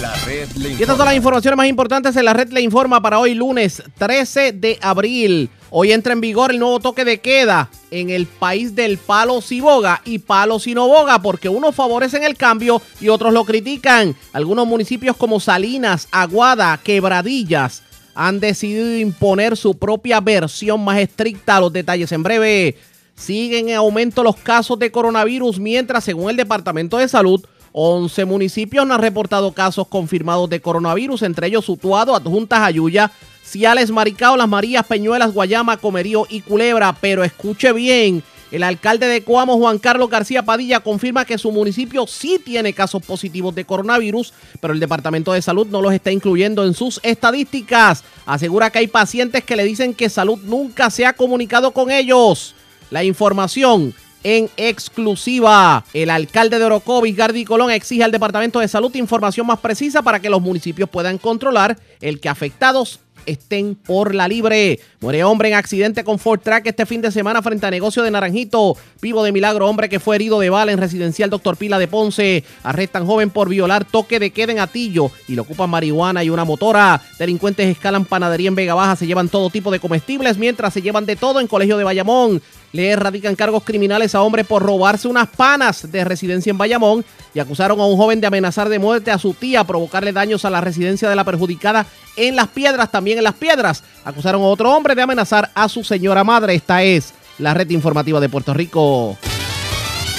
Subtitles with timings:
[0.00, 3.00] La red le Y estas son las informaciones más importantes en la red le informa
[3.00, 5.48] para hoy lunes 13 de abril.
[5.70, 9.60] Hoy entra en vigor el nuevo toque de queda en el país del palo si
[9.60, 14.14] boga y palo si no boga porque unos favorecen el cambio y otros lo critican.
[14.32, 17.82] Algunos municipios como Salinas, Aguada, Quebradillas
[18.14, 21.60] han decidido imponer su propia versión más estricta.
[21.60, 22.76] Los detalles en breve.
[23.14, 27.42] Siguen en aumento los casos de coronavirus mientras según el Departamento de Salud
[27.78, 33.12] 11 municipios no han reportado casos confirmados de coronavirus, entre ellos Utuado, Adjuntas, Ayuya,
[33.44, 36.96] Ciales, Maricao, Las Marías, Peñuelas, Guayama, Comerío y Culebra.
[36.98, 42.06] Pero escuche bien, el alcalde de Coamo, Juan Carlos García Padilla, confirma que su municipio
[42.06, 46.64] sí tiene casos positivos de coronavirus, pero el Departamento de Salud no los está incluyendo
[46.64, 48.04] en sus estadísticas.
[48.24, 52.54] Asegura que hay pacientes que le dicen que Salud nunca se ha comunicado con ellos.
[52.90, 53.94] La información
[54.26, 55.84] en exclusiva.
[55.94, 60.18] El alcalde de Orocovis, Gardi Colón, exige al Departamento de Salud información más precisa para
[60.18, 64.80] que los municipios puedan controlar el que afectados estén por la libre.
[65.00, 68.10] Muere hombre en accidente con Ford Track este fin de semana frente a negocio de
[68.10, 68.76] Naranjito.
[69.00, 72.44] Vivo de milagro, hombre que fue herido de bala en residencial Doctor Pila de Ponce.
[72.62, 76.44] Arrestan joven por violar toque de queda en Atillo y le ocupan marihuana y una
[76.44, 77.00] motora.
[77.18, 81.06] Delincuentes escalan panadería en Vega Baja, se llevan todo tipo de comestibles mientras se llevan
[81.06, 82.42] de todo en Colegio de Bayamón.
[82.72, 87.38] Le erradican cargos criminales a hombre por robarse unas panas de residencia en Bayamón y
[87.38, 90.60] acusaron a un joven de amenazar de muerte a su tía, provocarle daños a la
[90.60, 93.84] residencia de la perjudicada en Las Piedras, también en Las Piedras.
[94.04, 96.54] Acusaron a otro hombre de amenazar a su señora madre.
[96.54, 99.16] Esta es la red informativa de Puerto Rico.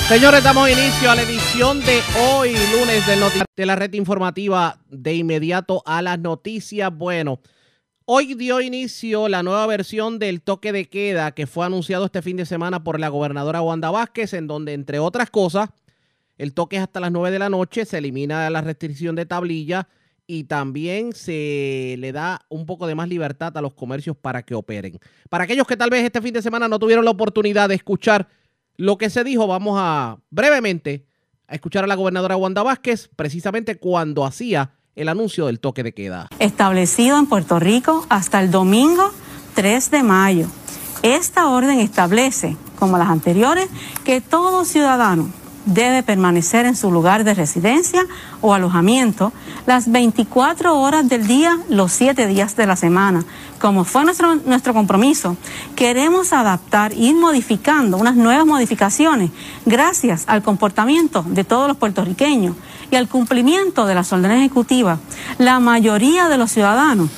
[0.08, 3.04] Señores, damos inicio a la edición de hoy, lunes
[3.58, 6.96] de la red informativa de inmediato a las noticias.
[6.96, 7.42] Bueno,
[8.10, 12.38] hoy dio inicio la nueva versión del toque de queda que fue anunciado este fin
[12.38, 15.72] de semana por la gobernadora Wanda Vázquez, en donde, entre otras cosas,
[16.38, 19.90] el toque es hasta las 9 de la noche, se elimina la restricción de tablilla
[20.26, 24.56] y también se le da un poco de más libertad a los comercios para que
[24.56, 25.00] operen.
[25.30, 28.30] Para aquellos que tal vez este fin de semana no tuvieron la oportunidad de escuchar
[28.78, 31.06] lo que se dijo, vamos a brevemente
[31.46, 35.94] a escuchar a la gobernadora Wanda Vázquez precisamente cuando hacía el anuncio del toque de
[35.94, 36.28] queda.
[36.40, 39.12] establecido en Puerto Rico hasta el domingo
[39.54, 40.48] 3 de mayo.
[41.04, 43.70] Esta orden establece, como las anteriores,
[44.04, 45.30] que todo ciudadano
[45.66, 48.06] debe permanecer en su lugar de residencia
[48.42, 49.34] o alojamiento
[49.68, 53.24] las 24 horas del día, los 7 días de la semana.
[53.60, 55.38] Como fue nuestro, nuestro compromiso,
[55.76, 59.30] queremos adaptar, ir modificando unas nuevas modificaciones
[59.66, 62.56] gracias al comportamiento de todos los puertorriqueños
[62.92, 65.00] y al cumplimiento de las órdenes ejecutivas.
[65.38, 67.10] La mayoría de los ciudadanos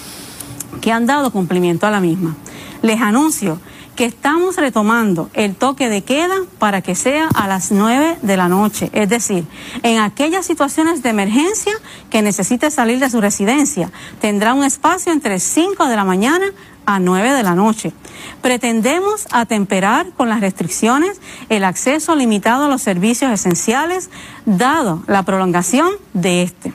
[0.82, 2.36] que han dado cumplimiento a la misma.
[2.82, 3.60] Les anuncio
[4.00, 8.48] que estamos retomando el toque de queda para que sea a las 9 de la
[8.48, 9.46] noche, es decir,
[9.84, 11.74] en aquellas situaciones de emergencia
[12.10, 13.92] que necesite salir de su residencia,
[14.22, 16.46] tendrá un espacio entre 5 de la mañana
[16.90, 17.94] a 9 de la noche.
[18.42, 24.10] Pretendemos atemperar con las restricciones el acceso limitado a los servicios esenciales,
[24.46, 26.74] dado la prolongación de este,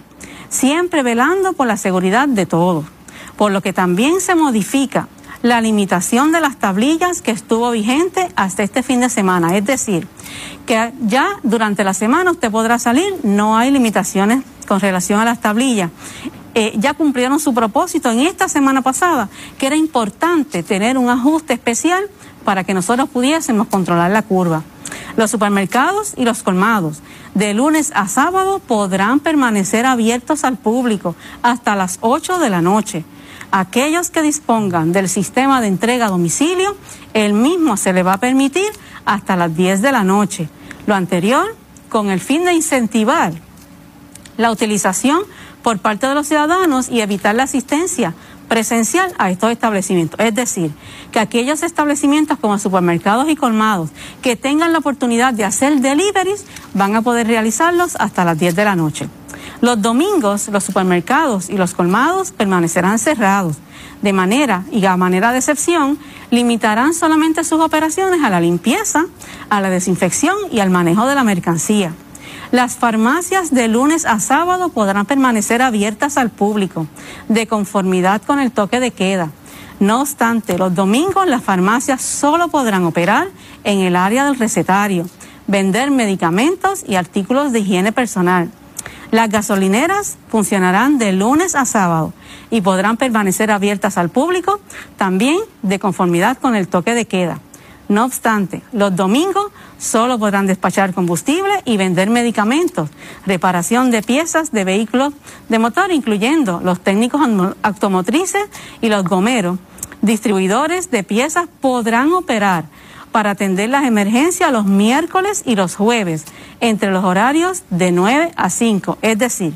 [0.48, 2.84] siempre velando por la seguridad de todos
[3.36, 5.08] por lo que también se modifica
[5.42, 9.56] la limitación de las tablillas que estuvo vigente hasta este fin de semana.
[9.56, 10.06] Es decir,
[10.64, 15.40] que ya durante la semana usted podrá salir, no hay limitaciones con relación a las
[15.40, 15.90] tablillas.
[16.54, 19.28] Eh, ya cumplieron su propósito en esta semana pasada,
[19.58, 22.04] que era importante tener un ajuste especial
[22.44, 24.62] para que nosotros pudiésemos controlar la curva.
[25.16, 27.00] Los supermercados y los colmados
[27.34, 33.04] de lunes a sábado podrán permanecer abiertos al público hasta las 8 de la noche.
[33.50, 36.76] Aquellos que dispongan del sistema de entrega a domicilio,
[37.14, 38.70] el mismo se le va a permitir
[39.04, 40.48] hasta las 10 de la noche.
[40.86, 41.56] Lo anterior
[41.88, 43.32] con el fin de incentivar
[44.36, 45.22] la utilización
[45.64, 48.14] por parte de los ciudadanos y evitar la asistencia
[48.48, 50.20] presencial a estos establecimientos.
[50.20, 50.70] Es decir,
[51.10, 53.88] que aquellos establecimientos como supermercados y colmados
[54.20, 56.44] que tengan la oportunidad de hacer deliveries
[56.74, 59.08] van a poder realizarlos hasta las 10 de la noche.
[59.62, 63.56] Los domingos los supermercados y los colmados permanecerán cerrados.
[64.02, 65.98] De manera y a manera de excepción,
[66.30, 69.06] limitarán solamente sus operaciones a la limpieza,
[69.48, 71.94] a la desinfección y al manejo de la mercancía.
[72.50, 76.86] Las farmacias de lunes a sábado podrán permanecer abiertas al público,
[77.28, 79.30] de conformidad con el toque de queda.
[79.80, 83.28] No obstante, los domingos las farmacias solo podrán operar
[83.64, 85.06] en el área del recetario,
[85.46, 88.50] vender medicamentos y artículos de higiene personal.
[89.10, 92.12] Las gasolineras funcionarán de lunes a sábado
[92.50, 94.60] y podrán permanecer abiertas al público,
[94.96, 97.40] también de conformidad con el toque de queda.
[97.94, 102.90] No obstante, los domingos solo podrán despachar combustible y vender medicamentos,
[103.24, 105.14] reparación de piezas de vehículos
[105.48, 107.20] de motor, incluyendo los técnicos
[107.62, 108.46] automotrices
[108.80, 109.60] y los gomeros.
[110.02, 112.64] Distribuidores de piezas podrán operar
[113.12, 116.24] para atender las emergencias los miércoles y los jueves,
[116.58, 119.52] entre los horarios de 9 a 5, es decir,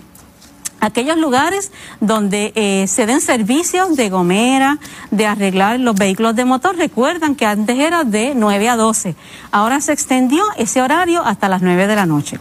[0.81, 4.79] aquellos lugares donde eh, se den servicios de gomera,
[5.11, 6.77] de arreglar los vehículos de motor.
[6.77, 9.15] Recuerdan que antes era de 9 a 12.
[9.51, 12.39] Ahora se extendió ese horario hasta las 9 de la noche.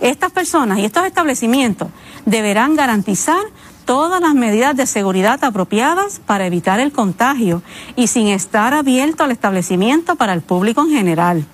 [0.00, 1.88] Estas personas y estos establecimientos
[2.24, 3.42] deberán garantizar
[3.84, 7.62] todas las medidas de seguridad apropiadas para evitar el contagio
[7.96, 11.46] y sin estar abierto al establecimiento para el público en general.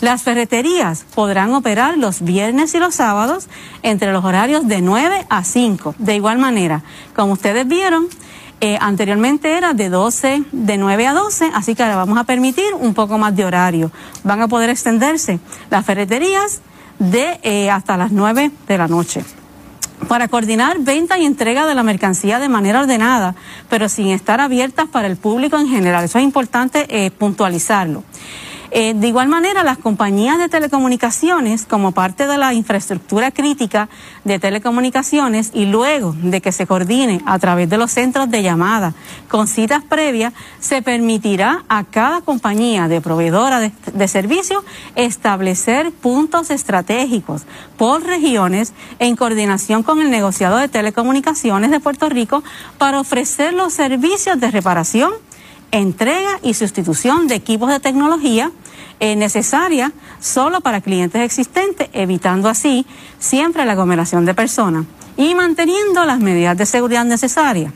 [0.00, 3.48] Las ferreterías podrán operar los viernes y los sábados
[3.82, 5.94] entre los horarios de 9 a 5.
[5.98, 6.82] De igual manera,
[7.14, 8.08] como ustedes vieron,
[8.60, 12.74] eh, anteriormente era de 12, de 9 a 12, así que ahora vamos a permitir
[12.78, 13.90] un poco más de horario.
[14.22, 15.38] Van a poder extenderse
[15.70, 16.60] las ferreterías
[16.98, 19.24] de eh, hasta las 9 de la noche
[20.08, 23.34] para coordinar venta y entrega de la mercancía de manera ordenada,
[23.68, 26.04] pero sin estar abiertas para el público en general.
[26.04, 28.04] Eso es importante eh, puntualizarlo.
[28.76, 33.88] Eh, de igual manera, las compañías de telecomunicaciones, como parte de la infraestructura crítica
[34.24, 38.92] de telecomunicaciones y luego de que se coordine a través de los centros de llamada
[39.28, 44.64] con citas previas, se permitirá a cada compañía de proveedora de, de servicios
[44.96, 47.42] establecer puntos estratégicos
[47.76, 52.42] por regiones en coordinación con el negociado de telecomunicaciones de Puerto Rico
[52.76, 55.12] para ofrecer los servicios de reparación
[55.70, 58.50] entrega y sustitución de equipos de tecnología
[59.04, 62.86] eh, necesaria solo para clientes existentes, evitando así
[63.18, 64.86] siempre la aglomeración de personas
[65.18, 67.70] y manteniendo las medidas de seguridad necesarias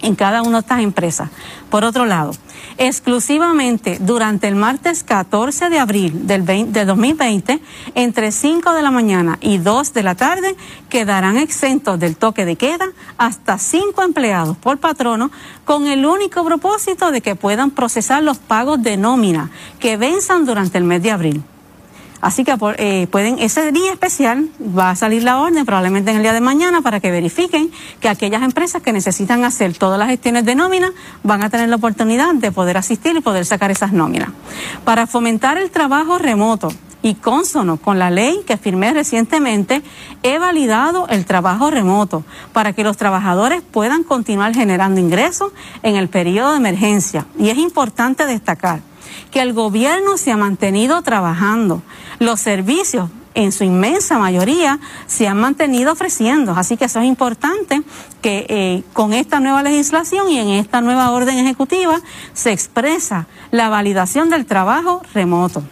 [0.00, 1.30] en cada una de estas empresas.
[1.70, 2.30] Por otro lado,
[2.78, 7.60] exclusivamente durante el martes 14 de abril del de 2020,
[7.94, 10.56] entre 5 de la mañana y 2 de la tarde,
[10.88, 12.86] quedarán exentos del toque de queda
[13.18, 15.30] hasta 5 empleados por patrono
[15.64, 20.78] con el único propósito de que puedan procesar los pagos de nómina que venzan durante
[20.78, 21.42] el mes de abril.
[22.20, 26.22] Así que eh, pueden, ese día especial va a salir la orden probablemente en el
[26.22, 27.70] día de mañana para que verifiquen
[28.00, 30.92] que aquellas empresas que necesitan hacer todas las gestiones de nómina
[31.22, 34.30] van a tener la oportunidad de poder asistir y poder sacar esas nóminas.
[34.84, 36.68] Para fomentar el trabajo remoto
[37.02, 39.82] y consono con la ley que firmé recientemente,
[40.24, 45.52] he validado el trabajo remoto para que los trabajadores puedan continuar generando ingresos
[45.84, 47.26] en el periodo de emergencia.
[47.38, 48.80] Y es importante destacar
[49.30, 51.82] que el gobierno se ha mantenido trabajando.
[52.18, 56.52] Los servicios en su inmensa mayoría se han mantenido ofreciendo.
[56.52, 57.82] Así que eso es importante
[58.20, 62.00] que eh, con esta nueva legislación y en esta nueva orden ejecutiva
[62.32, 65.62] se expresa la validación del trabajo remoto.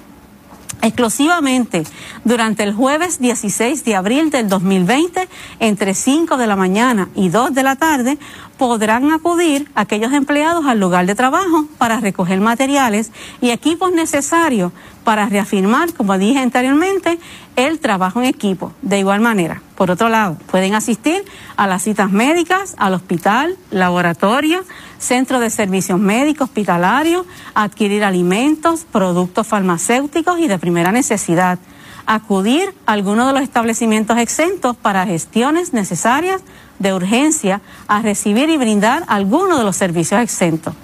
[0.83, 1.83] Exclusivamente
[2.23, 7.55] durante el jueves 16 de abril del 2020, entre 5 de la mañana y 2
[7.55, 8.19] de la tarde,
[8.59, 14.73] podrán acudir aquellos empleados al lugar de trabajo para recoger materiales y equipos necesarios
[15.05, 17.19] para reafirmar, como dije anteriormente,
[17.55, 18.73] el trabajo en equipo.
[18.83, 21.25] De igual manera, por otro lado, pueden asistir
[21.57, 24.65] a las citas médicas, al hospital, laboratorio,
[24.99, 31.59] centro de servicios médicos, hospitalarios, adquirir alimentos, productos farmacéuticos y de primera necesidad
[32.07, 36.41] acudir a alguno de los establecimientos exentos para gestiones necesarias
[36.79, 40.75] de urgencia a recibir y brindar alguno de los servicios exentos.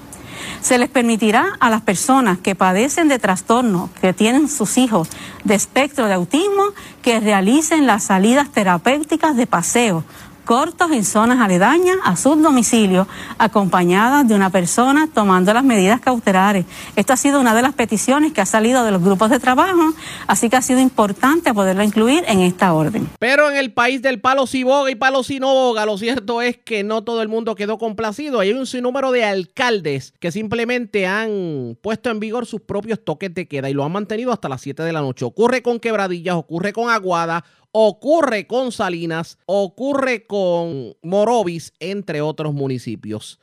[0.61, 5.09] Se les permitirá a las personas que padecen de trastornos, que tienen sus hijos
[5.45, 6.65] de espectro de autismo,
[7.03, 10.05] que realicen las salidas terapéuticas de paseo
[10.45, 13.07] cortos en zonas aledañas a su domicilio,
[13.39, 16.65] acompañadas de una persona tomando las medidas cautelares.
[16.97, 19.93] Esto ha sido una de las peticiones que ha salido de los grupos de trabajo,
[20.27, 23.09] así que ha sido importante poderlo incluir en esta orden.
[23.19, 26.43] Pero en el país del palo si boga y palo si no boga, lo cierto
[26.43, 28.41] es que no todo el mundo quedó complacido.
[28.41, 33.47] Hay un sinnúmero de alcaldes que simplemente han puesto en vigor sus propios toques de
[33.47, 35.25] queda y lo han mantenido hasta las 7 de la noche.
[35.25, 43.41] Ocurre con Quebradillas, ocurre con Aguada, ocurre con Salinas, ocurre con Morovis, entre otros municipios.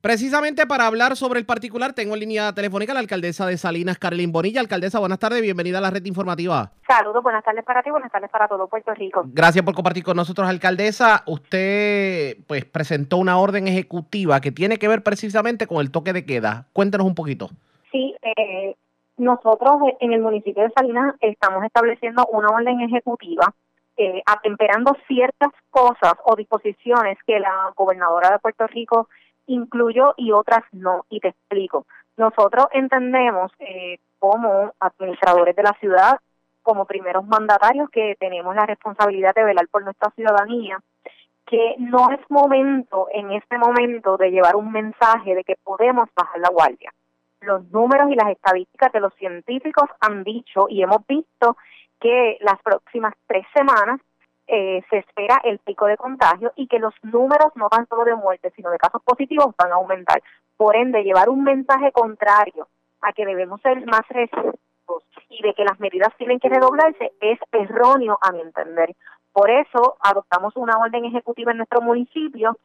[0.00, 3.98] Precisamente para hablar sobre el particular, tengo en línea telefónica a la alcaldesa de Salinas,
[3.98, 4.60] Carolyn Bonilla.
[4.60, 6.70] Alcaldesa, buenas tardes, bienvenida a la red informativa.
[6.86, 9.24] Saludos, buenas tardes para ti, buenas tardes para todo Puerto Rico.
[9.26, 11.24] Gracias por compartir con nosotros, alcaldesa.
[11.26, 16.24] Usted pues presentó una orden ejecutiva que tiene que ver precisamente con el toque de
[16.24, 16.66] queda.
[16.72, 17.50] Cuéntenos un poquito.
[17.90, 18.76] Sí, eh,
[19.16, 23.52] nosotros en el municipio de Salinas estamos estableciendo una orden ejecutiva
[24.00, 29.08] eh, atemperando ciertas cosas o disposiciones que la gobernadora de Puerto Rico
[29.46, 31.04] incluyó y otras no.
[31.10, 31.84] Y te explico.
[32.16, 36.20] Nosotros entendemos eh, como administradores de la ciudad,
[36.62, 40.78] como primeros mandatarios que tenemos la responsabilidad de velar por nuestra ciudadanía,
[41.44, 46.38] que no es momento en este momento de llevar un mensaje de que podemos bajar
[46.40, 46.92] la guardia.
[47.40, 51.56] Los números y las estadísticas de los científicos han dicho y hemos visto
[52.00, 54.00] que las próximas tres semanas
[54.46, 58.14] eh, se espera el pico de contagio y que los números no tan solo de
[58.14, 60.22] muertes, sino de casos positivos van a aumentar.
[60.56, 62.68] Por ende, llevar un mensaje contrario
[63.02, 64.58] a que debemos ser más respetuosos
[65.28, 68.94] y de que las medidas tienen que redoblarse es erróneo a mi entender.
[69.32, 72.56] Por eso adoptamos una orden ejecutiva en nuestro municipio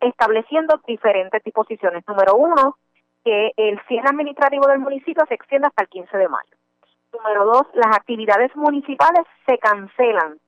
[0.00, 2.04] estableciendo diferentes disposiciones.
[2.06, 2.76] Número uno,
[3.24, 6.56] que el cierre administrativo del municipio se extienda hasta el 15 de mayo.
[7.12, 10.38] Número dos, las actividades municipales se cancelan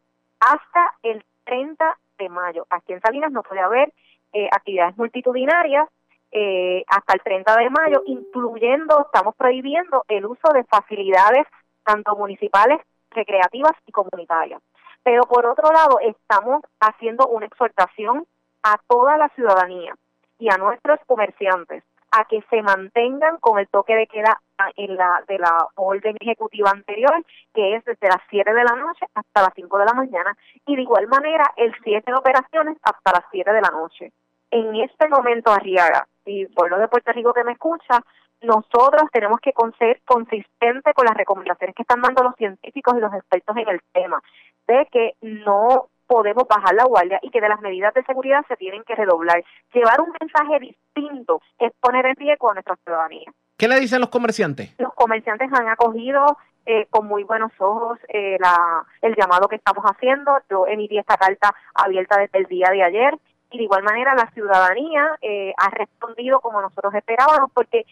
[0.41, 2.67] hasta el 30 de mayo.
[2.71, 3.93] Aquí en Salinas no puede haber
[4.33, 5.89] eh, actividades multitudinarias
[6.33, 11.47] eh, hasta el 30 de mayo, incluyendo, estamos prohibiendo el uso de facilidades
[11.85, 12.81] tanto municipales,
[13.11, 14.61] recreativas y comunitarias.
[15.03, 18.27] Pero por otro lado, estamos haciendo una exhortación
[18.63, 19.95] a toda la ciudadanía
[20.39, 21.85] y a nuestros comerciantes
[22.17, 24.41] a que se mantengan con el toque de queda
[24.77, 29.07] en la de la orden ejecutiva anterior, que es desde las 7 de la noche
[29.15, 33.13] hasta las 5 de la mañana, y de igual manera el 7 de operaciones hasta
[33.13, 34.13] las 7 de la noche.
[34.51, 38.01] En este momento, Arriaga, y pueblo de Puerto Rico que me escucha,
[38.43, 43.13] nosotros tenemos que ser consistentes con las recomendaciones que están dando los científicos y los
[43.13, 44.21] expertos en el tema,
[44.69, 48.57] de que no podemos bajar la guardia y que de las medidas de seguridad se
[48.57, 49.43] tienen que redoblar.
[49.73, 53.33] Llevar un mensaje distinto es poner en riesgo a nuestra ciudadanía.
[53.57, 54.75] ¿Qué le dicen los comerciantes?
[54.79, 59.85] Los comerciantes han acogido eh, con muy buenos ojos eh, la, el llamado que estamos
[59.85, 60.39] haciendo.
[60.51, 63.19] Yo emití esta carta abierta desde el día de ayer
[63.51, 67.87] y de igual manera la ciudadanía eh, ha respondido como nosotros esperábamos porque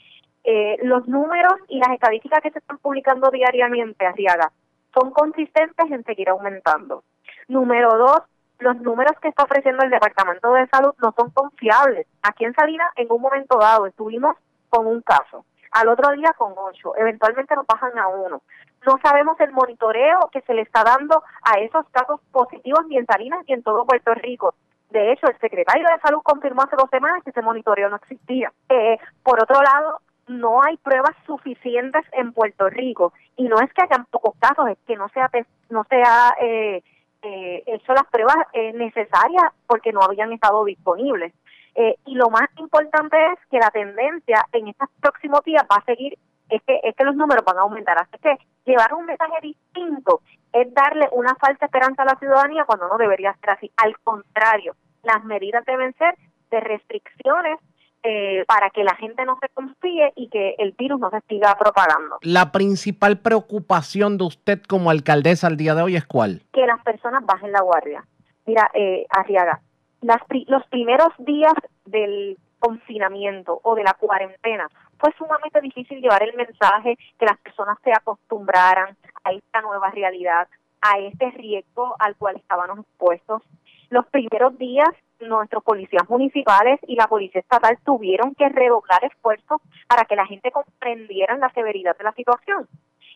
[0.83, 4.51] los números y las estadísticas que se están publicando diariamente, Arriaga,
[4.93, 7.05] son consistentes en seguir aumentando.
[7.53, 8.23] Número dos,
[8.61, 12.07] los números que está ofreciendo el Departamento de Salud no son confiables.
[12.23, 14.39] Aquí en Salinas, en un momento dado, estuvimos
[14.71, 18.41] con un caso, al otro día con ocho, eventualmente nos bajan a uno.
[18.87, 23.05] No sabemos el monitoreo que se le está dando a esos casos positivos ni en
[23.05, 24.55] Salinas ni en todo Puerto Rico.
[24.89, 28.51] De hecho, el secretario de Salud confirmó hace dos semanas que ese monitoreo no existía.
[28.71, 33.83] Eh, por otro lado, no hay pruebas suficientes en Puerto Rico y no es que
[33.83, 35.31] hayan pocos casos, es que no se ha,
[35.69, 36.83] no se ha eh,
[37.23, 41.33] eh, hecho las pruebas eh, necesarias porque no habían estado disponibles.
[41.75, 45.85] Eh, y lo más importante es que la tendencia en estos próximos días va a
[45.85, 46.19] seguir,
[46.51, 47.97] es que, es que los números van a aumentar.
[47.99, 48.37] Así que
[48.67, 50.21] llevar un mensaje distinto
[50.53, 53.71] es darle una falsa esperanza a la ciudadanía cuando no debería ser así.
[53.77, 56.15] Al contrario, las medidas deben ser
[56.51, 57.59] de restricciones
[58.03, 61.57] eh, para que la gente no se confíe y que el virus no se siga
[61.57, 62.19] propagando.
[62.23, 66.43] La principal preocupación de usted como alcaldesa al día de hoy es cuál?
[66.53, 68.05] Que las personas bajen la guardia.
[68.45, 69.61] Mira, eh, Arriaga,
[70.01, 71.55] las, los primeros días
[71.85, 74.69] del confinamiento o de la cuarentena
[74.99, 80.49] fue sumamente difícil llevar el mensaje que las personas se acostumbraran a esta nueva realidad,
[80.81, 83.43] a este riesgo al cual estábamos expuestos.
[83.91, 84.89] Los primeros días
[85.29, 90.51] nuestros policías municipales y la policía estatal tuvieron que redoblar esfuerzos para que la gente
[90.51, 92.69] comprendiera la severidad de la situación.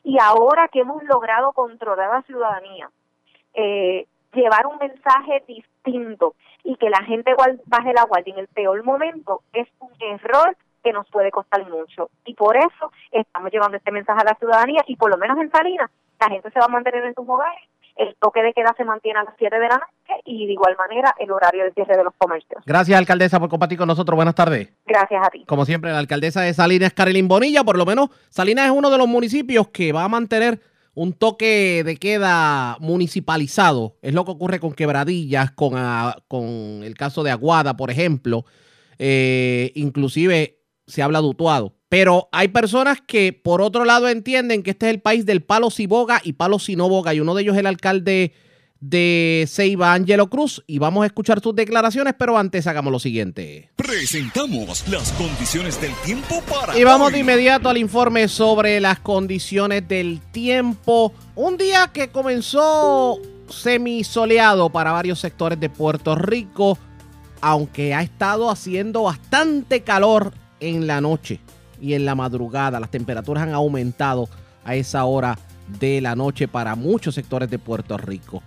[0.03, 2.91] Y ahora que hemos logrado controlar a la ciudadanía,
[3.55, 7.35] eh, llevar un mensaje distinto y que la gente
[7.67, 12.11] baje la guardia en el peor momento es un error que nos puede costar mucho.
[12.25, 15.51] Y por eso estamos llevando este mensaje a la ciudadanía y por lo menos en
[15.51, 18.85] Salinas la gente se va a mantener en sus hogares el toque de queda se
[18.85, 21.97] mantiene a las 7 de la noche y de igual manera el horario de cierre
[21.97, 22.63] de los comercios.
[22.67, 24.17] Gracias, alcaldesa, por compartir con nosotros.
[24.17, 24.69] Buenas tardes.
[24.85, 25.45] Gracias a ti.
[25.47, 28.99] Como siempre, la alcaldesa de Salinas, Carolyn Bonilla, por lo menos Salinas es uno de
[28.99, 30.61] los municipios que va a mantener
[30.95, 33.97] un toque de queda municipalizado.
[34.03, 38.45] Es lo que ocurre con Quebradillas, con, ah, con el caso de Aguada, por ejemplo.
[38.99, 41.76] Eh, inclusive se habla de Utuado.
[41.89, 45.71] Pero hay personas que, por otro lado, entienden que este es el país del palo
[45.71, 47.15] si boga y palo si no boga.
[47.15, 48.33] Y uno de ellos es el alcalde
[48.81, 53.71] de Ceiba Angelo Cruz y vamos a escuchar sus declaraciones, pero antes hagamos lo siguiente.
[53.77, 59.87] Presentamos las condiciones del tiempo para Y vamos de inmediato al informe sobre las condiciones
[59.89, 61.15] del tiempo.
[61.37, 66.79] Un día que comenzó semisoleado para varios sectores de Puerto Rico,
[67.41, 71.41] aunque ha estado haciendo bastante calor en la noche
[71.81, 72.81] y en la madrugada.
[72.81, 74.29] Las temperaturas han aumentado
[74.65, 75.39] a esa hora
[75.81, 78.43] de la noche para muchos sectores de Puerto Rico.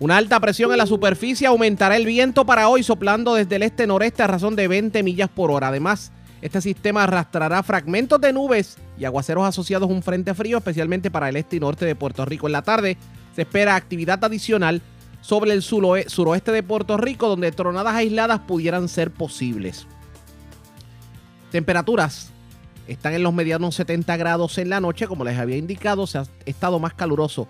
[0.00, 4.22] Una alta presión en la superficie aumentará el viento para hoy soplando desde el este-noreste
[4.22, 5.68] a razón de 20 millas por hora.
[5.68, 11.10] Además, este sistema arrastrará fragmentos de nubes y aguaceros asociados a un frente frío, especialmente
[11.10, 12.46] para el este y norte de Puerto Rico.
[12.46, 12.98] En la tarde
[13.34, 14.82] se espera actividad adicional
[15.22, 19.86] sobre el suroe- suroeste de Puerto Rico, donde tronadas aisladas pudieran ser posibles.
[21.50, 22.30] Temperaturas
[22.88, 26.24] están en los medianos 70 grados en la noche, como les había indicado, se ha
[26.46, 27.48] estado más caluroso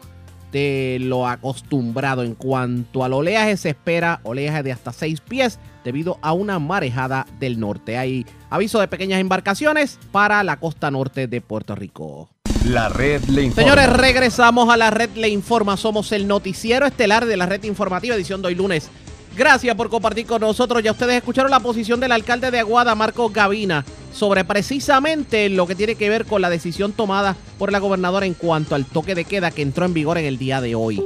[0.52, 2.22] de lo acostumbrado.
[2.22, 7.26] En cuanto al oleaje, se espera oleaje de hasta 6 pies debido a una marejada
[7.40, 7.98] del norte.
[7.98, 12.30] Hay aviso de pequeñas embarcaciones para la costa norte de Puerto Rico.
[12.64, 13.70] La red le informa.
[13.70, 15.76] Señores, regresamos a la red Le Informa.
[15.76, 18.88] Somos el noticiero estelar de la red informativa, edición de hoy lunes.
[19.36, 20.82] Gracias por compartir con nosotros.
[20.82, 25.74] Ya ustedes escucharon la posición del alcalde de Aguada, Marco Gavina, sobre precisamente lo que
[25.74, 29.24] tiene que ver con la decisión tomada por la gobernadora en cuanto al toque de
[29.24, 31.02] queda que entró en vigor en el día de hoy.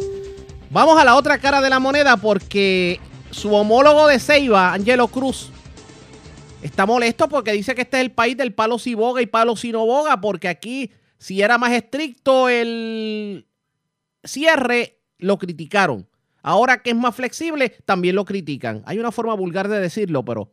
[0.71, 5.51] Vamos a la otra cara de la moneda porque su homólogo de Ceiba, Angelo Cruz,
[6.61, 9.57] está molesto porque dice que este es el país del palo si boga y palo
[9.57, 13.47] si no boga, porque aquí si era más estricto el
[14.23, 16.07] cierre, lo criticaron.
[16.49, 18.81] Ahora que es más flexible, también lo critican.
[18.87, 20.49] Hay una forma vulgar de decirlo, pero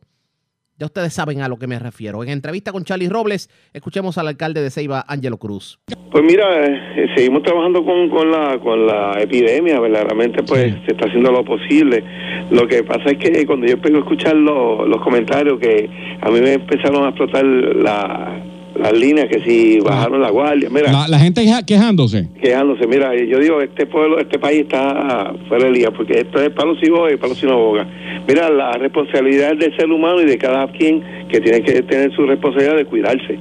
[0.78, 2.22] ya ustedes saben a lo que me refiero.
[2.22, 5.80] En entrevista con Charlie Robles, escuchemos al alcalde de Ceiba, Angelo Cruz.
[6.12, 11.06] Pues mira, eh, seguimos trabajando con, con la con la epidemia, verdaderamente pues se está
[11.08, 12.04] haciendo lo posible.
[12.50, 15.88] Lo que pasa es que cuando yo empecé a escuchar lo- los comentarios que
[16.20, 18.42] a mí me empezaron a explotar la-
[18.78, 22.28] las líneas, que si bajaron la guardia, mira, La, la gente quejándose.
[22.40, 26.50] quejándose, mira, yo digo, este pueblo, este país está fuera de liga, porque esto es
[26.50, 27.86] palo si boga y palo si no boga.
[28.28, 32.12] Mira, la responsabilidad es del ser humano y de cada quien que tiene que tener
[32.14, 33.38] su responsabilidad de cuidarse,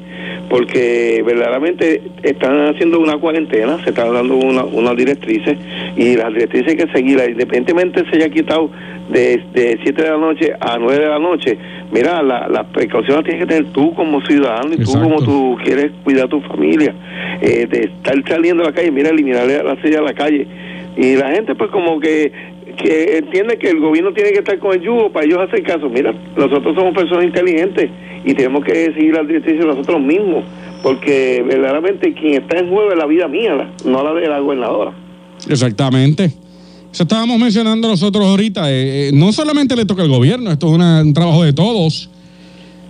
[0.49, 5.57] porque verdaderamente están haciendo una cuarentena, se están dando una, unas directrices
[5.95, 8.69] y las directrices hay que seguirlas, independientemente se haya quitado
[9.09, 11.57] de, de 7 de la noche a 9 de la noche,
[11.91, 15.01] mira, la- las precauciones tienes que tener tú como ciudadano y tú Exacto.
[15.09, 16.93] como tú quieres cuidar a tu familia,
[17.41, 20.47] eh, de estar saliendo a la calle, mira, eliminar la silla a la calle.
[20.97, 22.31] Y la gente pues como que,
[22.77, 25.87] que entiende que el gobierno tiene que estar con el yugo para ellos hacer caso.
[25.89, 27.89] Mira, nosotros somos personas inteligentes
[28.25, 30.43] y tenemos que seguir las directrices nosotros mismos,
[30.81, 34.39] porque verdaderamente quien está en juego es la vida mía, la- no la de la
[34.39, 34.91] gobernadora.
[35.49, 36.31] Exactamente.
[36.95, 38.71] Eso estábamos mencionando nosotros ahorita.
[38.71, 42.09] eh, eh, no solamente le toca al gobierno, esto es una- un trabajo de todos.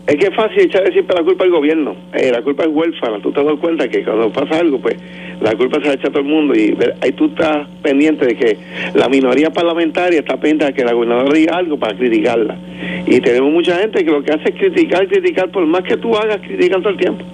[0.06, 1.96] Es que es fácil echarle siempre la culpa al gobierno.
[2.14, 3.20] Eh, la culpa es huérfana.
[3.24, 4.96] Tú te das cuenta que cuando pasa algo, pues
[5.42, 6.54] la culpa se la echa a todo el mundo.
[6.54, 8.58] Y ahí tú estás pendiente de que
[8.94, 12.56] la minoría parlamentaria está pendiente de que la gobernadora diga algo para criticarla.
[13.08, 15.50] Y tenemos mucha gente que lo que hace es criticar, criticar.
[15.50, 17.26] Por más que tú hagas, critican todo el tiempo.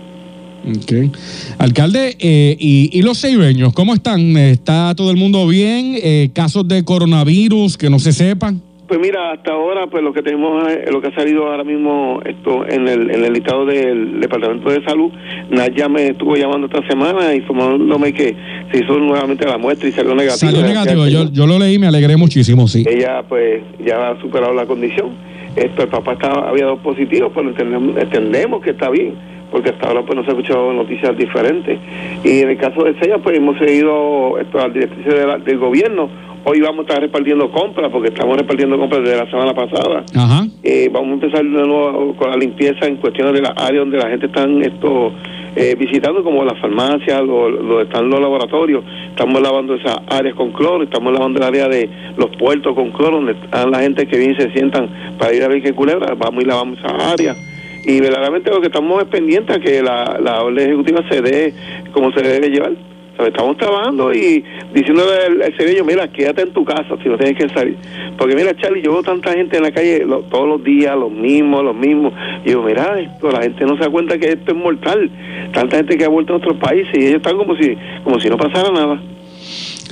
[0.67, 1.15] Ok.
[1.57, 4.37] Alcalde, eh, y, y los seibeños, ¿cómo están?
[4.37, 5.95] ¿Está todo el mundo bien?
[6.01, 8.61] Eh, ¿Casos de coronavirus que no se sepan?
[8.87, 12.19] Pues mira, hasta ahora, pues lo que tenemos, eh, lo que ha salido ahora mismo
[12.25, 15.09] esto en el, en el listado del Departamento de Salud,
[15.49, 18.35] Naya me estuvo llamando esta semana informándome que
[18.69, 20.51] se hizo nuevamente la muestra y salió negativo.
[20.51, 21.07] Salió negativo.
[21.07, 22.83] Yo, yo lo leí, me alegré muchísimo, sí.
[22.85, 25.11] Ella pues ya ha superado la condición.
[25.55, 29.15] Esto, el papá estaba, había dos positivos, pero entendemos, entendemos que está bien,
[29.51, 31.77] porque hasta ahora pues no se ha escuchado noticias diferentes.
[32.23, 36.09] Y en el caso de Sella, pues hemos seguido esto, de la- del gobierno.
[36.43, 40.03] Hoy vamos a estar repartiendo compras, porque estamos repartiendo compras desde la semana pasada.
[40.15, 40.45] Ajá.
[40.63, 43.97] Eh, vamos a empezar de nuevo con la limpieza en cuestiones de las áreas donde
[43.99, 45.11] la gente está esto,
[45.55, 48.83] eh, visitando, como las farmacias, lo- donde están los laboratorios.
[49.09, 51.87] Estamos lavando esas áreas con cloro, estamos lavando el área de
[52.17, 54.87] los puertos con cloro, donde están la gente que viene y se sientan
[55.19, 56.15] para ir a ver qué culebra.
[56.17, 57.37] Vamos y lavamos esas áreas.
[57.85, 61.53] Y verdaderamente lo que estamos es pendiente a que la, la orden ejecutiva se dé
[61.91, 62.73] como se debe llevar.
[63.19, 67.37] Estamos trabajando y diciéndole al, al cereño, mira, quédate en tu casa si no tienes
[67.37, 67.77] que salir.
[68.17, 71.63] Porque mira, Charlie, yo veo tanta gente en la calle todos los días, los mismos,
[71.63, 72.13] los mismos.
[72.43, 75.11] Y digo, mira, esto, la gente no se da cuenta que esto es mortal.
[75.53, 78.27] Tanta gente que ha vuelto a otros países y ellos están como si, como si
[78.27, 79.01] no pasara nada.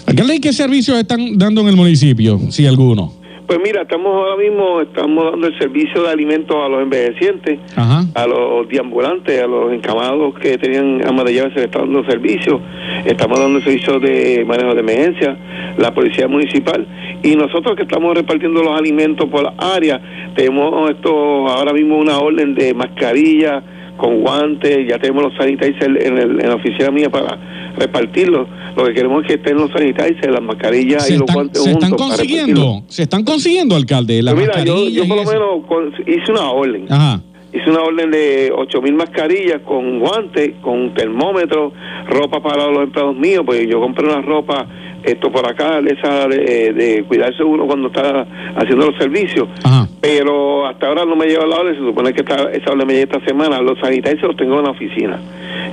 [0.07, 2.39] Alcalde, ¿y qué servicios están dando en el municipio?
[2.49, 3.18] Si alguno.
[3.49, 8.03] Pues mira, estamos ahora mismo, estamos dando el servicio de alimentos a los envejecientes, Ajá.
[8.13, 12.05] a los deambulantes, a los encamados que tenían ama de llaves, se les está dando
[12.05, 12.61] servicio.
[13.05, 15.35] Estamos dando servicio de manejo de emergencia,
[15.79, 16.85] la policía municipal.
[17.23, 19.99] Y nosotros que estamos repartiendo los alimentos por la área,
[20.35, 23.63] tenemos esto ahora mismo una orden de mascarilla
[23.99, 27.37] con guantes, ya tenemos los sanitizers en, el- en la oficina mía para
[27.77, 28.47] repartirlos.
[28.75, 31.71] Lo que queremos es que estén los sanitizers, las mascarillas Se y los guantes se
[31.71, 35.93] están juntos consiguiendo, se están consiguiendo, alcalde, las Pues mira, yo, por lo menos con-
[36.07, 36.85] hice una orden.
[36.89, 37.21] Ajá.
[37.51, 41.73] Hice una orden de 8 mil mascarillas con guantes, con termómetro,
[42.07, 44.67] ropa para los empleados míos, porque yo compré una ropa
[45.03, 49.47] esto por acá, esa de, de cuidarse uno cuando está haciendo los servicios.
[49.63, 49.88] Ajá.
[50.01, 52.93] Pero hasta ahora no me lleva la orden, se supone que esta, esa orden me
[52.93, 53.61] llega esta semana.
[53.61, 55.19] Los sanitizers los tengo en la oficina.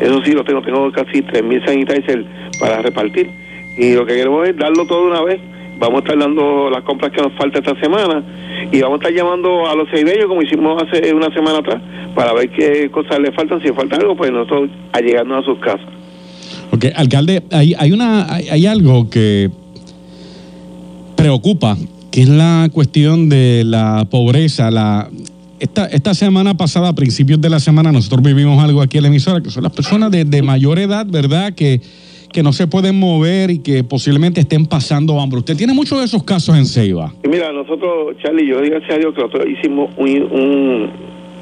[0.00, 2.24] Eso sí, los tengo, tengo casi 3 mil sanitizers
[2.58, 3.30] para repartir.
[3.76, 5.40] Y lo que queremos es darlo todo de una vez.
[5.78, 8.22] Vamos a estar dando las compras que nos falta esta semana
[8.72, 11.82] y vamos a estar llamando a los seideños como hicimos hace una semana atrás
[12.14, 13.60] para ver qué cosas le faltan.
[13.62, 15.86] Si falta algo, pues nosotros allegarnos a sus casas.
[16.72, 19.50] Ok, alcalde, hay, hay, una, hay, hay algo que
[21.16, 21.76] preocupa,
[22.16, 24.70] que es la cuestión de la pobreza.
[24.70, 25.10] La,
[25.60, 29.08] esta, esta semana pasada, a principios de la semana, nosotros vivimos algo aquí en la
[29.08, 31.52] emisora, que son las personas de, de mayor edad, ¿verdad?
[31.52, 31.82] Que,
[32.32, 35.40] que no se pueden mover y que posiblemente estén pasando hambre.
[35.40, 37.12] Usted tiene muchos de esos casos en Ceiba.
[37.30, 40.90] Mira, nosotros, Charlie, yo gracias a Dios que nosotros hicimos un, un,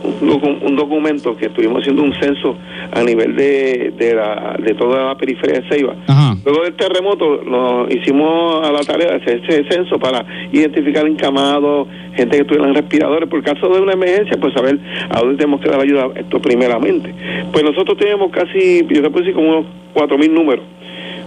[0.04, 2.56] un docu- un documento que estuvimos haciendo un censo
[2.92, 5.94] a nivel de, de, la, de toda la periferia de Ceiba.
[6.06, 6.36] Ajá.
[6.44, 11.88] Luego del terremoto nos hicimos a la tarea de hacer ese censo para identificar encamados,
[12.14, 14.78] gente que estuviera en respiradores, por caso de una emergencia, pues saber
[15.10, 17.14] a dónde tenemos que dar ayuda, esto primeramente.
[17.52, 20.64] Pues nosotros teníamos casi, yo te puedo decir, como unos cuatro mil números.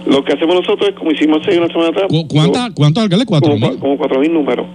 [0.06, 3.26] Lo que hacemos nosotros es, como hicimos hace una semana atrás, ¿Cu- ¿Cuánta, ¿Cuántos alcaldes?
[3.26, 3.78] ¿Cuatro como, mil?
[3.78, 4.66] como cuatro mil números.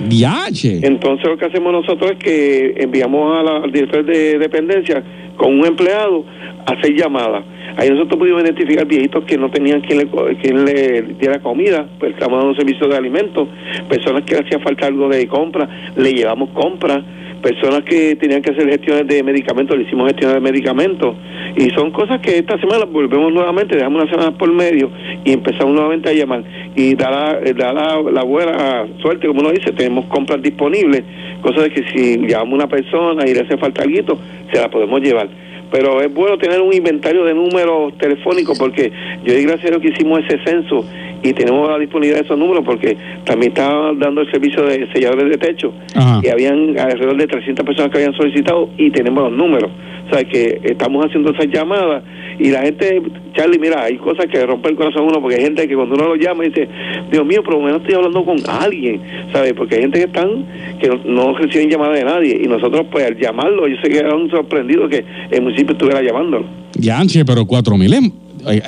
[0.00, 0.80] Diache.
[0.82, 5.02] Entonces lo que hacemos nosotros es que enviamos a la- al director de dependencia
[5.36, 6.24] con un empleado
[6.66, 7.44] a hacer llamadas.
[7.76, 10.06] Ahí nosotros pudimos identificar viejitos que no tenían quien le,
[10.42, 13.48] quien le diera comida, pues estamos dando servicio de alimentos,
[13.88, 17.04] personas que le hacía falta algo de compra, le llevamos compra,
[17.42, 21.16] personas que tenían que hacer gestiones de medicamentos, le hicimos gestiones de medicamentos,
[21.56, 24.90] y son cosas que esta semana volvemos nuevamente, dejamos una semana por medio
[25.24, 26.42] y empezamos nuevamente a llamar
[26.76, 31.02] y da la, eh, da la, buena suerte, como uno dice, tenemos compras disponibles,
[31.40, 34.18] cosa de que si llamamos a una persona y le hace falta algo,
[34.52, 35.28] se la podemos llevar.
[35.70, 38.90] Pero es bueno tener un inventario de números telefónicos porque
[39.22, 40.84] yo di gracias a Dios que hicimos ese censo
[41.22, 45.30] y tenemos la disponibilidad de esos números porque también estaba dando el servicio de selladores
[45.30, 46.20] de techo Ajá.
[46.22, 49.70] y habían alrededor de 300 personas que habían solicitado y tenemos los números.
[50.06, 52.02] O sea, que estamos haciendo esas llamadas
[52.38, 53.02] y la gente,
[53.34, 55.96] Charlie, mira, hay cosas que rompen el corazón a uno porque hay gente que cuando
[55.96, 56.66] uno lo llama dice,
[57.10, 59.00] Dios mío, por lo menos estoy hablando con alguien,
[59.32, 59.52] ¿sabes?
[59.52, 60.46] Porque hay gente que están,
[60.80, 63.98] que no, no reciben llamada de nadie y nosotros pues al llamarlo, yo sé que
[63.98, 66.46] eran sorprendidos que el municipio estuviera llamándolo.
[66.74, 67.92] Dianche, pero cuatro mil.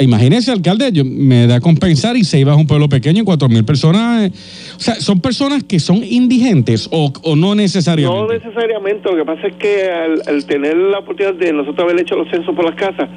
[0.00, 3.48] Imagínese, alcalde, yo, me da a compensar y Ceiba es un pueblo pequeño y cuatro
[3.48, 4.30] mil personas.
[4.30, 4.32] eh,
[4.76, 8.34] o sea, ¿son personas que son indigentes o, o no No necesariamente?
[8.34, 12.16] necesariamente, lo que pasa es que al, al tener la oportunidad de nosotros haber hecho
[12.16, 13.08] los censos por las casas,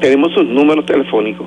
[0.00, 1.46] tenemos sus números telefónicos.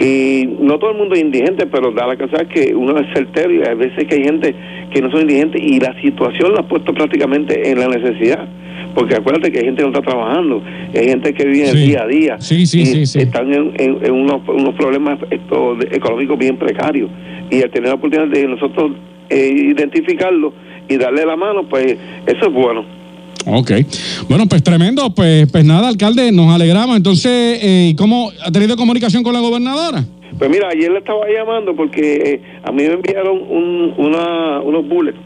[0.00, 3.52] Y no todo el mundo es indigente, pero da la cosa que uno es certero
[3.52, 4.54] y hay veces que hay gente
[4.92, 8.48] que no son indigentes y la situación la ha puesto prácticamente en la necesidad.
[8.94, 10.62] Porque acuérdate que hay gente que no está trabajando,
[10.94, 14.12] hay gente que vive el día a día Sí, sí, y están en, en- en
[14.12, 17.10] unos, unos problemas esto, económicos bien precarios.
[17.50, 18.92] Y al tener la oportunidad de nosotros
[19.30, 20.52] eh, identificarlo
[20.88, 22.84] y darle la mano, pues eso es bueno.
[23.46, 23.72] Ok.
[24.28, 25.10] Bueno, pues tremendo.
[25.14, 26.96] Pues, pues nada, alcalde, nos alegramos.
[26.96, 30.04] Entonces, eh, ¿cómo ha tenido comunicación con la gobernadora?
[30.38, 34.88] Pues mira, ayer le estaba llamando porque eh, a mí me enviaron un, una, unos
[34.88, 35.18] bullets.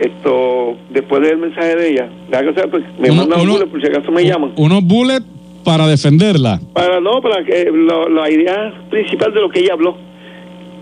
[0.00, 3.80] Esto, después del mensaje de ella, que sea, pues, me Uno- mandan uno- bullets por
[3.82, 4.52] si acaso me llaman.
[4.56, 5.26] Unos bullets
[5.62, 6.58] para defenderla.
[6.72, 9.96] Para no, para que lo- la idea principal de lo que ella habló.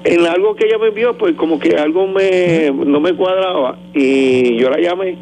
[0.04, 4.56] En algo que ella me envió, pues como que algo me, no me cuadraba y
[4.56, 5.16] yo la llamé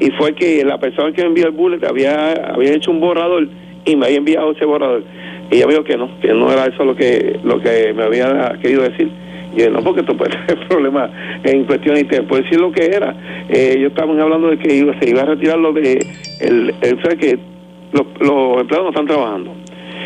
[0.00, 3.46] y fue que la persona que me envió el bullet había, había hecho un borrador
[3.84, 5.04] y me había enviado ese borrador.
[5.50, 8.04] Y ella me dijo que no, que no era eso lo que, lo que me
[8.04, 9.10] había querido decir.
[9.54, 11.10] Y yo, no, porque esto puede ser problema
[11.44, 13.14] en cuestión y te puedo decir lo que era.
[13.48, 15.98] Eh, ellos estaban hablando de que iba, se iba a retirar lo de,
[16.40, 17.38] el, el, o sea, que
[17.92, 19.54] los, los empleados no están trabajando.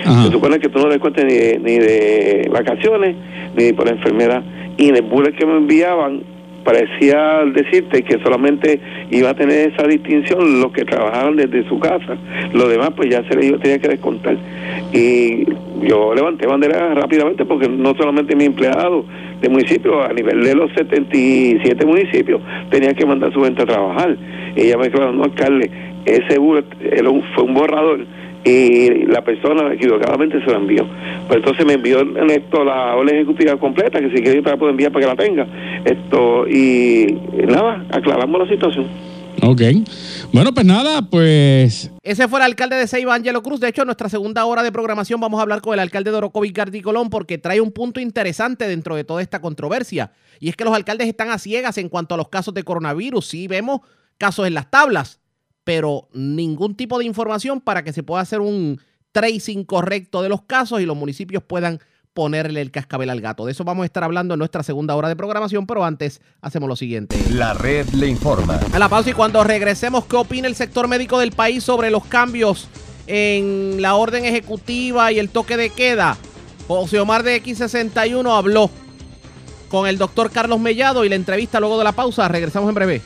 [0.04, 0.24] Ajá.
[0.24, 3.16] Se supone que tú no descuentes ni de, ni de vacaciones,
[3.56, 4.42] ni por enfermedad.
[4.76, 6.22] Y en el bullet que me enviaban,
[6.66, 12.16] parecía decirte que solamente iba a tener esa distinción los que trabajaban desde su casa,
[12.52, 14.37] lo demás pues ya se les tenía que descontar.
[14.92, 15.46] Y
[15.87, 19.05] yo levanté bandera rápidamente porque no solamente mi empleado
[19.40, 24.16] de municipio, a nivel de los 77 municipios, tenía que mandar su gente a trabajar.
[24.57, 25.70] Y ella me dijo, no, alcalde,
[26.05, 26.64] ese bullet
[27.35, 28.00] fue un borrador
[28.46, 30.87] y la persona equivocadamente se lo envió.
[31.26, 34.50] Pues entonces me envió en esto la orden ejecutiva completa, que si quiere yo te
[34.50, 35.46] la puedo enviar para que la tenga.
[35.87, 37.07] Esto, y
[37.46, 38.88] nada, aclaramos la situación.
[39.40, 39.62] Ok.
[40.33, 43.61] Bueno, pues nada, pues Ese fue el alcalde de Ceiba, Angelo Cruz.
[43.61, 46.16] De hecho, en nuestra segunda hora de programación vamos a hablar con el alcalde de
[46.16, 50.11] Orocovis, Gardi Colón, porque trae un punto interesante dentro de toda esta controversia.
[50.40, 53.25] Y es que los alcaldes están a ciegas en cuanto a los casos de coronavirus.
[53.25, 53.83] Sí vemos
[54.18, 55.20] casos en las tablas,
[55.62, 58.81] pero ningún tipo de información para que se pueda hacer un
[59.12, 61.79] tracing correcto de los casos y los municipios puedan
[62.16, 63.44] ponerle el cascabel al gato.
[63.44, 66.66] De eso vamos a estar hablando en nuestra segunda hora de programación, pero antes hacemos
[66.66, 67.14] lo siguiente.
[67.31, 68.59] La red le informa.
[68.72, 72.07] A la pausa y cuando regresemos, ¿qué opina el sector médico del país sobre los
[72.07, 72.68] cambios
[73.07, 76.16] en la orden ejecutiva y el toque de queda?
[76.66, 78.70] José Omar de X61 habló
[79.68, 82.26] con el doctor Carlos Mellado y la entrevista luego de la pausa.
[82.29, 83.02] Regresamos en breve.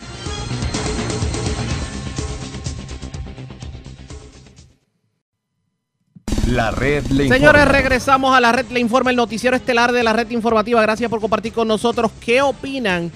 [6.51, 7.37] La red le informa.
[7.37, 10.83] Señores, regresamos a la red, le informa el noticiero estelar de la red informativa.
[10.83, 12.11] Gracias por compartir con nosotros.
[12.21, 13.13] ¿Qué opinan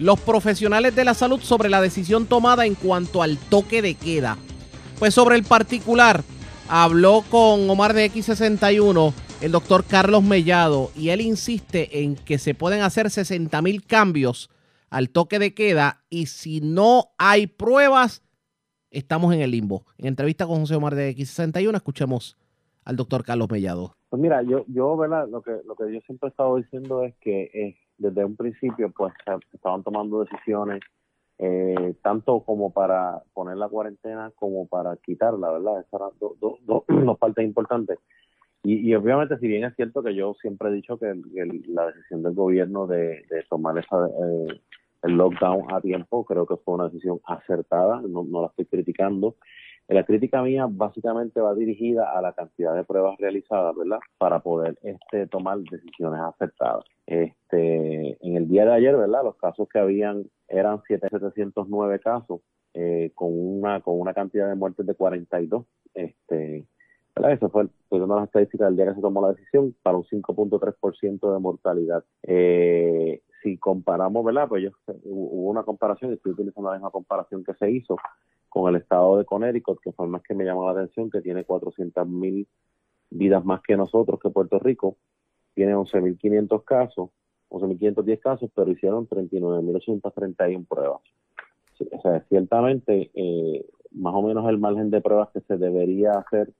[0.00, 4.36] los profesionales de la salud sobre la decisión tomada en cuanto al toque de queda?
[4.98, 6.24] Pues sobre el particular,
[6.68, 12.54] habló con Omar de X61 el doctor Carlos Mellado y él insiste en que se
[12.54, 14.50] pueden hacer 60 mil cambios
[14.90, 18.22] al toque de queda y si no hay pruebas,
[18.90, 19.86] estamos en el limbo.
[19.98, 22.36] En entrevista con José Omar de X61, escuchemos
[22.84, 23.94] al doctor Carlos Mellado.
[24.10, 25.28] Pues mira, yo, yo, ¿verdad?
[25.28, 28.90] Lo que, lo que yo siempre he estado diciendo es que eh, desde un principio,
[28.96, 29.12] pues,
[29.52, 30.80] estaban tomando decisiones
[31.38, 35.80] eh, tanto como para poner la cuarentena como para quitarla, ¿verdad?
[35.80, 37.98] Esas eran dos dos- dos- partes importantes.
[38.64, 41.86] Y, y obviamente, si bien es cierto que yo siempre he dicho que el- la
[41.86, 44.60] decisión del gobierno de, de tomar esa, eh,
[45.02, 49.34] el lockdown a tiempo, creo que fue una decisión acertada, no, no la estoy criticando.
[49.88, 53.98] La crítica mía básicamente va dirigida a la cantidad de pruebas realizadas, ¿verdad?
[54.18, 56.84] Para poder este, tomar decisiones acertadas.
[57.06, 59.24] Este, en el día de ayer, ¿verdad?
[59.24, 62.40] Los casos que habían eran 709 casos
[62.74, 65.64] eh, con una con una cantidad de muertes de 42.
[65.94, 66.64] Este,
[67.14, 67.32] ¿verdad?
[67.32, 69.98] Eso fue, fue una de las estadísticas del día que se tomó la decisión para
[69.98, 72.04] un 5.3% de mortalidad.
[72.22, 74.48] Eh, si comparamos, ¿verdad?
[74.48, 74.70] Pues yo,
[75.04, 77.96] hubo una comparación, y estoy utilizando la misma comparación que se hizo
[78.52, 81.42] con el estado de Connecticut, que el más que me llamó la atención, que tiene
[81.42, 82.46] 400 mil
[83.08, 84.98] vidas más que nosotros, que Puerto Rico,
[85.54, 87.08] tiene 11.500 casos,
[87.48, 91.00] 11.510 casos, pero hicieron 39.831 pruebas.
[91.92, 96.52] O sea, ciertamente, eh, más o menos el margen de pruebas que se debería hacer,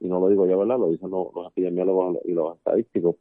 [0.00, 0.80] y no lo digo yo, ¿verdad?
[0.80, 3.16] Lo dicen los, los epidemiólogos y los estadísticos,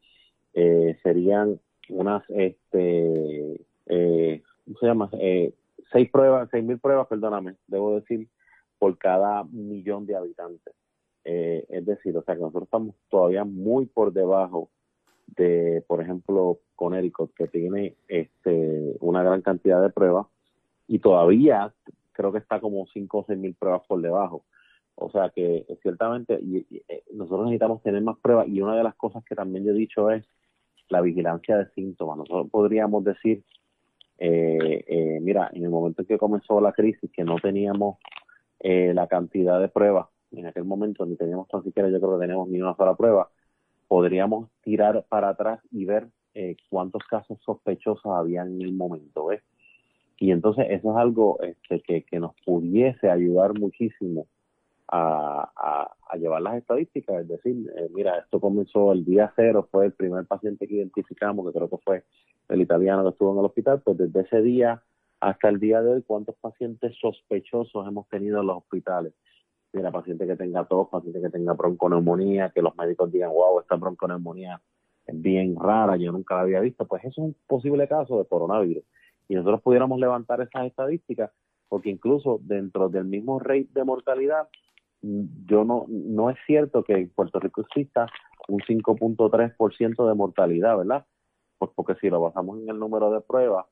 [0.56, 1.60] eh, serían
[1.90, 5.10] unas, este, eh, ¿cómo se llama?
[5.14, 5.54] Eh,
[5.92, 8.28] seis pruebas, seis mil pruebas, perdóname, debo decir,
[8.80, 10.74] por cada millón de habitantes.
[11.24, 14.70] Eh, es decir, o sea que nosotros estamos todavía muy por debajo
[15.28, 20.28] de, por ejemplo, Connecticut, que tiene este, una gran cantidad de pruebas
[20.88, 21.74] y todavía
[22.12, 24.46] creo que está como 5 o 6 mil pruebas por debajo.
[24.96, 29.24] O sea que ciertamente eh, nosotros necesitamos tener más pruebas y una de las cosas
[29.26, 30.26] que también yo he dicho es
[30.90, 32.18] la vigilancia de síntomas.
[32.18, 33.44] Nosotros podríamos decir,
[34.18, 37.98] eh, eh, mira, en el momento en que comenzó la crisis, que no teníamos
[38.60, 42.24] eh, la cantidad de pruebas, en aquel momento ni teníamos tan siquiera, yo creo que
[42.24, 43.30] teníamos ni una sola prueba,
[43.88, 49.42] podríamos tirar para atrás y ver eh, cuántos casos sospechosos había en el momento, ¿ves?
[50.18, 54.28] Y entonces eso es algo este, que, que nos pudiese ayudar muchísimo
[54.88, 59.68] a, a, a llevar las estadísticas, es decir, eh, mira, esto comenzó el día cero,
[59.72, 62.04] fue el primer paciente que identificamos, que creo que fue
[62.50, 64.84] el italiano que estuvo en el hospital, pues desde ese día
[65.20, 69.14] hasta el día de hoy, ¿cuántos pacientes sospechosos hemos tenido en los hospitales?
[69.74, 73.76] Mira, paciente que tenga tos, paciente que tenga bronconeumonía, que los médicos digan, wow, esta
[73.76, 74.62] bronconeumonía
[75.08, 78.26] es bien rara, yo nunca la había visto, pues eso es un posible caso de
[78.26, 78.84] coronavirus.
[79.28, 81.32] Y nosotros pudiéramos levantar esas estadísticas,
[81.68, 84.48] porque incluso dentro del mismo rate de mortalidad,
[85.46, 88.08] yo no, no es cierto que en Puerto Rico exista
[88.48, 91.06] un 5.3% de mortalidad, ¿verdad?
[91.58, 93.66] Pues porque si lo basamos en el número de pruebas,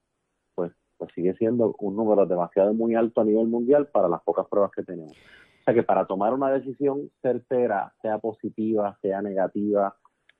[0.55, 4.47] pues, pues sigue siendo un número demasiado muy alto a nivel mundial para las pocas
[4.47, 5.11] pruebas que tenemos.
[5.11, 9.95] O sea que para tomar una decisión certera, sea positiva, sea negativa,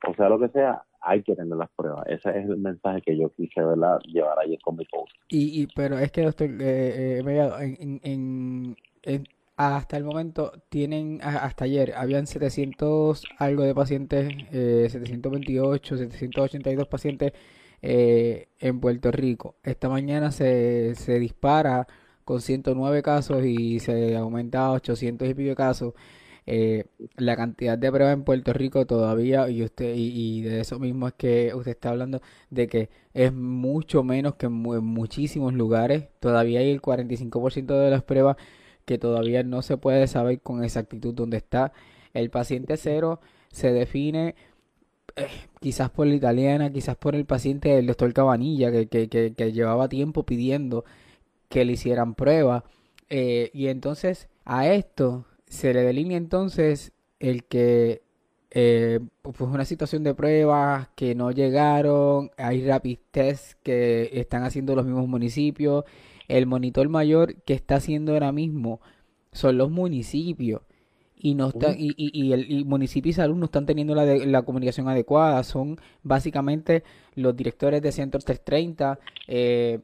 [0.06, 2.04] o sea lo que sea, hay que tener las pruebas.
[2.08, 3.98] Ese es el mensaje que yo quise ¿verdad?
[4.06, 5.12] llevar ayer con mi post.
[5.28, 8.76] Y, y pero es que doctor, eh, eh, en,
[9.56, 17.32] hasta el momento tienen, hasta ayer, habían 700 algo de pacientes, eh, 728, 782 pacientes
[17.82, 19.56] eh, en Puerto Rico.
[19.62, 21.86] Esta mañana se, se dispara
[22.24, 25.94] con 109 casos y se aumenta a 800 y pico casos.
[26.46, 26.84] Eh,
[27.16, 31.14] la cantidad de pruebas en Puerto Rico todavía, y usted, y, de eso mismo es
[31.14, 36.08] que usted está hablando, de que es mucho menos que en, muchísimos lugares.
[36.20, 38.36] Todavía hay el 45% de las pruebas
[38.84, 41.72] que todavía no se puede saber con exactitud dónde está.
[42.12, 43.20] El paciente cero
[43.50, 44.34] se define
[45.16, 45.28] eh,
[45.60, 49.88] quizás por la italiana, quizás por el paciente del doctor Cabanilla, que, que, que, llevaba
[49.88, 50.84] tiempo pidiendo
[51.48, 52.64] que le hicieran pruebas.
[53.10, 58.02] Eh, y entonces a esto se le delinea entonces el que
[58.50, 62.98] eh, pues una situación de pruebas que no llegaron, hay rapid
[63.62, 65.84] que están haciendo los mismos municipios,
[66.28, 68.80] el monitor mayor que está haciendo ahora mismo
[69.32, 70.62] son los municipios.
[71.16, 74.88] Y no está, y, y, el municipio y salud no están teniendo la, la comunicación
[74.88, 76.84] adecuada, son básicamente
[77.14, 79.80] los directores de centros 330, eh,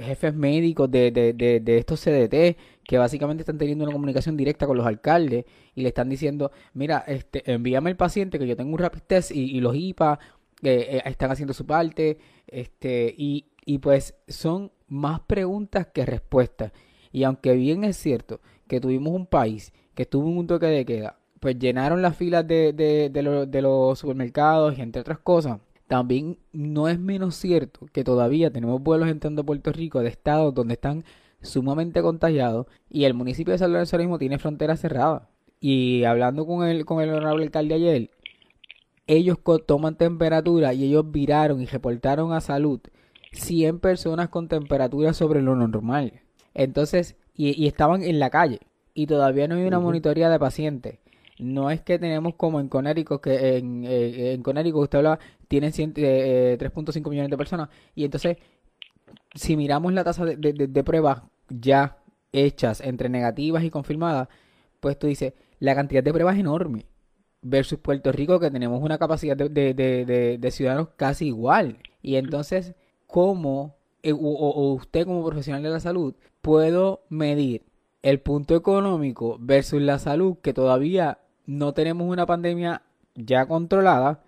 [0.00, 4.66] jefes médicos de, de, de, de, estos CDT que básicamente están teniendo una comunicación directa
[4.66, 8.72] con los alcaldes y le están diciendo, mira, este, envíame el paciente que yo tengo
[8.72, 10.18] un rapid test y, los IPA
[10.62, 16.72] eh, eh, están haciendo su parte, este, y, y pues son más preguntas que respuestas.
[17.12, 20.84] Y aunque bien es cierto que tuvimos un país que estuvo en un toque de
[20.84, 25.58] queda, pues llenaron las filas de, de, de, de los supermercados y entre otras cosas,
[25.86, 30.54] también no es menos cierto que todavía tenemos vuelos entrando a Puerto Rico de estados
[30.54, 31.04] donde están
[31.42, 35.28] sumamente contagiados y el municipio de San Lorenzo mismo tiene frontera cerrada.
[35.60, 38.10] Y hablando con el, con el honorable alcalde ayer,
[39.06, 42.80] ellos toman temperatura y ellos viraron y reportaron a salud
[43.32, 46.20] 100 personas con temperatura sobre lo normal.
[46.54, 48.60] Entonces, y, estaban en la calle
[48.94, 50.98] y todavía no hay una monitoría de pacientes
[51.40, 55.72] no es que tenemos como en Conérico, que en, eh, en Conérico usted habla, tienen
[55.72, 58.36] 3.5 eh, millones de personas, y entonces,
[59.34, 61.96] si miramos la tasa de, de, pruebas ya
[62.32, 64.28] hechas entre negativas y confirmadas,
[64.80, 66.86] pues tú dices, la cantidad de pruebas es enorme,
[67.42, 71.78] versus Puerto Rico, que tenemos una capacidad de, ciudadanos casi igual.
[72.02, 72.74] Y entonces,
[73.10, 77.62] ¿cómo, eh, o usted como profesional de la salud, puedo medir
[78.02, 82.82] el punto económico versus la salud que todavía no tenemos una pandemia
[83.14, 84.22] ya controlada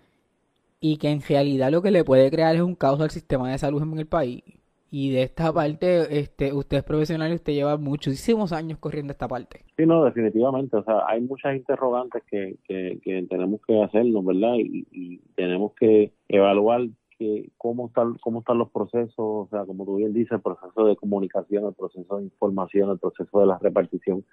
[0.79, 3.57] y que en realidad lo que le puede crear es un caos al sistema de
[3.57, 4.43] salud en el país.
[4.91, 9.27] Y de esta parte, este, usted es profesional y usted lleva muchísimos años corriendo esta
[9.27, 9.61] parte.
[9.75, 10.77] Sí, no, definitivamente.
[10.77, 14.53] O sea, hay muchas interrogantes que, que, tenemos que hacernos, ¿verdad?
[14.57, 16.81] Y, y tenemos que evaluar
[17.17, 20.85] que cómo están cómo están los procesos, o sea, como tú bien dices, el proceso
[20.85, 24.25] de comunicación, el proceso de información, el proceso de la repartición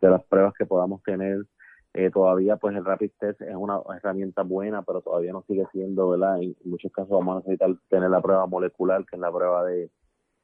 [0.00, 1.46] de las pruebas que podamos tener,
[1.94, 6.08] eh, todavía pues el rapid test es una herramienta buena, pero todavía no sigue siendo,
[6.10, 6.40] ¿verdad?
[6.42, 9.90] En muchos casos vamos a necesitar tener la prueba molecular, que es la prueba de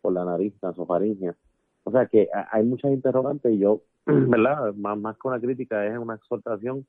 [0.01, 1.37] por la nariz, nasofaringia.
[1.85, 4.74] O sea que hay muchas interrogantes y yo, ¿verdad?
[4.74, 6.87] Más, más que una crítica es una exhortación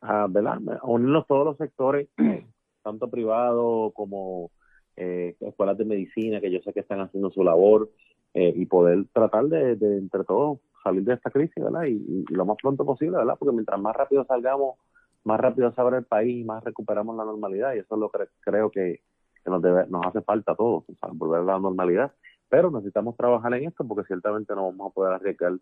[0.00, 0.58] a, ¿verdad?
[0.80, 2.08] A unirnos todos los sectores,
[2.82, 4.50] tanto privado como
[4.96, 7.90] eh, escuelas de medicina, que yo sé que están haciendo su labor,
[8.32, 11.84] eh, y poder tratar de, entre todos salir de esta crisis, ¿verdad?
[11.86, 13.34] Y, lo más pronto posible, ¿verdad?
[13.38, 14.76] Porque mientras más rápido salgamos,
[15.24, 17.74] más rápido se abre el país y más recuperamos la normalidad.
[17.74, 19.00] Y eso es lo que creo que,
[19.46, 22.12] nos, debe, nos hace falta a todos, volver a la normalidad.
[22.48, 25.52] Pero necesitamos trabajar en esto porque ciertamente no vamos a poder arriesgar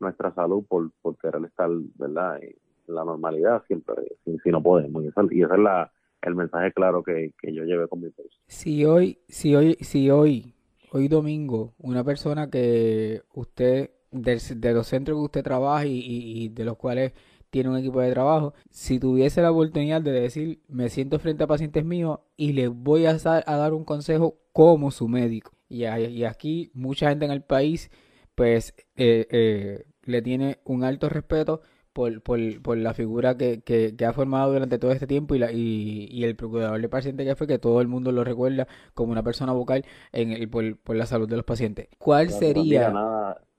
[0.00, 2.40] nuestra salud por, por querer estar, ¿verdad?
[2.42, 2.54] En
[2.94, 5.04] la normalidad siempre, si, no podemos.
[5.04, 5.90] Y, ese es la,
[6.22, 8.34] el mensaje claro que, que yo llevé con mi post.
[8.46, 10.54] Si hoy, si hoy, si hoy,
[10.90, 16.76] hoy domingo, una persona que usted de, los centros que usted trabaja y, de los
[16.76, 17.12] cuales
[17.50, 21.46] tiene un equipo de trabajo, si tuviese la oportunidad de decir, me siento frente a
[21.46, 25.52] pacientes míos y les voy a, a dar un consejo como su médico.
[25.68, 27.90] Y, aquí mucha gente en el país,
[28.34, 31.62] pues, eh, eh, le tiene un alto respeto
[31.96, 35.50] por, por, por la figura que, que, ha formado durante todo este tiempo y, la,
[35.50, 39.12] y, y, el procurador de paciente que fue que todo el mundo lo recuerda como
[39.12, 39.82] una persona vocal
[40.12, 41.88] en el, por, por la salud de los pacientes.
[41.96, 42.92] ¿Cuál sería...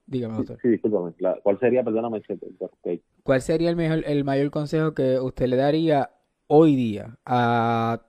[0.05, 0.59] Dígame, doctor.
[0.61, 1.13] Sí, discúlpame.
[1.41, 2.21] ¿Cuál sería, perdóname,
[3.23, 6.11] ¿Cuál sería el, mejor, el mayor consejo que usted le daría
[6.45, 8.03] hoy día a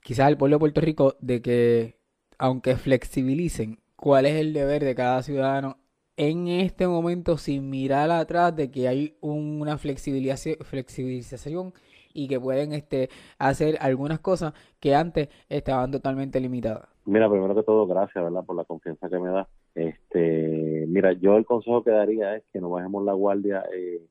[0.00, 1.98] quizás al pueblo de Puerto Rico de que,
[2.38, 5.81] aunque flexibilicen, cuál es el deber de cada ciudadano
[6.16, 11.72] en este momento sin mirar atrás de que hay una flexibilización,
[12.14, 16.88] y que pueden este, hacer algunas cosas que antes estaban totalmente limitadas.
[17.04, 18.44] Mira, primero que todo, gracias, ¿verdad?
[18.44, 19.48] Por la confianza que me da.
[19.74, 24.02] Este, mira, yo el consejo que daría es que no bajemos la guardia eh,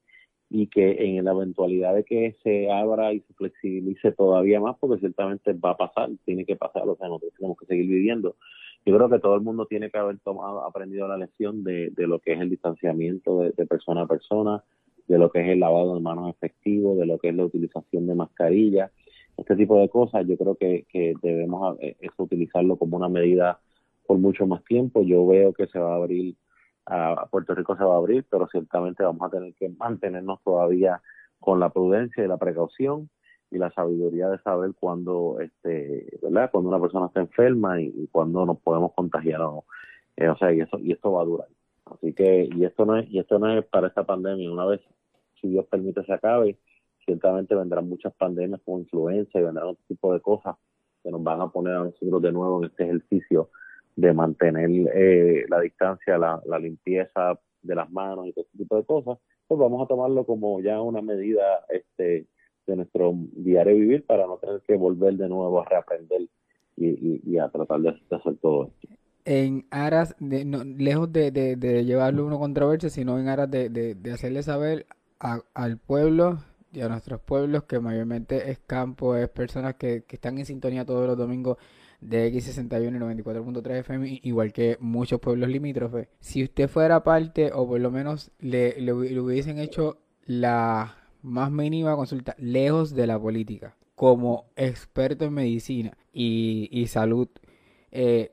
[0.50, 5.00] y que en la eventualidad de que se abra y se flexibilice todavía más, porque
[5.00, 8.36] ciertamente va a pasar, tiene que pasar, o sea, nosotros tenemos que seguir viviendo.
[8.86, 12.08] Yo creo que todo el mundo tiene que haber tomado, aprendido la lección de, de
[12.08, 14.64] lo que es el distanciamiento de, de persona a persona,
[15.08, 18.08] de lo que es el lavado de manos efectivo, de lo que es la utilización
[18.08, 18.92] de mascarillas,
[19.38, 20.26] este tipo de cosas.
[20.28, 23.60] Yo creo que, que debemos eh, eso, utilizarlo como una medida
[24.08, 25.04] por mucho más tiempo.
[25.04, 26.36] Yo veo que se va a abrir
[26.86, 31.02] a Puerto Rico se va a abrir, pero ciertamente vamos a tener que mantenernos todavía
[31.40, 33.10] con la prudencia y la precaución
[33.52, 36.50] y la sabiduría de saber cuándo, este, ¿verdad?
[36.52, 39.66] Cuando una persona está enferma y, y cuándo nos podemos contagiar o no.
[40.18, 41.48] Eh, o sea, y eso, y esto va a durar.
[41.86, 44.52] Así que, y esto no es, y esto no es para esta pandemia.
[44.52, 44.82] Una vez,
[45.40, 46.58] si Dios permite, se acabe,
[47.06, 50.56] ciertamente vendrán muchas pandemias como influenza y vendrán otro tipo de cosas
[51.04, 53.50] que nos van a poner a nosotros de nuevo en este ejercicio
[53.96, 58.86] de mantener eh, la distancia, la, limpieza de las manos y todo ese tipo de
[58.86, 62.28] cosas, pues vamos a tomarlo como ya una medida este,
[62.68, 66.22] de nuestro diario vivir para no tener que volver de nuevo a reaprender
[66.78, 68.96] y, y, y a tratar de, hacer todo esto.
[69.26, 73.70] En aras, de, no, lejos de, de, de llevarlo uno controversia, sino en aras de,
[73.70, 74.88] de, de hacerle saber
[75.20, 76.40] al pueblo
[76.74, 80.86] y a nuestros pueblos que mayormente es campo, es personas que, que están en sintonía
[80.86, 81.58] todos los domingos
[82.02, 86.08] de X61 y 94.3 FM, igual que muchos pueblos limítrofes.
[86.20, 91.96] Si usted fuera parte, o por lo menos le, le, hubiesen hecho la más mínima
[91.96, 97.28] consulta, lejos de la política, como experto en medicina y, y salud,
[97.92, 98.32] eh,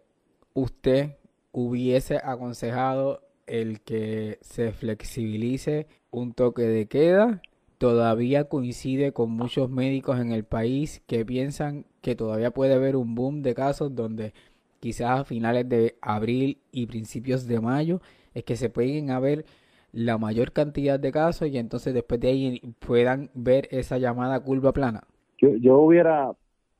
[0.54, 1.16] usted
[1.52, 7.42] hubiese aconsejado el que se flexibilice un toque de queda
[7.78, 13.14] todavía coincide con muchos médicos en el país que piensan que todavía puede haber un
[13.14, 14.34] boom de casos donde
[14.80, 18.00] quizás a finales de abril y principios de mayo
[18.34, 19.46] es que se pueden haber
[19.92, 24.72] la mayor cantidad de casos y entonces después de ahí puedan ver esa llamada curva
[24.72, 25.04] plana.
[25.38, 26.32] Yo, yo hubiera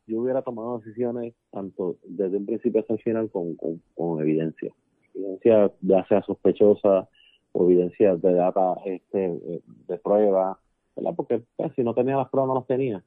[0.06, 4.72] yo hubiera tomado decisiones tanto desde un principio hasta el final con, con, evidencia.
[5.14, 7.09] Evidencia ya sea sospechosa
[7.52, 9.38] o evidencia de data este,
[9.86, 10.59] de prueba,
[10.96, 11.12] ¿verdad?
[11.14, 13.04] Porque pues, si no tenía las pruebas no las tenía.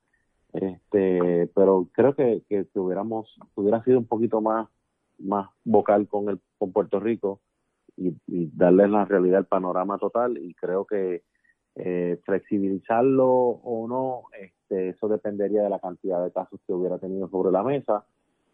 [0.53, 4.69] Este, pero creo que, que, que hubiéramos, hubiera sido un poquito más,
[5.17, 7.39] más vocal con el, con Puerto Rico
[8.07, 11.23] y, y darles la realidad, el panorama total y creo que
[11.75, 17.29] eh, flexibilizarlo o no, este, eso dependería de la cantidad de casos que hubiera tenido
[17.29, 18.03] sobre la mesa.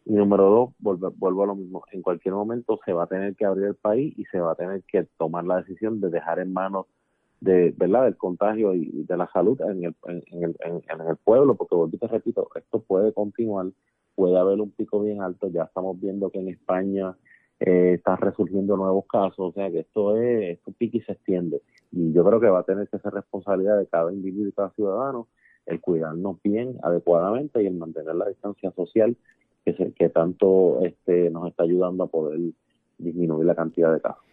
[0.06, 3.36] Y número dos, vuelvo, vuelvo a lo mismo, en cualquier momento se va a tener
[3.36, 6.40] que abrir el país y se va a tener que tomar la decisión de dejar
[6.40, 6.86] en manos
[7.42, 11.18] de verdad del contagio y de la salud en el, en el, en, en el
[11.18, 13.68] pueblo, porque volví te repito, esto puede continuar,
[14.16, 17.16] puede haber un pico bien alto, ya estamos viendo que en España
[17.60, 21.62] eh, están resurgiendo nuevos casos, o sea que esto es, esto pique y se extiende.
[21.92, 24.70] Y yo creo que va a tener que ser responsabilidad de cada individuo y cada
[24.72, 25.28] ciudadano
[25.66, 29.18] el cuidarnos bien, adecuadamente y el mantener la distancia social
[29.66, 32.40] que, se, que tanto este, nos está ayudando a poder
[32.98, 34.24] disminuir la cantidad de casos.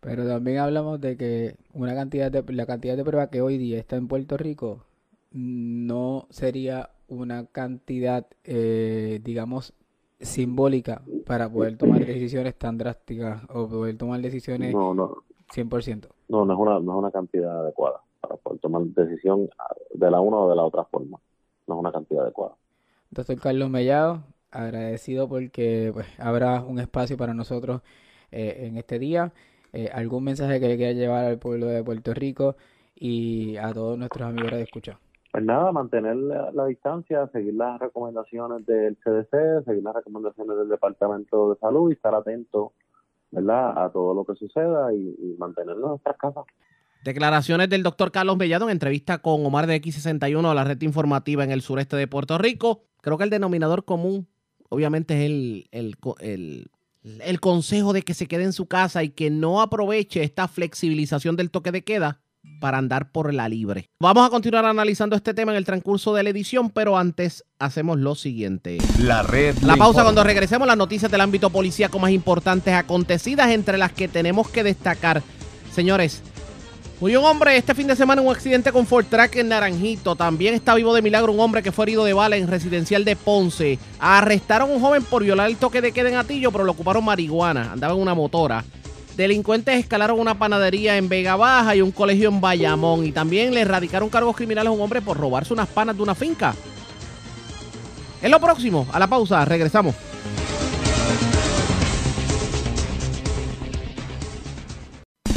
[0.00, 3.78] Pero también hablamos de que una cantidad de la cantidad de pruebas que hoy día
[3.78, 4.84] está en Puerto Rico
[5.30, 9.74] no sería una cantidad, eh, digamos,
[10.22, 15.22] simbólica para poder tomar decisiones tan drásticas o poder tomar decisiones no, no.
[15.54, 16.08] 100%.
[16.28, 19.50] No, no es una, no es una cantidad adecuada para poder tomar decisión
[19.92, 21.18] de la una o de la otra forma.
[21.66, 22.54] No es una cantidad adecuada.
[23.10, 27.82] Doctor Carlos Mellado, agradecido porque pues, habrá un espacio para nosotros
[28.30, 29.32] eh, en este día.
[29.72, 32.56] Eh, ¿Algún mensaje que le quiera llevar al pueblo de Puerto Rico
[32.94, 34.98] y a todos nuestros amigos de escucha?
[35.32, 40.68] Pues nada, mantener la, la, distancia, seguir las recomendaciones del CDC, seguir las recomendaciones del
[40.68, 42.74] Departamento de Salud y estar atento,
[43.30, 46.44] ¿verdad?, a todo lo que suceda y, y mantenernos en nuestras casas.
[47.02, 51.42] Declaraciones del doctor Carlos Mellado en entrevista con Omar de X61 a la red informativa
[51.42, 52.84] en el sureste de Puerto Rico.
[53.00, 54.28] Creo que el denominador común,
[54.68, 56.70] obviamente, es el, el, el,
[57.22, 61.36] el consejo de que se quede en su casa y que no aproveche esta flexibilización
[61.36, 62.21] del toque de queda
[62.60, 63.90] para andar por la libre.
[64.00, 67.98] Vamos a continuar analizando este tema en el transcurso de la edición, pero antes hacemos
[67.98, 68.78] lo siguiente.
[69.00, 69.56] La red.
[69.58, 70.02] La pausa informa.
[70.04, 74.62] cuando regresemos las noticias del ámbito policíaco más importantes acontecidas entre las que tenemos que
[74.62, 75.22] destacar.
[75.72, 76.22] Señores,
[77.00, 80.14] murió un hombre este fin de semana en un accidente con Ford Track en Naranjito.
[80.14, 83.16] También está vivo de milagro un hombre que fue herido de bala en residencial de
[83.16, 83.78] Ponce.
[83.98, 87.04] Arrestaron a un joven por violar el toque de queda en Atillo, pero lo ocuparon
[87.04, 87.72] marihuana.
[87.72, 88.64] Andaba en una motora.
[89.16, 93.04] Delincuentes escalaron una panadería en Vega Baja y un colegio en Bayamón.
[93.04, 96.14] Y también le erradicaron cargos criminales a un hombre por robarse unas panas de una
[96.14, 96.54] finca.
[98.22, 98.86] Es lo próximo.
[98.92, 99.44] A la pausa.
[99.44, 99.94] Regresamos.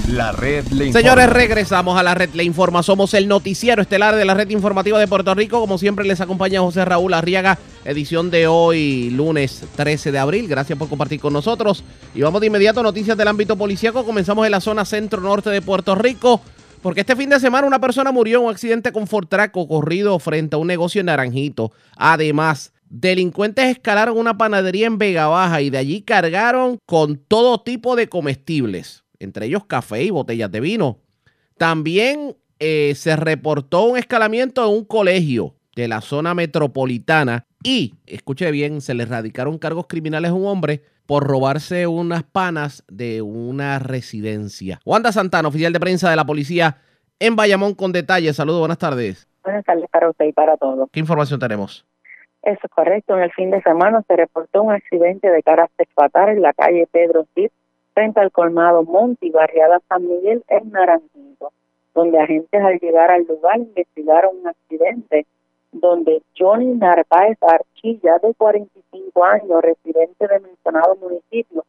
[0.07, 0.99] La red le informa.
[0.99, 2.29] Señores, regresamos a la red.
[2.35, 2.83] Le informa.
[2.83, 5.59] Somos el noticiero estelar de la red informativa de Puerto Rico.
[5.59, 7.57] Como siempre, les acompaña José Raúl Arriaga.
[7.85, 10.47] Edición de hoy, lunes 13 de abril.
[10.47, 11.83] Gracias por compartir con nosotros.
[12.13, 14.05] Y vamos de inmediato a noticias del ámbito policíaco.
[14.05, 16.39] Comenzamos en la zona centro-norte de Puerto Rico.
[16.83, 20.55] Porque este fin de semana una persona murió en un accidente con Fortrack ocurrido frente
[20.55, 21.71] a un negocio en Naranjito.
[21.97, 27.95] Además, delincuentes escalaron una panadería en Vega Baja y de allí cargaron con todo tipo
[27.95, 30.99] de comestibles, entre ellos café y botellas de vino.
[31.57, 38.49] También eh, se reportó un escalamiento en un colegio de la zona metropolitana y, escuche
[38.51, 43.79] bien, se le radicaron cargos criminales a un hombre por robarse unas panas de una
[43.79, 44.79] residencia.
[44.85, 46.77] Wanda Santana, oficial de prensa de la policía
[47.19, 48.35] en Bayamón con detalles.
[48.35, 49.27] Saludos, buenas tardes.
[49.43, 50.89] Buenas tardes para usted y para todos.
[50.91, 51.85] ¿Qué información tenemos?
[52.41, 53.15] Eso es correcto.
[53.15, 56.87] En el fin de semana se reportó un accidente de carácter fatal en la calle
[56.91, 57.49] Pedro Cid,
[57.95, 61.51] frente al colmado Monte y barriada San Miguel en Naranjito,
[61.95, 65.25] donde agentes al llegar al lugar investigaron un accidente
[65.71, 71.63] donde Johnny Narváez Archilla, de 45 años, residente de mencionado municipio,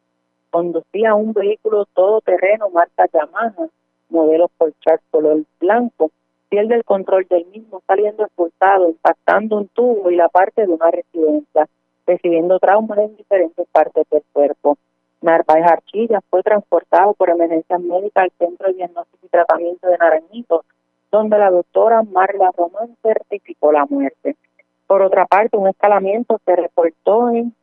[0.51, 3.69] conducía un vehículo todoterreno marca Yamaha,
[4.09, 6.11] modelo Porchat color blanco,
[6.49, 10.91] pierde el control del mismo saliendo expulsado, impactando un tubo y la parte de una
[10.91, 11.69] residencia,
[12.07, 14.77] recibiendo traumas en diferentes partes del cuerpo.
[15.21, 20.65] Narváez Archilla fue transportado por emergencias médicas al Centro de Diagnóstico y Tratamiento de Naranjito,
[21.11, 24.37] donde la doctora Marla Román certificó la muerte.
[24.87, 27.55] Por otra parte, un escalamiento se reportó en,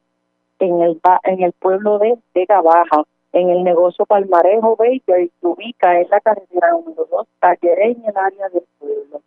[0.59, 5.99] en, el, en el pueblo de Vega Baja, en el negocio Palmarejo Baker, que ubica
[5.99, 9.21] en la carretera número 2, Talleré, en el área del pueblo,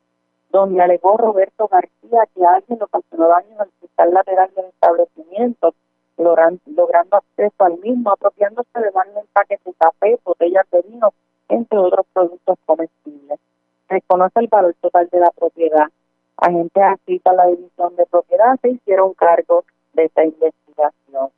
[0.50, 5.74] donde alegó Roberto García que alguien le ocasionó daño al cristal lateral del establecimiento,
[6.18, 11.12] logran- logrando acceso al mismo, apropiándose de varios empaques de café, botellas de vino,
[11.48, 13.38] entre otros productos comestibles.
[13.88, 15.86] Reconoce el valor total de la propiedad.
[16.36, 19.64] Agentes adscritos a la división de propiedad se hicieron cargo
[19.94, 21.30] de esta investigación.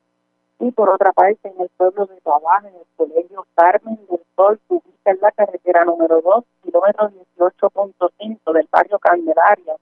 [0.61, 4.59] Y por otra parte, en el pueblo de Trabajo, en el colegio Carmen del Sol,
[4.67, 9.77] que ubica en la carretera número 2, kilómetro 18.5 del barrio Candelaria,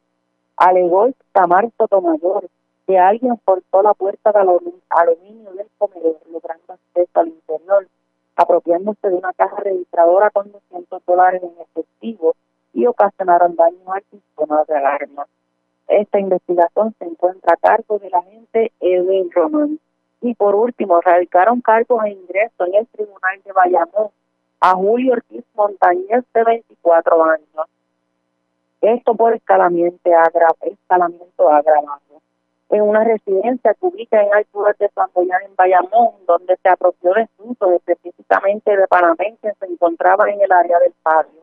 [0.56, 2.48] alegó Tamar Sotomayor
[2.86, 7.88] que alguien forzó la puerta de alu- aluminio del comedor, logrando acceso al interior,
[8.36, 12.34] apropiándose de una caja registradora con 200 dólares en efectivo
[12.72, 15.26] y ocasionaron daños al sistema de alarma.
[15.88, 19.78] Esta investigación se encuentra a cargo del agente Edwin Román.
[20.20, 24.10] Y por último, radicaron cargos de ingreso en el Tribunal de Bayamón
[24.60, 27.66] a Julio Ortiz Montañez, de 24 años.
[28.80, 30.10] Esto por escalamiento
[31.48, 32.00] agravado.
[32.68, 37.22] En una residencia ubica en alturas de San Boyán, en Bayamón, donde se apropió de
[37.22, 41.40] asuntos específicamente de panameños que se encontraban en el área del patio.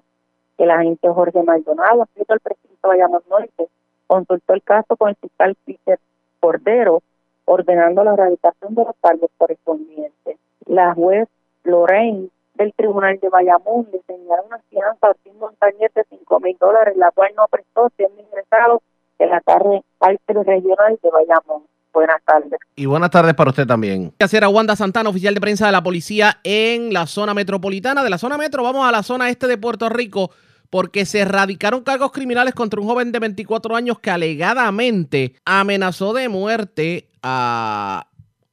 [0.57, 3.69] El agente Jorge Maldonado, adscrito al precinto Bayamón Norte,
[4.07, 5.99] consultó el caso con el fiscal Peter
[6.39, 7.01] Cordero,
[7.45, 10.37] ordenando la erradicación de los cargos correspondientes.
[10.65, 11.29] La juez
[11.63, 16.57] Lorraine del Tribunal de Bayamón le señaló una fianza a Ortiz Montañez de 5 mil
[16.59, 18.81] dólares, la cual no prestó siendo ingresado
[19.19, 21.63] en la tarde al regional de Bayamón.
[21.93, 22.59] Buenas tardes.
[22.75, 24.13] Y buenas tardes para usted también.
[24.19, 28.03] Hacer a Wanda Santana, oficial de prensa de la policía en la zona metropolitana.
[28.03, 30.31] De la zona metro vamos a la zona este de Puerto Rico
[30.71, 36.29] porque se erradicaron cargos criminales contra un joven de 24 años que alegadamente amenazó de
[36.29, 38.07] muerte a,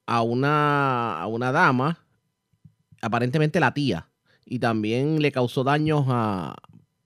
[0.05, 2.05] a, una, a una dama,
[3.01, 4.11] aparentemente la tía,
[4.45, 6.57] y también le causó daños a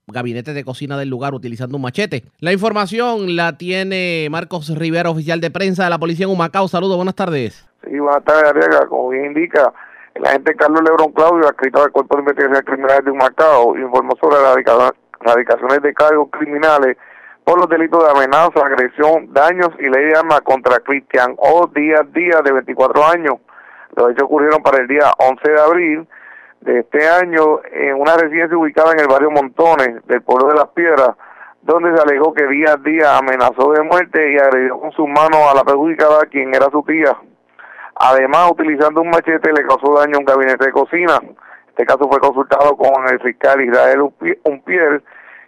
[0.07, 2.23] gabinete de cocina del lugar utilizando un machete.
[2.39, 6.67] La información la tiene Marcos Rivera, oficial de prensa de la policía en Humacao.
[6.67, 7.67] Saludos, buenas tardes.
[7.83, 8.87] Sí, buenas tardes, Arriaga.
[8.87, 9.73] Como bien indica,
[10.13, 14.35] el agente Carlos Lebrón Claudio, adscrito al Cuerpo de Investigación Criminales de Humacao, informó sobre
[14.41, 16.97] las radica- radicaciones de cargos criminales
[17.43, 21.67] por los delitos de amenaza, agresión, daños y ley de armas contra Cristian O.
[21.73, 23.35] Díaz Díaz, de 24 años.
[23.95, 26.07] Los hechos ocurrieron para el día 11 de abril
[26.65, 30.67] de este año en una residencia ubicada en el barrio Montones del pueblo de Las
[30.69, 31.11] Piedras,
[31.61, 35.55] donde se alegó que Díaz Díaz amenazó de muerte y agredió con sus manos a
[35.55, 37.15] la perjudicada, quien era su tía.
[37.95, 41.19] Además, utilizando un machete, le causó daño a un gabinete de cocina.
[41.69, 45.03] Este caso fue consultado con el fiscal Israel Umpi- Umpier,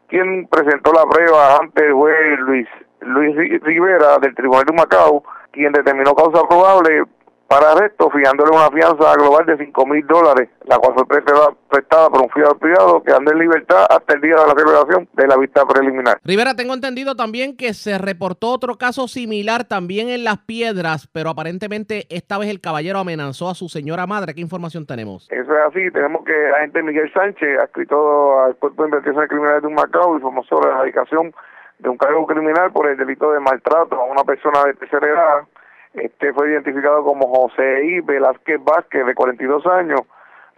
[0.08, 2.68] quien presentó la prueba ante el juez Luis,
[3.02, 7.04] Luis Ri- Rivera del Tribunal de Macao, quien determinó causa probable
[7.48, 12.22] para arresto, fijándole una fianza global de 5 mil dólares, la cual fue prestada, por
[12.22, 15.38] un fiador privado que anda en libertad hasta el día de la celebración de la
[15.38, 16.20] vista preliminar.
[16.24, 21.30] Rivera, tengo entendido también que se reportó otro caso similar también en Las Piedras, pero
[21.30, 24.34] aparentemente esta vez el caballero amenazó a su señora madre.
[24.34, 25.28] ¿Qué información tenemos?
[25.32, 29.62] Eso es así, tenemos que la agente Miguel Sánchez, adscrito al Cuerpo de Investigaciones Criminales
[29.62, 31.34] de un Macao, informó sobre la erradicación
[31.80, 35.48] de un cargo criminal por el delito de maltrato a una persona de tercera edad.
[35.94, 38.02] Este fue identificado como José I.
[38.02, 40.02] Velázquez Vázquez, de 42 años.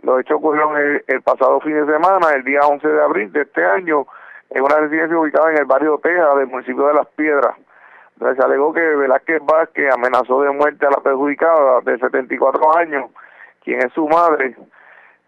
[0.02, 0.78] Los hechos ocurrieron
[1.08, 4.08] el, pasado fin de semana, el día 11 de abril de este año,
[4.50, 7.56] en una residencia ubicada en el barrio Teja del municipio de Las Piedras.
[8.20, 13.12] Se alegó que Velázquez Vázquez amenazó de muerte a la perjudicada de 74 años,
[13.64, 14.56] quien es su madre,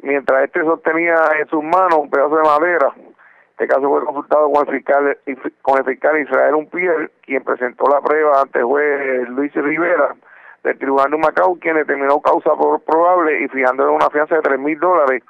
[0.01, 2.93] mientras este sostenía en sus manos un pedazo de madera.
[3.61, 5.17] Este caso fue consultado con el fiscal,
[5.61, 10.15] con el fiscal Israel Unpier, quien presentó la prueba ante el juez Luis Rivera
[10.63, 14.79] del Tribunal de Macao, quien determinó causa probable y fijándole una fianza de 3 mil
[14.79, 15.21] dólares,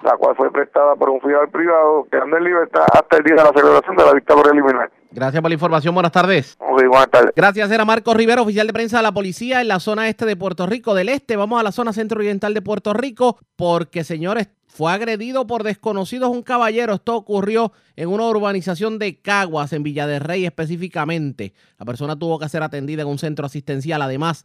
[0.00, 3.42] la cual fue prestada por un fiador privado, quedando en libertad hasta el día de
[3.42, 4.90] la celebración de la vista preliminar.
[5.14, 5.94] Gracias por la información.
[5.94, 6.56] Buenas tardes.
[6.58, 7.32] Ok, buenas tardes.
[7.36, 10.34] Gracias, era Marcos Rivera, oficial de prensa de la policía en la zona este de
[10.34, 11.36] Puerto Rico del Este.
[11.36, 16.42] Vamos a la zona centro-oriental de Puerto Rico porque, señores, fue agredido por desconocidos un
[16.42, 16.94] caballero.
[16.94, 21.54] Esto ocurrió en una urbanización de Caguas, en Villa de Rey específicamente.
[21.78, 24.02] La persona tuvo que ser atendida en un centro asistencial.
[24.02, 24.44] Además,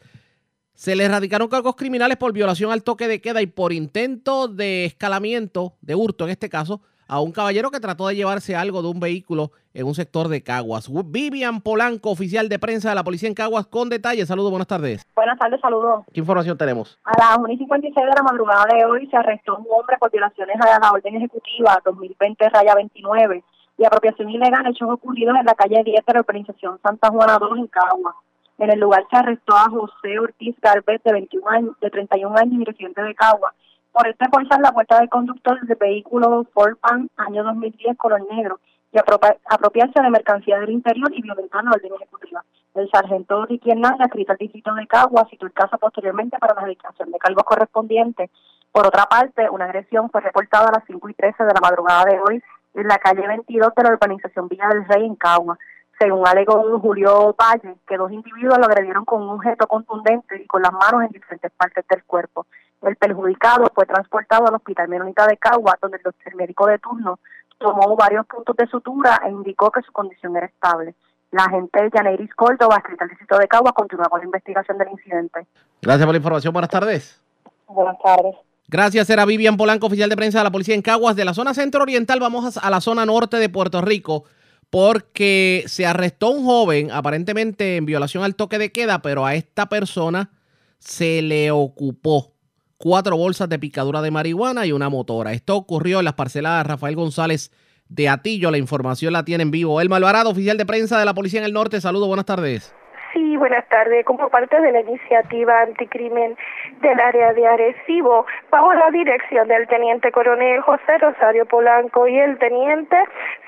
[0.75, 4.85] se le erradicaron cargos criminales por violación al toque de queda y por intento de
[4.85, 8.87] escalamiento, de hurto en este caso, a un caballero que trató de llevarse algo de
[8.87, 10.87] un vehículo en un sector de Caguas.
[11.05, 14.27] Vivian Polanco, oficial de prensa de la policía en Caguas, con detalles.
[14.27, 15.03] Saludos, buenas tardes.
[15.15, 16.05] Buenas tardes, saludos.
[16.13, 16.99] ¿Qué información tenemos?
[17.03, 20.11] A las 1 y 56 de la madrugada de hoy se arrestó un hombre por
[20.11, 23.43] violaciones a la orden ejecutiva 2020 raya 29
[23.79, 27.57] y apropiación ilegal hechos ocurridos en la calle 10 de la urbanización Santa Juana 2
[27.57, 28.15] en Caguas.
[28.59, 32.61] En el lugar se arrestó a José Ortiz Garbet, de 21 años, de 31 años
[32.61, 33.55] y residente de Caguas,
[33.99, 38.61] por este forzar la puerta del conductor del vehículo Ford Pan año 2010 color negro
[38.93, 42.45] y apropia- apropiarse de mercancía del interior y violentar la orden ejecutiva.
[42.75, 46.61] El sargento Ricky Hernández, adscrito al distrito de Caguas, citó el caso posteriormente para la
[46.61, 48.29] dedicación de cargos correspondientes.
[48.71, 52.05] Por otra parte, una agresión fue reportada a las 5 y 13 de la madrugada
[52.05, 52.41] de hoy
[52.75, 55.59] en la calle 22 de la urbanización Villa del Rey en Caguas.
[55.99, 60.61] Según alegó Julio Valle, que dos individuos lo agredieron con un objeto contundente y con
[60.61, 62.45] las manos en diferentes partes del cuerpo.
[62.81, 67.19] El perjudicado fue transportado al Hospital Menonita de Caguas, donde el doctor médico de turno
[67.57, 70.95] tomó varios puntos de sutura e indicó que su condición era estable.
[71.31, 75.45] La agente Janeiris Córdoba, escrita al distrito de Caguas, continúa con la investigación del incidente.
[75.81, 76.53] Gracias por la información.
[76.53, 77.21] Buenas tardes.
[77.67, 78.35] Buenas tardes.
[78.67, 81.15] Gracias, era Vivian Polanco, oficial de prensa de la policía en Caguas.
[81.15, 84.23] De la zona centro-oriental vamos a la zona norte de Puerto Rico
[84.69, 89.67] porque se arrestó un joven aparentemente en violación al toque de queda, pero a esta
[89.67, 90.29] persona
[90.77, 92.33] se le ocupó
[92.79, 95.33] cuatro bolsas de picadura de marihuana y una motora.
[95.33, 97.51] Esto ocurrió en las parcelas de Rafael González
[97.89, 98.51] de Atillo.
[98.51, 99.81] La información la tiene en vivo.
[99.81, 101.81] El Malvarado, oficial de prensa de la policía en el norte.
[101.81, 102.73] Saludos, buenas tardes.
[103.11, 104.05] Sí, buenas tardes.
[104.05, 106.37] Como parte de la iniciativa anticrimen
[106.81, 112.37] del área de Arecibo, bajo la dirección del teniente coronel José Rosario Polanco y el
[112.37, 112.95] teniente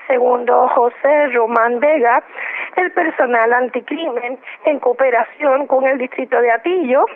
[0.08, 2.22] segundo José Román Vega,
[2.76, 7.06] el personal anticrimen en cooperación con el distrito de Atillo,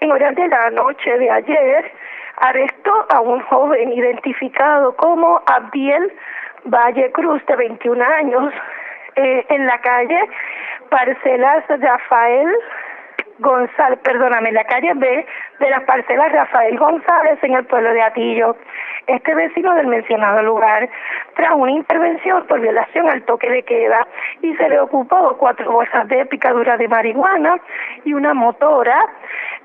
[0.00, 1.92] en horas de la noche de ayer,
[2.36, 6.12] arrestó a un joven identificado como Abdiel
[6.64, 8.52] Valle Cruz, de 21 años,
[9.14, 10.18] eh, en la calle
[10.90, 12.48] Parcelas Rafael
[13.38, 15.26] González, perdóname, en la calle B
[15.60, 18.56] de las parcelas Rafael González en el pueblo de Atillo.
[19.06, 20.88] Este vecino del mencionado lugar,
[21.36, 24.06] tras una intervención por violación al toque de queda,
[24.42, 27.56] y se le ocupó cuatro bolsas de picadura de marihuana
[28.04, 28.98] y una motora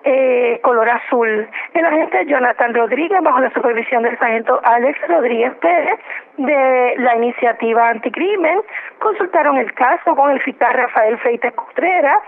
[0.04, 1.48] eh, color azul.
[1.74, 6.00] El agente Jonathan Rodríguez, bajo la supervisión del sargento Alex Rodríguez Pérez,
[6.38, 8.62] de la iniciativa anticrimen,
[9.00, 12.20] consultaron el caso con el fiscal Rafael Freites Contreras,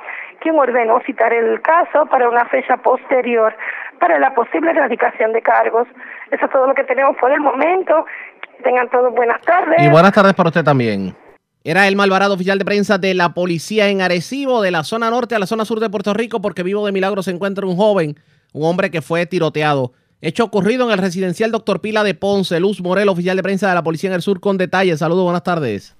[0.43, 3.55] quien ordenó citar el caso para una fecha posterior
[3.99, 5.87] para la posible erradicación de cargos.
[6.29, 8.05] Eso es todo lo que tenemos por el momento.
[8.61, 9.81] Tengan todos buenas tardes.
[9.81, 11.15] Y buenas tardes para usted también.
[11.63, 15.33] Era el Malvarado, oficial de prensa de la policía en Arecibo, de la zona norte
[15.33, 18.15] a la zona sur de Puerto Rico, porque vivo de milagro se encuentra un joven,
[18.51, 19.93] un hombre que fue tiroteado.
[20.19, 23.75] Hecho ocurrido en el residencial Doctor Pila de Ponce, Luz Morel, oficial de prensa de
[23.75, 24.99] la policía en el sur, con detalles.
[24.99, 25.95] Saludos, buenas tardes.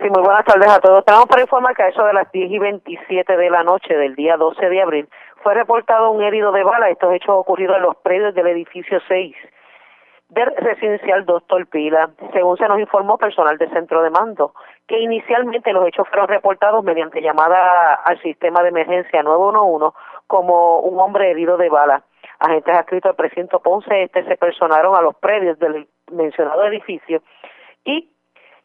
[0.00, 1.04] Sí, muy buenas tardes a todos.
[1.04, 4.14] Tenemos para informar que a eso de las 10 y 27 de la noche del
[4.14, 5.08] día 12 de abril
[5.42, 6.90] fue reportado un herido de bala.
[6.90, 9.34] Estos hechos ocurridos en los predios del edificio 6
[10.28, 14.54] del residencial Doctor Pila, según se nos informó personal del centro de mando,
[14.86, 20.98] que inicialmente los hechos fueron reportados mediante llamada al sistema de emergencia 911 como un
[20.98, 22.02] hombre herido de bala.
[22.40, 27.22] Agentes adscritos al precinto Ponce este se personaron a los predios del mencionado edificio
[27.84, 28.10] y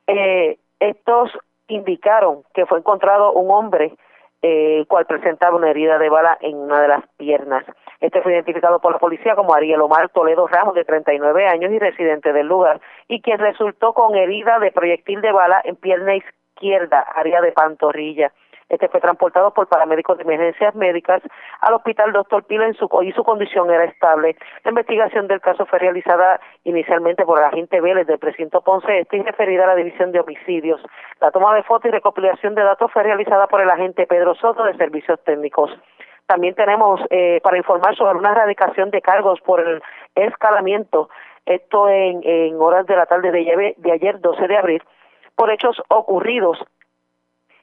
[0.08, 1.32] eh, estos
[1.68, 3.96] indicaron que fue encontrado un hombre
[4.42, 7.64] eh, cual presentaba una herida de bala en una de las piernas.
[8.00, 11.78] Este fue identificado por la policía como Ariel Omar Toledo Ramos, de 39 años y
[11.78, 17.02] residente del lugar, y quien resultó con herida de proyectil de bala en pierna izquierda,
[17.16, 18.34] área de pantorrilla.
[18.72, 21.22] Este fue transportado por paramédicos de emergencias médicas
[21.60, 24.38] al hospital Doctor Pila y su condición era estable.
[24.64, 29.18] La investigación del caso fue realizada inicialmente por el agente Vélez del precinto Ponce Este
[29.18, 30.80] y referida a la División de Homicidios.
[31.20, 34.64] La toma de fotos y recopilación de datos fue realizada por el agente Pedro Soto
[34.64, 35.70] de Servicios Técnicos.
[36.26, 39.84] También tenemos eh, para informar sobre una erradicación de cargos por el
[40.16, 41.10] escalamiento,
[41.46, 44.84] esto en, en horas de la tarde de, de ayer, 12 de abril,
[45.36, 46.58] por hechos ocurridos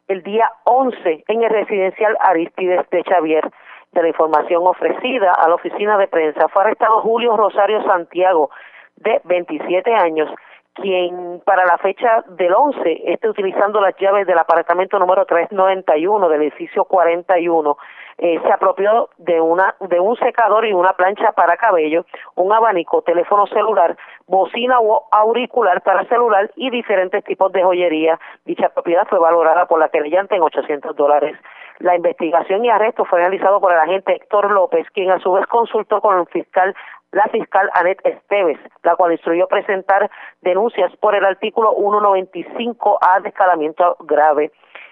[0.09, 3.49] el día 11 en el residencial Aristides de Xavier.
[3.93, 8.51] De la información ofrecida a la oficina de prensa, fue arrestado Julio Rosario Santiago,
[8.97, 10.29] de 27 años,
[10.75, 16.43] quien para la fecha del 11 esté utilizando las llaves del apartamento número 391 del
[16.43, 17.79] edificio 41
[18.19, 22.05] eh, se apropió de una de un secador y una plancha para cabello,
[22.35, 23.97] un abanico, teléfono celular,
[24.27, 28.19] bocina o auricular para celular y diferentes tipos de joyería.
[28.45, 31.37] Dicha propiedad fue valorada por la querellante en 800 dólares.
[31.79, 35.47] La investigación y arresto fue realizado por el agente Héctor López, quien a su vez
[35.47, 36.75] consultó con el fiscal
[37.13, 40.11] la fiscal Anet Esteves, la cual instruyó presentar
[40.43, 44.51] denuncias por el artículo 195A de escalamiento grave.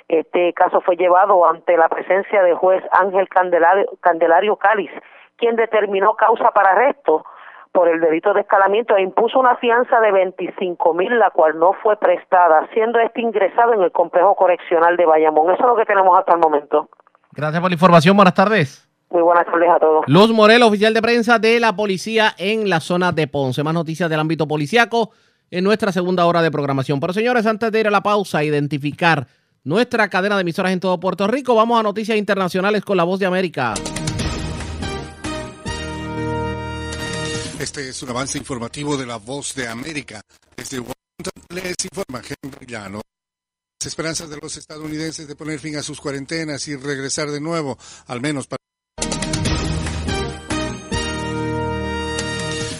[0.08, 4.90] Este caso fue llevado ante la presencia del juez Ángel Candelario, Candelario Cáliz,
[5.36, 7.24] quien determinó causa para arresto
[7.72, 11.74] por el delito de escalamiento e impuso una fianza de 25 mil, la cual no
[11.82, 15.52] fue prestada, siendo este ingresado en el complejo correccional de Bayamón.
[15.52, 16.88] Eso es lo que tenemos hasta el momento.
[17.32, 18.16] Gracias por la información.
[18.16, 18.88] Buenas tardes.
[19.10, 20.04] Muy buenas tardes a todos.
[20.06, 23.62] Luz Morel, oficial de prensa de la policía en la zona de Ponce.
[23.62, 25.10] Más noticias del ámbito policiaco
[25.50, 26.98] en nuestra segunda hora de programación.
[26.98, 29.26] Pero señores, antes de ir a la pausa, identificar
[29.66, 31.54] nuestra cadena de emisoras en todo Puerto Rico.
[31.54, 33.74] Vamos a noticias internacionales con la voz de América.
[37.58, 40.20] Este es un avance informativo de la voz de América.
[40.56, 43.00] Desde Washington les informa Henry Llano.
[43.80, 47.76] Las esperanzas de los estadounidenses de poner fin a sus cuarentenas y regresar de nuevo,
[48.06, 48.65] al menos para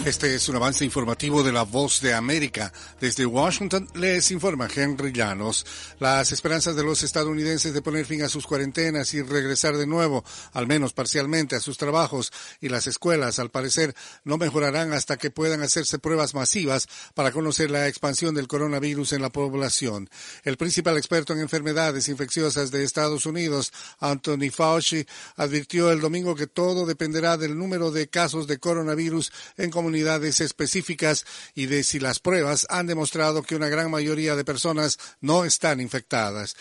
[0.07, 2.73] Este es un avance informativo de la voz de América.
[3.01, 5.67] Desde Washington les informa Henry Llanos.
[5.99, 10.25] Las esperanzas de los estadounidenses de poner fin a sus cuarentenas y regresar de nuevo,
[10.53, 15.33] al menos parcialmente, a sus trabajos y las escuelas, al parecer, no mejorarán hasta que
[15.33, 20.09] puedan hacerse pruebas masivas para conocer la expansión del coronavirus en la población.
[20.45, 25.05] El principal experto en enfermedades infecciosas de Estados Unidos, Anthony Fauci,
[25.35, 29.96] advirtió el domingo que todo dependerá del número de casos de coronavirus en comunidades
[30.41, 31.25] específicas
[31.55, 35.81] y de si las pruebas han demostrado que una gran mayoría de personas no están
[35.81, 36.57] infectadas.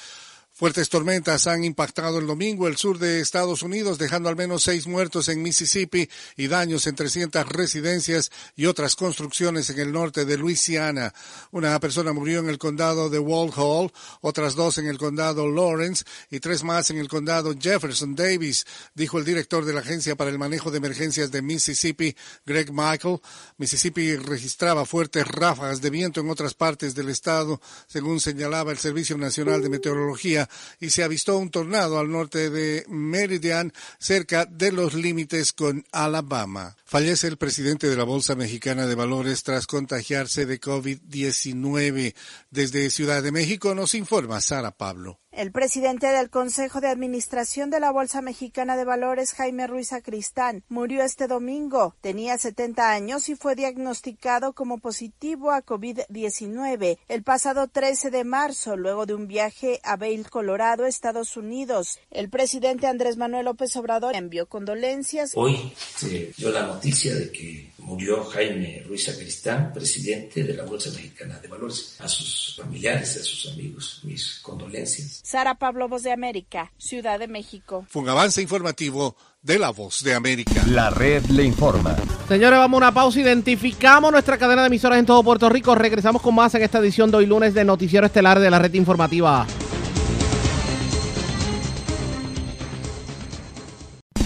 [0.58, 4.88] Fuertes tormentas han impactado el domingo el sur de Estados Unidos, dejando al menos seis
[4.88, 10.38] muertos en Mississippi y daños en 300 residencias y otras construcciones en el norte de
[10.38, 11.14] Luisiana.
[11.52, 13.92] Una persona murió en el condado de Walhall,
[14.22, 19.20] otras dos en el condado Lawrence y tres más en el condado Jefferson Davis, dijo
[19.20, 23.20] el director de la Agencia para el Manejo de Emergencias de Mississippi, Greg Michael.
[23.58, 29.18] Mississippi registraba fuertes ráfagas de viento en otras partes del estado, según señalaba el Servicio
[29.18, 30.45] Nacional de Meteorología
[30.80, 36.76] y se avistó un tornado al norte de Meridian, cerca de los límites con Alabama.
[36.86, 42.16] Fallece el presidente de la Bolsa Mexicana de Valores tras contagiarse de COVID-19.
[42.52, 45.20] Desde Ciudad de México nos informa Sara Pablo.
[45.36, 50.64] El presidente del Consejo de Administración de la Bolsa Mexicana de Valores, Jaime Ruiz Acristán,
[50.70, 51.94] murió este domingo.
[52.00, 58.78] Tenía 70 años y fue diagnosticado como positivo a COVID-19 el pasado 13 de marzo,
[58.78, 62.00] luego de un viaje a Vail, Colorado, Estados Unidos.
[62.12, 65.34] El presidente Andrés Manuel López Obrador envió condolencias.
[65.36, 70.90] Hoy se dio la noticia de que murió Jaime Ruiz Acristán, presidente de la Bolsa
[70.90, 71.96] Mexicana de Valores.
[72.00, 75.22] A sus familiares, a sus amigos, mis condolencias.
[75.24, 77.86] Sara Pablo, Voz de América, Ciudad de México.
[77.90, 80.64] Fue un avance informativo de la Voz de América.
[80.68, 81.96] La red le informa.
[82.28, 83.20] Señores, vamos a una pausa.
[83.20, 85.76] Identificamos nuestra cadena de emisoras en todo Puerto Rico.
[85.76, 88.74] Regresamos con más en esta edición de hoy lunes de Noticiero Estelar de la red
[88.74, 89.46] informativa.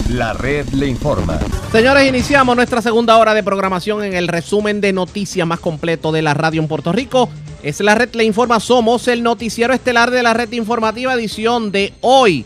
[0.09, 1.39] La red le informa.
[1.71, 6.23] Señores, iniciamos nuestra segunda hora de programación en el resumen de noticias más completo de
[6.23, 7.29] la radio en Puerto Rico.
[7.61, 8.59] Es la red le informa.
[8.59, 12.43] Somos el noticiero estelar de la red informativa edición de hoy,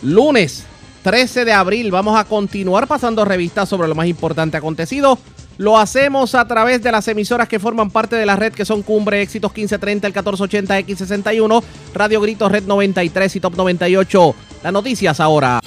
[0.00, 0.64] lunes
[1.02, 1.90] 13 de abril.
[1.90, 5.18] Vamos a continuar pasando revistas sobre lo más importante acontecido.
[5.58, 8.82] Lo hacemos a través de las emisoras que forman parte de la red, que son
[8.82, 14.34] Cumbre, Éxitos 1530, el 1480, X61, Radio Gritos, Red 93 y Top 98.
[14.62, 15.60] Las noticias ahora.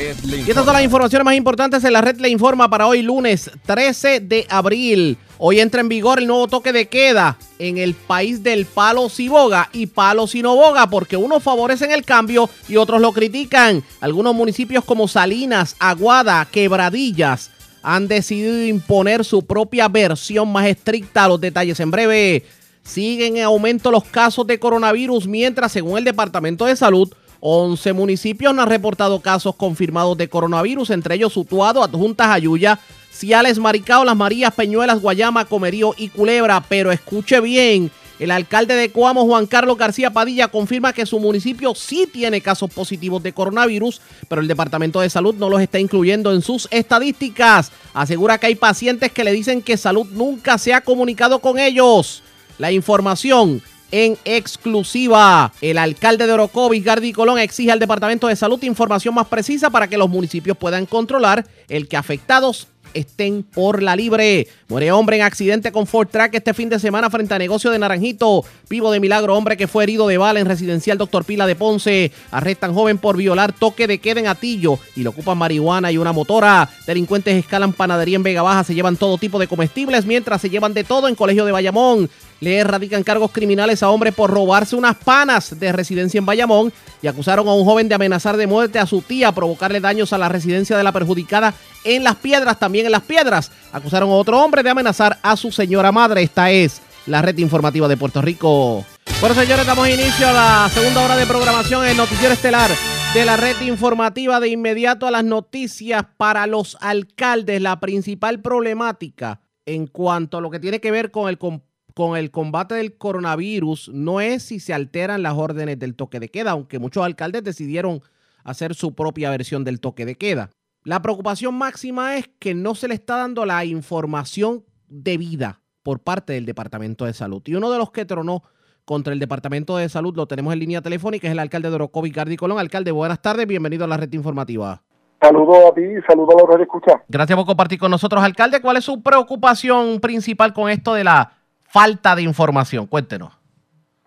[0.00, 3.50] Y estas son las informaciones más importantes en la red le informa para hoy lunes
[3.66, 5.18] 13 de abril.
[5.36, 9.28] Hoy entra en vigor el nuevo toque de queda en el país del palo si
[9.28, 13.82] boga y palo si no boga porque unos favorecen el cambio y otros lo critican.
[14.00, 17.50] Algunos municipios como Salinas, Aguada, Quebradillas
[17.82, 21.28] han decidido imponer su propia versión más estricta.
[21.28, 22.44] Los detalles en breve.
[22.82, 28.54] Siguen en aumento los casos de coronavirus mientras según el Departamento de Salud 11 municipios
[28.54, 32.78] no han reportado casos confirmados de coronavirus, entre ellos Utuado, Adjuntas, Ayuya,
[33.10, 36.62] Ciales, Maricao, Las Marías, Peñuelas, Guayama, Comerío y Culebra.
[36.68, 41.74] Pero escuche bien, el alcalde de Coamo, Juan Carlos García Padilla, confirma que su municipio
[41.74, 46.32] sí tiene casos positivos de coronavirus, pero el Departamento de Salud no los está incluyendo
[46.32, 47.72] en sus estadísticas.
[47.94, 52.22] Asegura que hay pacientes que le dicen que Salud nunca se ha comunicado con ellos.
[52.58, 55.52] La información en exclusiva.
[55.60, 59.88] El alcalde de Orocovis, Gardi Colón, exige al Departamento de Salud información más precisa para
[59.88, 64.48] que los municipios puedan controlar el que afectados estén por la libre.
[64.68, 67.78] Muere hombre en accidente con Ford Track este fin de semana frente a negocio de
[67.78, 68.44] Naranjito.
[68.68, 72.12] Vivo de milagro, hombre que fue herido de bala en residencial Doctor Pila de Ponce.
[72.30, 76.12] Arrestan joven por violar toque de queda en Atillo y le ocupan marihuana y una
[76.12, 76.68] motora.
[76.86, 80.74] Delincuentes escalan panadería en Vega Baja, se llevan todo tipo de comestibles mientras se llevan
[80.74, 82.10] de todo en Colegio de Bayamón.
[82.40, 86.72] Le erradican cargos criminales a hombre por robarse unas panas de residencia en Bayamón
[87.02, 90.18] y acusaron a un joven de amenazar de muerte a su tía, provocarle daños a
[90.18, 91.52] la residencia de la perjudicada
[91.84, 93.52] en Las Piedras, también en Las Piedras.
[93.72, 96.22] Acusaron a otro hombre de amenazar a su señora madre.
[96.22, 98.86] Esta es la red informativa de Puerto Rico.
[99.20, 102.70] Bueno, señores, damos inicio a la segunda hora de programación en Noticiero Estelar
[103.12, 107.60] de la red informativa de inmediato a las noticias para los alcaldes.
[107.60, 112.16] La principal problemática en cuanto a lo que tiene que ver con el comportamiento con
[112.16, 116.52] el combate del coronavirus no es si se alteran las órdenes del toque de queda,
[116.52, 118.02] aunque muchos alcaldes decidieron
[118.44, 120.50] hacer su propia versión del toque de queda.
[120.84, 126.32] La preocupación máxima es que no se le está dando la información debida por parte
[126.32, 127.42] del Departamento de Salud.
[127.46, 128.42] Y uno de los que tronó
[128.84, 132.10] contra el Departamento de Salud lo tenemos en línea telefónica, es el alcalde de Orocovi,
[132.10, 132.58] Gardi Colón.
[132.58, 134.82] Alcalde, buenas tardes, bienvenido a la red informativa.
[135.20, 137.02] Saludos a ti y saludos a los que escuchan.
[137.08, 138.22] Gracias por compartir con nosotros.
[138.22, 141.39] Alcalde, ¿cuál es su preocupación principal con esto de la
[141.72, 142.86] falta de información?
[142.86, 143.36] Cuéntenos.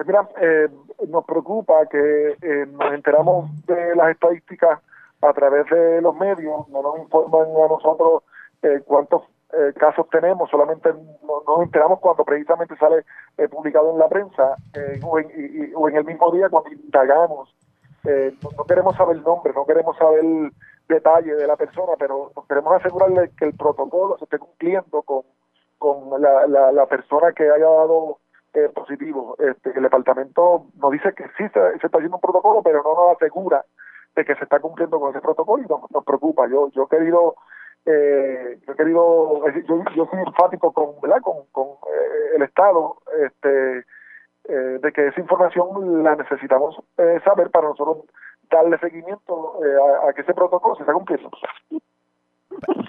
[0.05, 0.67] Mira, eh,
[1.07, 4.79] nos preocupa que eh, nos enteramos de las estadísticas
[5.21, 8.23] a través de los medios, no nos informan a nosotros
[8.61, 9.21] eh, cuántos
[9.53, 13.05] eh, casos tenemos, solamente no- nos enteramos cuando precisamente sale
[13.49, 14.55] publicado en la prensa
[15.03, 17.55] o, en, el mismo día cuando indagamos.
[18.03, 20.23] No, queremos saber el nombre, no queremos saber
[20.89, 25.21] detalle de la persona, pero queremos asegurarle que el protocolo se esté cumpliendo con,
[25.83, 28.19] con la, la, persona que haya dado
[28.53, 29.35] eh, positivo.
[29.37, 33.17] Este, el departamento nos dice que sí se, está haciendo un protocolo, pero no nos
[33.17, 33.65] asegura
[34.15, 36.47] de que se está cumpliendo con ese protocolo y nos, nos preocupa.
[36.47, 37.35] Yo yo he querido
[37.85, 42.99] eh, yo he querido yo, yo soy enfático con verdad con, con eh, el estado
[43.25, 43.79] este
[44.45, 46.81] eh, de que esa información la necesitamos
[47.25, 48.05] saber para nosotros
[48.49, 49.59] darle seguimiento
[50.05, 51.29] a, a que ese protocolo se está cumpliendo.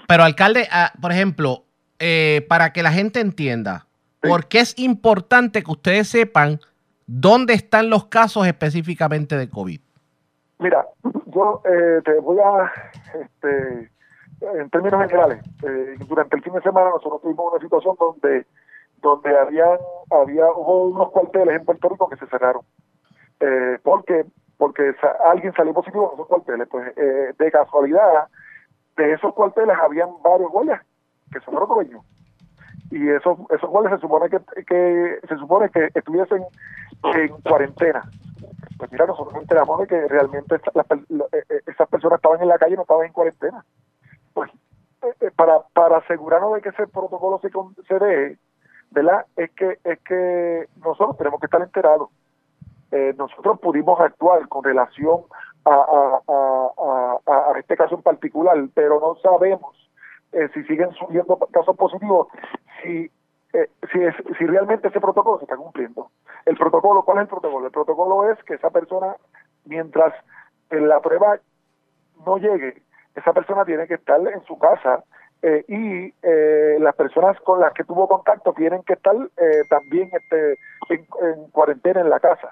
[0.07, 1.65] Pero, alcalde, ah, por ejemplo,
[1.99, 3.87] eh, para que la gente entienda,
[4.21, 6.59] ¿por qué es importante que ustedes sepan
[7.07, 9.79] dónde están los casos específicamente de COVID?
[10.59, 10.85] Mira,
[11.27, 12.71] yo eh, te voy a,
[13.21, 13.91] este,
[14.41, 18.45] en términos generales, eh, durante el fin de semana nosotros tuvimos una situación donde
[19.01, 19.77] donde habían,
[20.09, 22.63] había hubo unos cuarteles en Puerto Rico que se cerraron.
[23.39, 24.25] Eh, porque
[24.57, 26.67] porque sa- alguien salió positivo en esos cuarteles.
[26.69, 28.27] Pues eh, de casualidad,
[28.97, 30.81] de esos cuarteles habían varios guardias
[31.31, 32.03] que son orocobeños.
[32.91, 36.43] Y esos, esos guardias se supone que, que se supone que estuviesen
[37.15, 38.03] en cuarentena.
[38.77, 42.47] Pues mira, nosotros nos enteramos de que realmente esta- eh, eh, esas personas estaban en
[42.47, 43.65] la calle y no estaban en cuarentena.
[44.33, 44.51] Pues
[45.21, 47.49] eh, para, para asegurarnos de que ese protocolo se,
[47.87, 48.37] se dé,
[48.91, 49.25] ¿verdad?
[49.35, 52.09] Es que, es que nosotros tenemos que estar enterados.
[53.17, 55.21] Nosotros pudimos actuar con relación
[55.65, 59.75] a, a, a- a este caso en particular, pero no sabemos
[60.35, 62.27] eh, si siguen surgiendo casos positivos,
[62.83, 63.09] si,
[63.53, 63.69] eh,
[64.37, 66.09] si, realmente ese protocolo se está cumpliendo.
[66.45, 67.65] El protocolo, ¿cuál es el protocolo?
[67.65, 69.15] El protocolo es que esa persona,
[69.63, 70.13] mientras
[70.71, 71.39] eh, la prueba
[72.25, 72.81] no llegue,
[73.15, 75.05] esa persona tiene que estar en su casa
[75.67, 76.11] y
[76.79, 79.15] las personas con las que tuvo contacto tienen que estar
[79.69, 80.53] también este,
[80.89, 82.49] en, en cuarentena en la casa.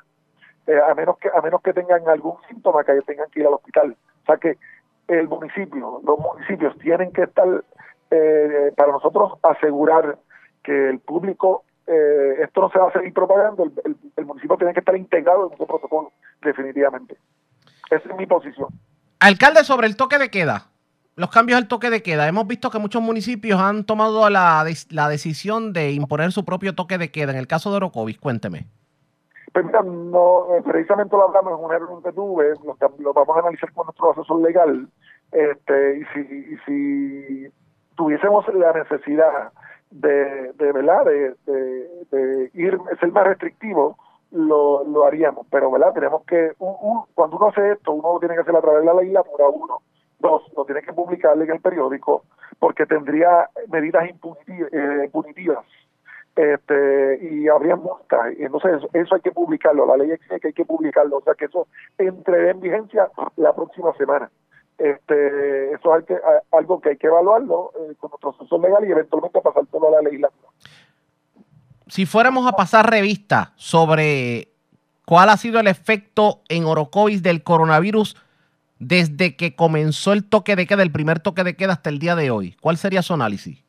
[0.87, 3.97] a menos que a menos que tengan algún síntoma que tengan que ir al hospital.
[4.21, 4.57] O sea que
[5.07, 7.63] el municipio, los municipios tienen que estar
[8.11, 10.17] eh, para nosotros asegurar
[10.63, 14.79] que el público eh, esto no se va a seguir propagando, el, municipio tiene que
[14.79, 17.17] estar integrado en su protocolo, definitivamente.
[17.89, 18.69] Esa es mi posición.
[19.19, 20.67] Alcalde, sobre el toque de queda,
[21.15, 22.27] los cambios al toque de queda.
[22.27, 26.97] Hemos visto que muchos municipios han tomado la, la decisión de imponer su propio toque
[26.97, 27.33] de queda.
[27.33, 28.67] En el caso de Orocovis, cuénteme.
[29.53, 32.53] Pues mira, no, eh, precisamente lo hablamos en una reunión que tuve,
[32.99, 34.87] lo, vamos a analizar con nuestro asesor legal,
[35.31, 36.19] este, y si,
[36.53, 37.47] y si
[37.95, 39.51] tuviésemos la necesidad
[39.91, 41.05] de, de ¿verdad?
[41.05, 43.95] De, de, de ir, ser más restrictivo,
[44.31, 45.93] lo, lo haríamos, pero ¿verdad?
[45.93, 48.87] Tenemos que, un- cuando uno hace esto, uno lo tiene que hacer a través de
[48.87, 49.81] la legislatura, uno,
[50.19, 52.23] dos, lo tiene que publicar en el periódico,
[52.57, 55.63] porque tendría medidas impunitivas, eh, punitivas
[56.35, 60.53] este y habría multas entonces eso, eso hay que publicarlo la ley exige que hay
[60.53, 61.67] que publicarlo o sea que eso
[61.97, 64.31] entre en vigencia la próxima semana.
[64.79, 66.01] Este eso a-
[66.57, 69.91] algo que hay que evaluarlo eh, con nuestro asesor legal y eventualmente pasar todo a
[69.91, 70.47] la legislatura.
[71.87, 74.47] Si fuéramos a pasar revista sobre
[75.05, 78.17] cuál ha sido el efecto en Orocovis del coronavirus
[78.79, 82.15] desde que comenzó el toque de queda, el primer toque de queda hasta el día
[82.15, 83.62] de hoy, ¿cuál sería su análisis?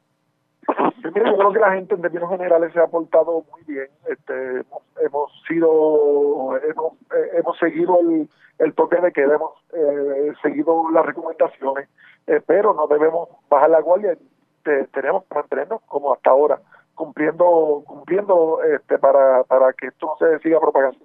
[1.14, 3.86] Mira, yo creo que la gente en términos generales se ha portado muy bien.
[4.08, 10.32] Este, hemos, hemos sido, hemos, eh, hemos seguido el, el toque de queda, hemos eh,
[10.42, 11.88] seguido las recomendaciones,
[12.26, 14.16] eh, pero no debemos bajar la guardia.
[14.64, 16.60] Te- tenemos que mantenernos como hasta ahora,
[16.94, 20.98] cumpliendo, cumpliendo este, para, para que esto no se siga propagando.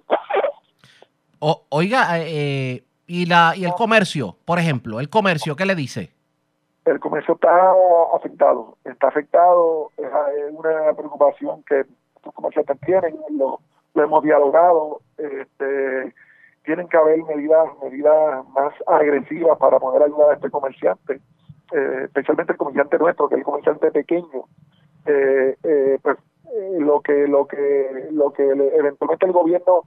[1.38, 6.10] O- oiga, eh, y, la, y el comercio, por ejemplo, el comercio, ¿qué le dice?
[6.84, 7.72] El comercio está
[8.14, 11.84] afectado, está afectado, es es una preocupación que
[12.24, 13.60] los comerciantes tienen, lo,
[13.94, 16.14] lo hemos dialogado, este,
[16.64, 21.20] tienen que haber medidas, medidas más agresivas para poder ayudar a este comerciante,
[21.72, 24.44] eh, especialmente el comerciante nuestro, que es el comerciante pequeño,
[25.06, 26.18] eh, eh, pues
[26.52, 29.82] eh, lo que lo que lo que eventualmente el gobierno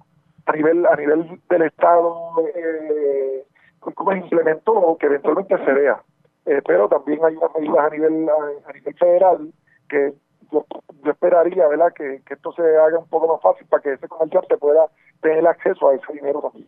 [0.46, 3.46] a nivel a nivel del estado eh,
[3.80, 6.02] como implementó que eventualmente se vea
[6.46, 9.54] eh, pero también hay unas medidas a nivel a, nivel federal
[9.90, 10.14] que
[10.52, 10.66] yo,
[11.04, 14.08] yo esperaría verdad que, que esto se haga un poco más fácil para que ese
[14.08, 14.86] comerciante pueda
[15.22, 16.68] tener acceso a ese dinero también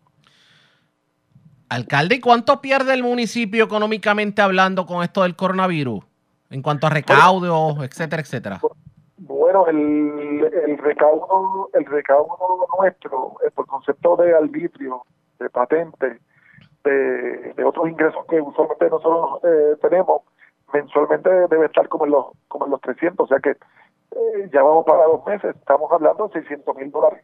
[1.70, 6.04] Alcalde, ¿y cuánto pierde el municipio económicamente hablando con esto del coronavirus?
[6.52, 8.62] En cuanto a recaudos, etcétera, etcétera.
[9.18, 15.02] Bueno, el, el recaudo el recaudo nuestro eh, por concepto de arbitrio,
[15.40, 16.20] de patente,
[16.90, 20.22] de, otros ingresos que usualmente nosotros eh, tenemos,
[20.74, 24.64] mensualmente debe estar como en los como en los 300, o sea que eh, ya
[24.64, 27.24] vamos para dos meses, estamos hablando de 600 mil dólares.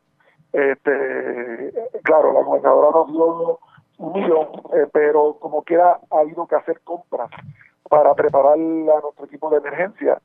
[0.52, 1.72] Este,
[2.04, 3.60] claro, la gobernadora nos dio
[4.00, 7.30] un millón, eh, pero como quiera ha habido que hacer compras
[7.90, 10.22] para preparar a nuestro equipo de emergencia,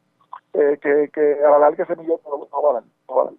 [0.54, 2.82] eh, que, que a la larga ese millón no, no va a dar.
[3.08, 3.34] No va a dar.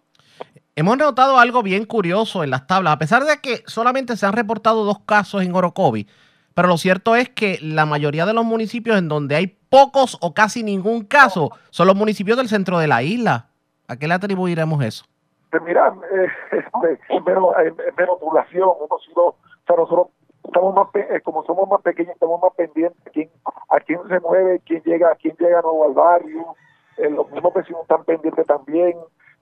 [0.75, 4.33] Hemos notado algo bien curioso en las tablas, a pesar de que solamente se han
[4.33, 6.07] reportado dos casos en Orocovi,
[6.53, 10.33] pero lo cierto es que la mayoría de los municipios en donde hay pocos o
[10.33, 13.49] casi ningún caso son los municipios del centro de la isla.
[13.87, 15.05] ¿A qué le atribuiremos eso?
[15.51, 20.07] Pues mira, eh, este, es menos, es menos población, hemos sido, o sea, nosotros
[20.43, 23.29] estamos más, eh, como somos más pequeños, estamos más pendientes a quién,
[23.69, 26.55] a quién se mueve, quién llega, quién llega nuevo al barrio,
[26.97, 28.97] eh, los mismos vecinos están pendientes también,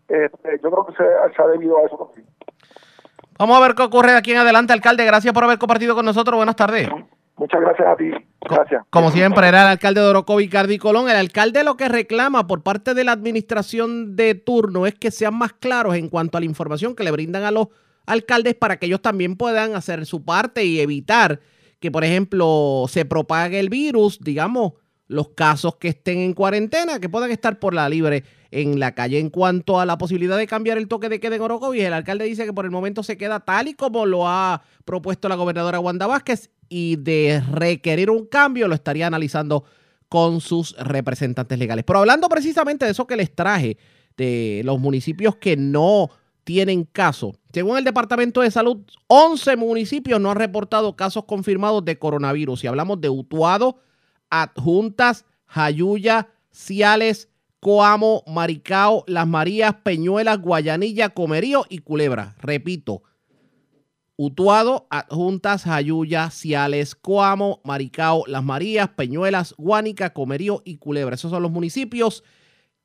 [0.08, 1.04] este, yo creo que se,
[1.36, 2.28] se ha debido a eso también.
[3.38, 5.06] Vamos a ver qué ocurre de aquí en adelante, alcalde.
[5.06, 6.38] Gracias por haber compartido con nosotros.
[6.38, 6.90] Buenas tardes.
[7.38, 8.12] Muchas gracias a ti,
[8.50, 8.84] gracias.
[8.90, 11.10] Como siempre, era el alcalde de Orocovi, Cardi Colón.
[11.10, 15.36] El alcalde lo que reclama por parte de la administración de turno es que sean
[15.36, 17.68] más claros en cuanto a la información que le brindan a los
[18.06, 21.42] alcaldes para que ellos también puedan hacer su parte y evitar
[21.82, 24.74] que, por ejemplo, se propague el virus, digamos,
[25.08, 29.20] los casos que estén en cuarentena, que puedan estar por la libre en la calle.
[29.20, 32.26] En cuanto a la posibilidad de cambiar el toque de queda en Orocovi, el alcalde
[32.26, 35.80] dice que por el momento se queda tal y como lo ha propuesto la gobernadora
[35.80, 39.64] Wanda Vázquez y de requerir un cambio lo estaría analizando
[40.10, 41.84] con sus representantes legales.
[41.86, 43.78] Pero hablando precisamente de eso que les traje,
[44.18, 46.10] de los municipios que no
[46.44, 47.36] tienen caso.
[47.52, 48.78] Según el Departamento de Salud,
[49.08, 52.62] 11 municipios no han reportado casos confirmados de coronavirus.
[52.62, 53.80] Si hablamos de Utuado,
[54.30, 57.30] Adjuntas, Jayuya, Ciales,
[57.66, 62.36] Coamo, Maricao, Las Marías, Peñuelas, Guayanilla, Comerío y Culebra.
[62.40, 63.02] Repito,
[64.16, 71.16] Utuado, Adjuntas, Jayuya, Ciales, Coamo, Maricao, Las Marías, Peñuelas, Guánica, Comerío y Culebra.
[71.16, 72.24] Esos son los municipios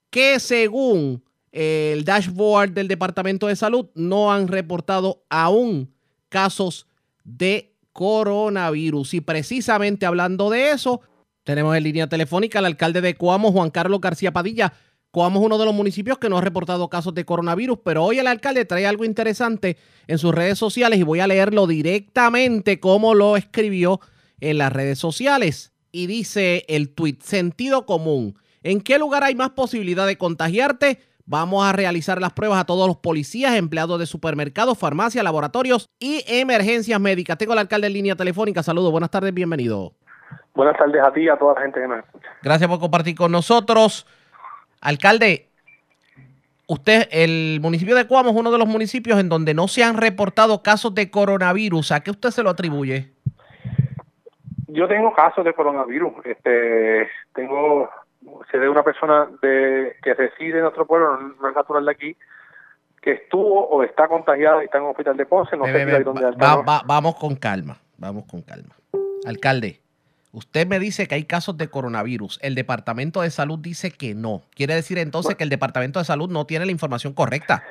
[0.09, 1.23] que según
[1.53, 5.93] el dashboard del Departamento de Salud no han reportado aún
[6.31, 6.87] casos
[7.23, 9.13] de coronavirus.
[9.13, 11.03] Y precisamente hablando de eso,
[11.51, 14.73] tenemos en línea telefónica al alcalde de Coamo, Juan Carlos García Padilla.
[15.11, 18.21] Coamo es uno de los municipios que no ha reportado casos de coronavirus, pero hoy
[18.21, 19.77] el alcalde trae algo interesante
[20.07, 24.01] en sus redes sociales y voy a leerlo directamente como lo escribió
[24.39, 25.73] en las redes sociales.
[25.91, 28.39] Y dice el tuit, sentido común.
[28.63, 31.01] ¿En qué lugar hay más posibilidad de contagiarte?
[31.27, 36.23] Vamos a realizar las pruebas a todos los policías, empleados de supermercados, farmacias, laboratorios y
[36.29, 37.39] emergencias médicas.
[37.39, 38.63] Tengo al alcalde en línea telefónica.
[38.63, 39.97] Saludos, buenas tardes, bienvenido.
[40.55, 42.29] Buenas tardes a ti y a toda la gente que nos escucha.
[42.43, 44.07] Gracias por compartir con nosotros.
[44.81, 45.49] Alcalde,
[46.67, 49.97] usted, el municipio de Cuamo es uno de los municipios en donde no se han
[49.97, 51.93] reportado casos de coronavirus.
[51.93, 53.13] ¿A qué usted se lo atribuye?
[54.69, 56.13] Yo tengo casos de coronavirus.
[56.25, 57.89] Este, tengo,
[58.51, 62.17] sé de una persona de, que reside en nuestro pueblo, no es natural de aquí,
[63.03, 65.57] que estuvo o está contagiada y está en un hospital de Ponce.
[65.57, 68.75] No sé Bebe, si hay donde va- va- vamos con calma, vamos con calma.
[69.27, 69.81] Alcalde,
[70.33, 72.39] usted me dice que hay casos de coronavirus.
[72.43, 74.43] El Departamento de Salud dice que no.
[74.55, 77.63] Quiere decir entonces que el Departamento de Salud no tiene la información correcta.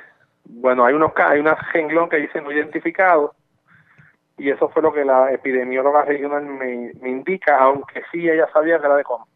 [0.45, 3.36] Bueno, hay unos hay una renglón que dice no identificado
[4.39, 8.86] y eso fue lo que la epidemióloga regional me, indica, aunque sí ella sabía que
[8.86, 9.28] era de cómo.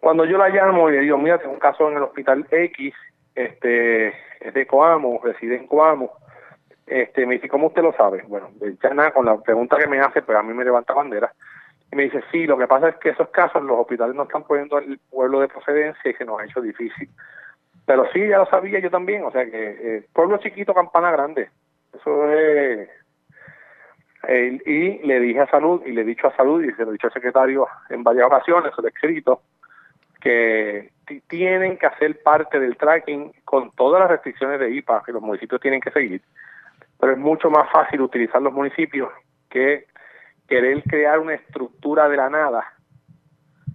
[0.00, 2.94] Cuando yo la llamo y le digo, mira, tengo un caso en el hospital X,
[3.34, 6.12] este, es de Coamo, reside en Coamo,
[6.86, 8.22] este, me dice, ¿cómo usted lo sabe?
[8.28, 8.50] Bueno,
[8.82, 11.32] ya nada, con la pregunta que me hace, pues a mí me levanta bandera.
[11.94, 14.78] Me dice, sí, lo que pasa es que esos casos los hospitales no están poniendo
[14.78, 17.08] el pueblo de procedencia y se nos ha hecho difícil.
[17.86, 21.50] Pero sí, ya lo sabía yo también, o sea que eh, pueblo chiquito, campana grande.
[21.94, 22.88] Eso es...
[24.28, 26.90] eh, y le dije a salud, y le he dicho a salud, y se lo
[26.90, 29.42] he dicho al secretario en varias ocasiones, se lo he escrito,
[30.20, 35.12] que ti- tienen que hacer parte del tracking con todas las restricciones de IPA que
[35.12, 36.22] los municipios tienen que seguir.
[36.98, 39.12] Pero es mucho más fácil utilizar los municipios
[39.50, 39.86] que
[40.48, 42.74] querer crear una estructura de la nada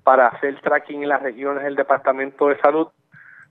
[0.03, 2.87] para hacer tracking en las regiones del Departamento de Salud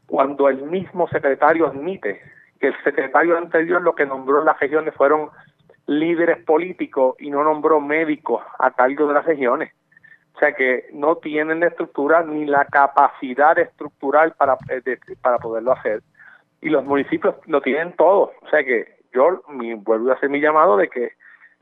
[0.06, 2.20] cuando el mismo secretario admite
[2.58, 5.30] que el secretario anterior lo que nombró en las regiones fueron
[5.86, 9.72] líderes políticos y no nombró médicos a cargo de las regiones.
[10.34, 15.72] O sea que no tienen la estructura ni la capacidad estructural para, eh, para poderlo
[15.72, 16.02] hacer.
[16.60, 18.32] Y los municipios lo tienen todo.
[18.42, 21.12] O sea que yo mi, vuelvo a hacer mi llamado de que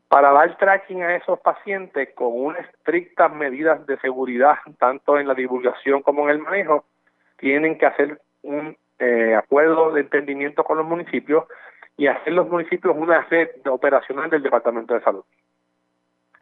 [0.09, 5.35] para dar tracking a esos pacientes con unas estrictas medidas de seguridad, tanto en la
[5.35, 6.85] divulgación como en el manejo,
[7.39, 11.45] tienen que hacer un eh, acuerdo de entendimiento con los municipios
[11.97, 15.25] y hacer los municipios una red operacional del Departamento de Salud.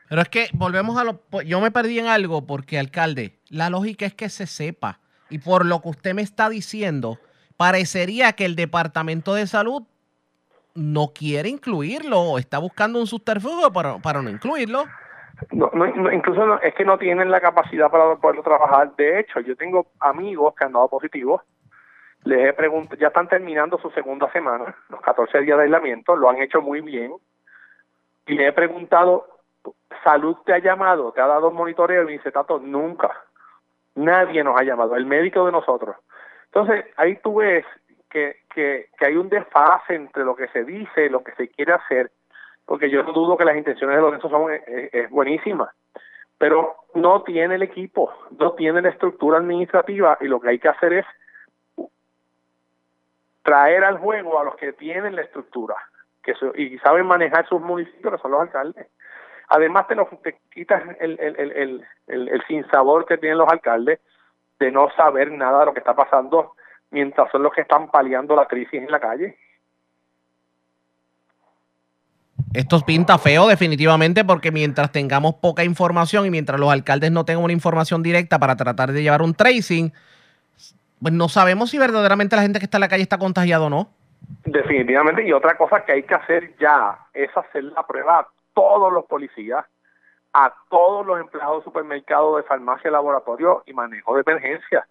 [0.08, 1.20] Pero es que volvemos a lo...
[1.44, 5.00] Yo me perdí en algo porque, alcalde, la lógica es que se sepa.
[5.30, 7.18] Y por lo que usted me está diciendo,
[7.56, 9.84] parecería que el Departamento de Salud
[10.74, 14.84] no quiere incluirlo o está buscando un subterfugio para, para no incluirlo.
[15.50, 15.70] No,
[16.12, 18.94] incluso no- es que no tienen la capacidad para poderlo trabajar.
[18.96, 21.42] De hecho, yo tengo amigos que han dado positivos.
[22.24, 26.30] Les he preguntado, ya están terminando su segunda semana, los 14 días de aislamiento, lo
[26.30, 27.12] han hecho muy bien.
[28.26, 29.26] Y les he preguntado,
[30.02, 31.12] ¿salud te ha llamado?
[31.12, 32.02] ¿Te ha dado monitoreo?
[32.04, 32.14] Y me
[32.60, 33.10] nunca.
[33.96, 35.96] Nadie nos ha llamado, el médico de nosotros.
[36.46, 37.64] Entonces, ahí tú ves
[38.14, 42.12] que, que, hay un desfase entre lo que se dice, lo que se quiere hacer,
[42.64, 45.74] porque yo no dudo que las intenciones de Lorenzo son es, es buenísimas,
[46.38, 50.68] pero no tiene el equipo, no tiene la estructura administrativa y lo que hay que
[50.68, 51.06] hacer es
[53.42, 55.74] traer al juego a los que tienen la estructura
[56.22, 58.86] que so- y saben manejar sus municipios, que son los alcaldes.
[59.48, 64.00] Además, te, lo, te quitas el, el, el, el, el sinsabor que tienen los alcaldes
[64.58, 66.54] de no saber nada de lo que está pasando
[66.94, 69.36] mientras son los que están paliando la crisis en la calle.
[72.54, 77.42] Esto pinta feo definitivamente porque mientras tengamos poca información y mientras los alcaldes no tengan
[77.42, 79.92] una información directa para tratar de llevar un tracing,
[81.02, 83.70] pues no sabemos si verdaderamente la gente que está en la calle está contagiada o
[83.70, 83.88] no.
[84.44, 88.92] Definitivamente, y otra cosa que hay que hacer ya es hacer la prueba a todos
[88.92, 89.64] los policías,
[90.32, 94.86] a todos los empleados de supermercados, de farmacia, laboratorio y manejo de emergencia.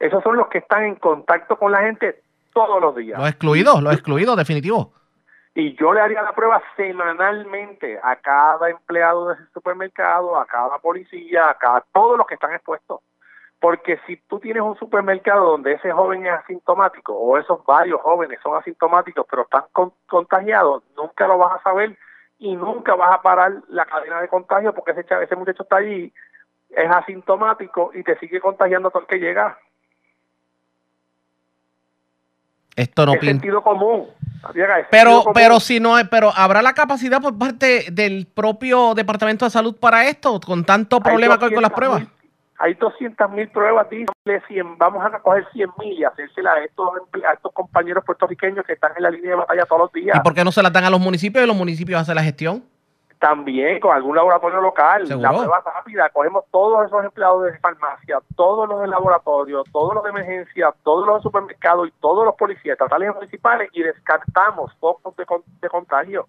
[0.00, 2.22] Esos son los que están en contacto con la gente
[2.52, 3.18] todos los días.
[3.18, 4.92] Los excluidos, los excluidos, definitivo.
[5.54, 10.78] Y yo le haría la prueba semanalmente a cada empleado de ese supermercado, a cada
[10.78, 13.00] policía, a cada, todos los que están expuestos.
[13.60, 18.38] Porque si tú tienes un supermercado donde ese joven es asintomático, o esos varios jóvenes
[18.42, 21.98] son asintomáticos, pero están con- contagiados, nunca lo vas a saber
[22.38, 26.10] y nunca vas a parar la cadena de contagio porque ese, ese muchacho está allí,
[26.70, 29.58] es asintomático y te sigue contagiando todo el que llega.
[32.80, 33.32] Esto no es pinta.
[33.34, 34.06] sentido común.
[34.54, 35.34] Llega Pero, sentido común.
[35.34, 40.06] pero si no, pero habrá la capacidad por parte del propio Departamento de Salud para
[40.06, 42.02] esto, con tanto problema que hay con las 200.000 pruebas.
[42.62, 44.12] Hay 200 mil pruebas, dice
[44.46, 46.90] 100, vamos a coger 100 mil y hacérselas a estos,
[47.26, 50.14] a estos compañeros puertorriqueños que están en la línea de batalla todos los días.
[50.14, 52.22] ¿Y por qué no se las dan a los municipios y los municipios hacen la
[52.22, 52.62] gestión?
[53.20, 55.30] También con algún laboratorio local, Seguro.
[55.30, 60.02] la prueba rápida, cogemos todos esos empleados de farmacia, todos los del laboratorio, todos los
[60.02, 64.74] de emergencia, todos los de supermercados y todos los policías estatales y municipales y descartamos
[64.80, 65.26] focos de,
[65.60, 66.26] de contagio,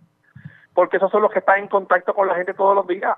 [0.74, 3.18] porque esos son los que están en contacto con la gente todos los días.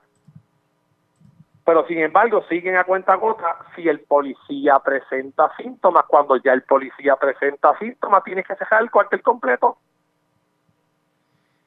[1.66, 6.06] Pero sin embargo, siguen a cuenta gota si el policía presenta síntomas.
[6.08, 9.78] Cuando ya el policía presenta síntomas, tienes que cerrar el cuartel completo.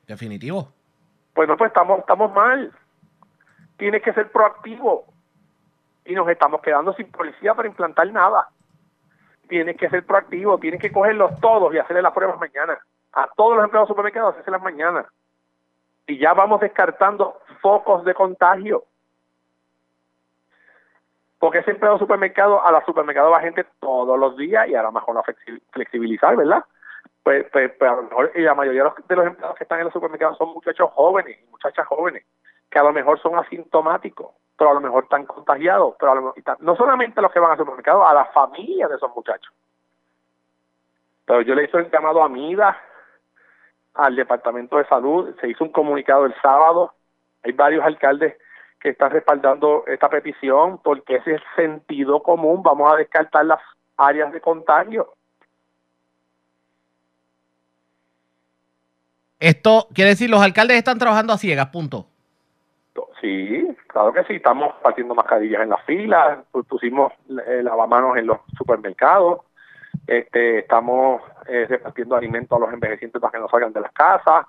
[0.07, 0.76] Definitivo.
[1.37, 2.73] Pues no, pues estamos, estamos mal.
[3.77, 5.05] Tienes que ser proactivo.
[6.07, 8.49] Y nos estamos quedando sin policía para implantar nada.
[9.47, 12.79] Tienes que ser proactivo, tienes que cogerlos todos y hacerle las pruebas mañana.
[13.13, 15.05] A todos los empleados supermercados, hacerlas mañana.
[16.07, 18.85] Y ya vamos descartando focos de contagio.
[21.39, 25.17] Porque ese empleado supermercado, a la supermercado va gente todos los días y ahora mejor
[25.17, 26.65] flexi- flexibilizar, ¿verdad?
[27.27, 29.65] Pues, pues, pues a lo mejor y la mayoría de los, de los empleados que
[29.65, 32.25] están en los supermercados son muchachos jóvenes muchachas jóvenes
[32.71, 36.23] que a lo mejor son asintomáticos, pero a lo mejor están contagiados, pero a lo
[36.23, 39.53] mejor- no solamente los que van al supermercado, a la familia de esos muchachos.
[41.25, 42.81] Pero yo le hice el llamado a MIDA,
[43.95, 46.95] al Departamento de Salud, se hizo un comunicado el sábado,
[47.43, 48.37] hay varios alcaldes
[48.79, 53.61] que están respaldando esta petición porque es el sentido común, vamos a descartar las
[53.97, 55.16] áreas de contagio.
[59.39, 62.07] Esto quiere decir, los alcaldes están trabajando a ciegas, punto.
[63.21, 67.13] Sí, claro que sí, estamos partiendo mascarillas en las filas, pu- pusimos
[67.47, 69.41] eh, lavamanos en los supermercados,
[70.07, 74.47] este, estamos eh, repartiendo alimentos a los envejecientes para que no salgan de las casas,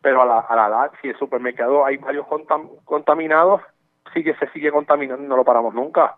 [0.00, 3.60] pero a la, a larga, si el supermercado hay varios contam- contaminados,
[4.12, 6.16] sigue, se sigue contaminando y no lo paramos nunca,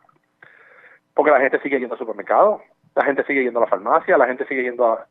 [1.15, 2.63] porque la gente sigue yendo al supermercado,
[2.95, 5.07] la gente sigue yendo a la farmacia, la gente sigue yendo a...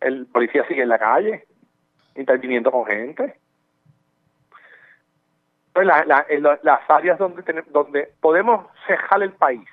[0.00, 1.46] El policía sigue en la calle,
[2.18, 3.38] interviniendo con gente.
[5.72, 9.68] Pues las áreas donde tenem- donde podemos cejar el país,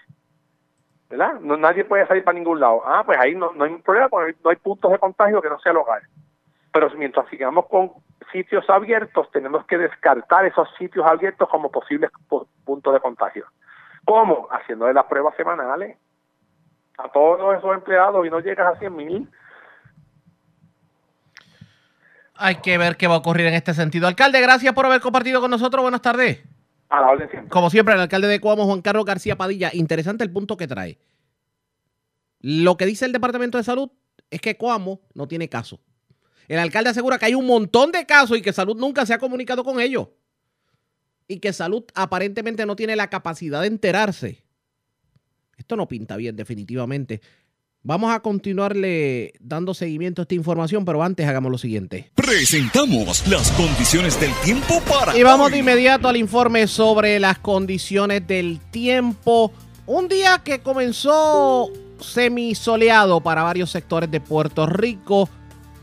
[1.10, 1.40] ¿verdad?
[1.40, 2.84] Nadie puede salir para ningún lado.
[2.86, 5.60] Ah, pues ahí no, no hay problema, porque no hay puntos de contagio que no
[5.60, 6.04] sea el.
[6.72, 7.92] Pero mientras sigamos con
[8.32, 13.46] sitios abiertos, tenemos que descartar esos sitios abiertos como posibles pu- puntos de contagio.
[14.06, 14.48] ¿Cómo?
[14.52, 15.98] Haciéndole las pruebas semanales
[16.98, 19.30] a todos esos empleados y no llegas a 100 mil.
[22.38, 24.07] Hay que ver qué va a ocurrir en este sentido.
[24.07, 25.82] Alcalde, gracias por haber compartido con nosotros.
[25.82, 26.40] Buenas tardes.
[26.90, 27.49] A la orden siempre.
[27.49, 29.72] Como siempre, el alcalde de Coamo, Juan Carlos García Padilla.
[29.74, 30.99] Interesante el punto que trae.
[32.40, 33.90] Lo que dice el Departamento de Salud
[34.30, 35.80] es que Coamo no tiene caso.
[36.48, 39.18] El alcalde asegura que hay un montón de casos y que Salud nunca se ha
[39.18, 40.10] comunicado con ellos.
[41.28, 44.44] Y que Salud aparentemente no tiene la capacidad de enterarse.
[45.57, 47.22] Esto no pinta bien, definitivamente.
[47.88, 52.10] Vamos a continuarle dando seguimiento a esta información, pero antes hagamos lo siguiente.
[52.16, 58.26] Presentamos las condiciones del tiempo para Y vamos de inmediato al informe sobre las condiciones
[58.26, 59.52] del tiempo.
[59.86, 65.30] Un día que comenzó semisoleado para varios sectores de Puerto Rico,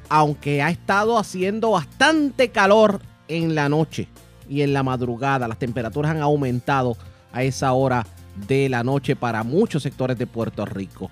[0.08, 4.08] aunque ha estado haciendo bastante calor en la noche
[4.48, 5.46] y en la madrugada.
[5.46, 6.96] Las temperaturas han aumentado
[7.32, 8.04] a esa hora
[8.48, 11.08] de la noche para muchos sectores de Puerto Rico.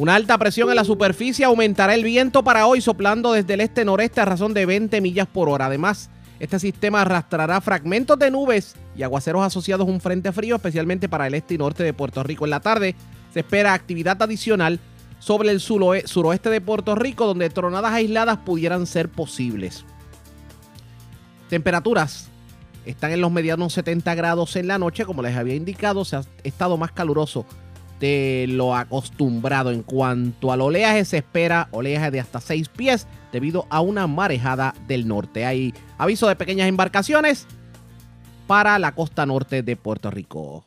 [0.00, 4.22] Una alta presión en la superficie aumentará el viento para hoy, soplando desde el este-noreste
[4.22, 5.66] a razón de 20 millas por hora.
[5.66, 6.08] Además,
[6.38, 11.26] este sistema arrastrará fragmentos de nubes y aguaceros asociados a un frente frío, especialmente para
[11.26, 12.46] el este y norte de Puerto Rico.
[12.46, 12.96] En la tarde
[13.34, 14.80] se espera actividad adicional
[15.18, 19.84] sobre el suroe- suroeste de Puerto Rico, donde tronadas aisladas pudieran ser posibles.
[21.50, 22.30] Temperaturas
[22.86, 26.22] están en los medianos 70 grados en la noche, como les había indicado, se ha
[26.42, 27.44] estado más caluroso
[28.00, 29.70] de lo acostumbrado.
[29.70, 34.74] En cuanto al oleaje, se espera oleaje de hasta 6 pies debido a una marejada
[34.88, 35.44] del norte.
[35.46, 37.46] Hay aviso de pequeñas embarcaciones
[38.46, 40.64] para la costa norte de Puerto Rico.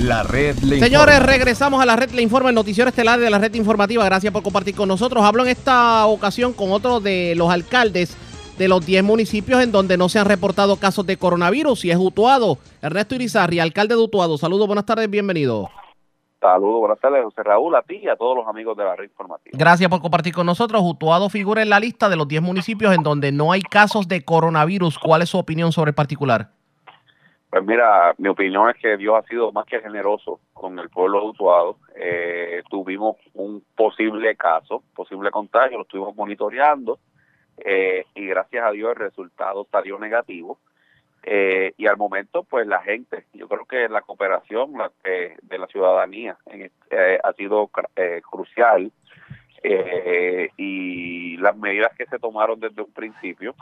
[0.00, 1.32] La red le Señores, informa.
[1.32, 4.04] regresamos a la red Le Informa, el noticiero estelar de la red informativa.
[4.04, 5.22] Gracias por compartir con nosotros.
[5.22, 8.16] Hablo en esta ocasión con otro de los alcaldes
[8.58, 11.96] de los 10 municipios en donde no se han reportado casos de coronavirus y es
[11.96, 12.58] Utuado.
[12.82, 14.36] Ernesto Irizarri, alcalde de Utuado.
[14.36, 15.70] Saludos, buenas tardes, bienvenido.
[16.44, 19.04] Saludos, buenas tardes, José Raúl, a ti y a todos los amigos de la red
[19.04, 19.56] informativa.
[19.58, 20.82] Gracias por compartir con nosotros.
[20.84, 24.22] Utuado figura en la lista de los 10 municipios en donde no hay casos de
[24.26, 24.98] coronavirus.
[24.98, 26.50] ¿Cuál es su opinión sobre el particular?
[27.48, 31.20] Pues mira, mi opinión es que Dios ha sido más que generoso con el pueblo
[31.20, 31.78] de Utuado.
[31.96, 36.98] Eh, tuvimos un posible caso, posible contagio, lo estuvimos monitoreando.
[37.56, 40.58] eh, y gracias a Dios el resultado salió negativo.
[41.26, 44.74] Eh, y al momento, pues la gente, yo creo que la cooperación
[45.04, 47.70] eh, de la ciudadanía eh, ha sido
[48.30, 48.92] crucial
[50.58, 53.54] y las medidas que se tomaron desde un principio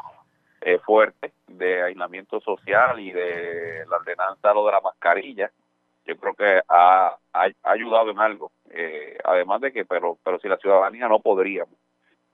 [0.84, 5.52] fuerte de aislamiento social y de la ordenanza lo de la mascarilla,
[6.04, 8.50] yo creo que ha, ha, ayudado en algo.
[9.22, 11.74] Además de que, pero, pero si la ciudadanía no podríamos.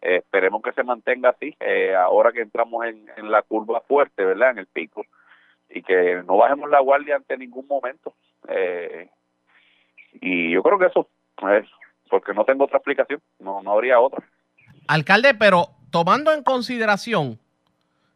[0.00, 1.55] Esperemos que se mantenga así,
[1.94, 4.52] ahora que entramos en, en la curva fuerte, ¿verdad?
[4.52, 5.05] En el pico,
[5.70, 8.14] y que no bajemos la guardia ante ningún momento.
[8.48, 9.08] Eh,
[10.20, 11.08] y yo creo que eso
[11.52, 11.66] es
[12.08, 14.24] porque no tengo otra explicación, no, no habría otra.
[14.86, 17.38] Alcalde, pero tomando en consideración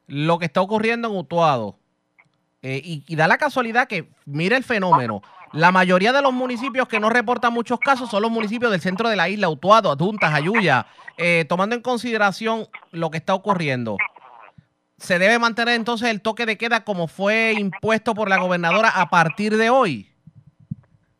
[0.06, 1.76] lo que está ocurriendo en Utuado,
[2.62, 5.22] eh, y, da la casualidad que, mire el fenómeno,
[5.52, 9.08] la mayoría de los municipios que no reportan muchos casos son los municipios del centro
[9.08, 10.86] de la isla, Utuado, Adjuntas, Ayuya,
[11.18, 13.96] eh, tomando en consideración lo que está ocurriendo.
[15.02, 19.06] ¿Se debe mantener entonces el toque de queda como fue impuesto por la gobernadora a
[19.06, 20.06] partir de hoy?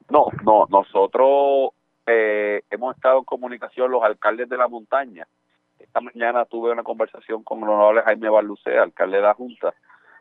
[0.08, 1.70] No, no, nosotros
[2.06, 5.26] eh, hemos estado en comunicación los alcaldes de la montaña.
[5.80, 9.74] Esta mañana tuve una conversación con el honorable Jaime Barlucé, alcalde de la Junta.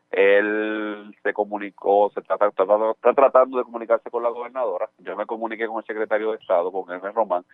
[0.09, 4.89] Él se comunicó, se está tratando, está tratando de comunicarse con la gobernadora.
[4.97, 7.45] Yo me comuniqué con el secretario de Estado, con Hermes Román,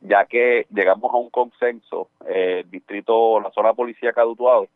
[0.00, 4.68] ya que llegamos a un consenso, eh, el distrito, la zona policía Utuado,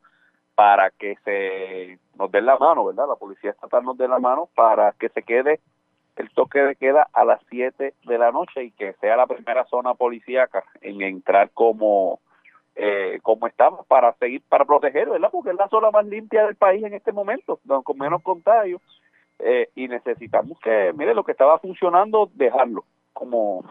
[0.57, 3.07] para que se nos den la mano, ¿verdad?
[3.07, 5.61] La policía estatal nos dé la mano para que se quede
[6.17, 9.67] el toque de queda a las 7 de la noche y que sea la primera
[9.67, 12.21] zona policíaca en entrar como
[12.75, 15.29] eh, como estamos para seguir para proteger, ¿verdad?
[15.31, 18.81] Porque es la zona más limpia del país en este momento, con menos contagios
[19.39, 23.65] eh, y necesitamos que, mire, lo que estaba funcionando, dejarlo como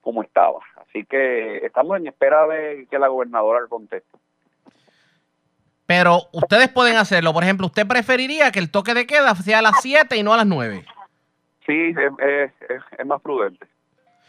[0.00, 0.60] como estaba.
[0.76, 4.16] Así que estamos en espera de que la gobernadora conteste.
[5.86, 7.32] Pero ustedes pueden hacerlo.
[7.32, 10.34] Por ejemplo, ¿usted preferiría que el toque de queda sea a las 7 y no
[10.34, 10.84] a las 9?
[11.64, 12.52] Sí, es,
[12.98, 13.66] es, más prudente.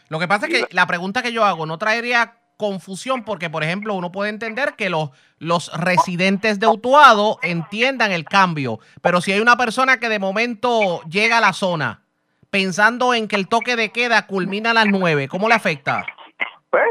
[0.08, 3.62] Lo que pasa es que la pregunta que yo hago no traería confusión porque, por
[3.62, 9.32] ejemplo, uno puede entender que los, los residentes de Utuado entiendan el cambio, pero si
[9.32, 12.02] hay una persona que de momento llega a la zona
[12.50, 16.04] pensando en que el toque de queda culmina a las 9, ¿cómo le afecta?
[16.70, 16.88] Pues,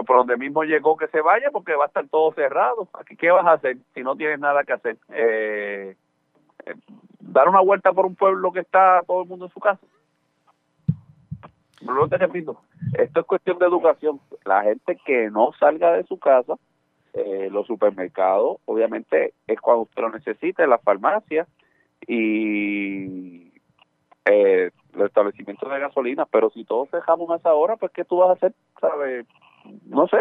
[0.00, 2.88] por donde mismo llegó que se vaya porque va a estar todo cerrado.
[2.94, 4.96] Aquí, ¿qué vas a hacer si no tienes nada que hacer?
[5.10, 5.96] Eh,
[6.66, 6.74] eh,
[7.20, 9.80] dar una vuelta por un pueblo que está todo el mundo en su casa.
[11.82, 12.60] No te repito,
[12.96, 14.20] esto es cuestión de educación.
[14.44, 16.54] La gente que no salga de su casa,
[17.12, 21.48] eh, los supermercados, obviamente es cuando usted lo necesita, en las farmacias
[22.06, 23.52] y
[24.24, 28.18] eh, los establecimientos de gasolina, pero si todos dejamos a esa hora, pues ¿qué tú
[28.18, 28.54] vas a hacer?
[28.80, 29.26] ¿Sabes?
[29.86, 30.18] No sé.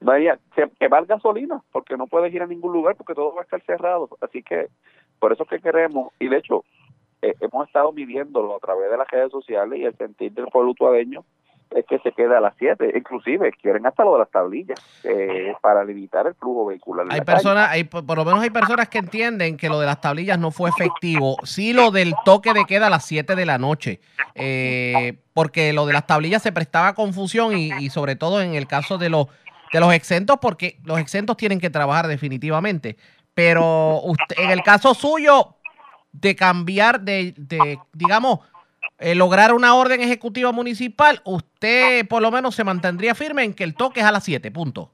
[0.00, 3.44] Vaya, que, que gasolina, porque no puedes ir a ningún lugar porque todo va a
[3.44, 4.08] estar cerrado.
[4.20, 4.68] Así que
[5.18, 6.64] por eso es que queremos, y de hecho
[7.22, 10.72] eh, hemos estado midiéndolo a través de las redes sociales y el sentir del pueblo
[10.72, 11.24] utuadeño
[11.74, 15.54] es que se queda a las 7, inclusive quieren hasta lo de las tablillas eh,
[15.60, 17.06] para limitar el flujo vehicular.
[17.10, 20.00] Hay personas, hay, por por lo menos hay personas que entienden que lo de las
[20.00, 21.36] tablillas no fue efectivo.
[21.44, 24.00] Sí, lo del toque de queda a las 7 de la noche.
[24.34, 28.54] Eh, porque lo de las tablillas se prestaba a confusión y, y sobre todo en
[28.54, 29.26] el caso de los,
[29.72, 32.96] de los exentos, porque los exentos tienen que trabajar definitivamente.
[33.34, 35.56] Pero usted, en el caso suyo
[36.12, 38.40] de cambiar, de, de digamos,
[39.02, 43.64] eh, lograr una orden ejecutiva municipal, usted por lo menos se mantendría firme en que
[43.64, 44.90] el toque es a las 7, punto.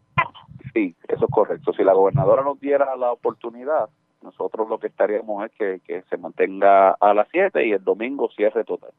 [0.72, 1.72] Sí, eso es correcto.
[1.74, 3.88] Si la gobernadora nos diera la oportunidad,
[4.22, 8.30] nosotros lo que estaríamos es que, que se mantenga a las 7 y el domingo
[8.34, 8.90] cierre total.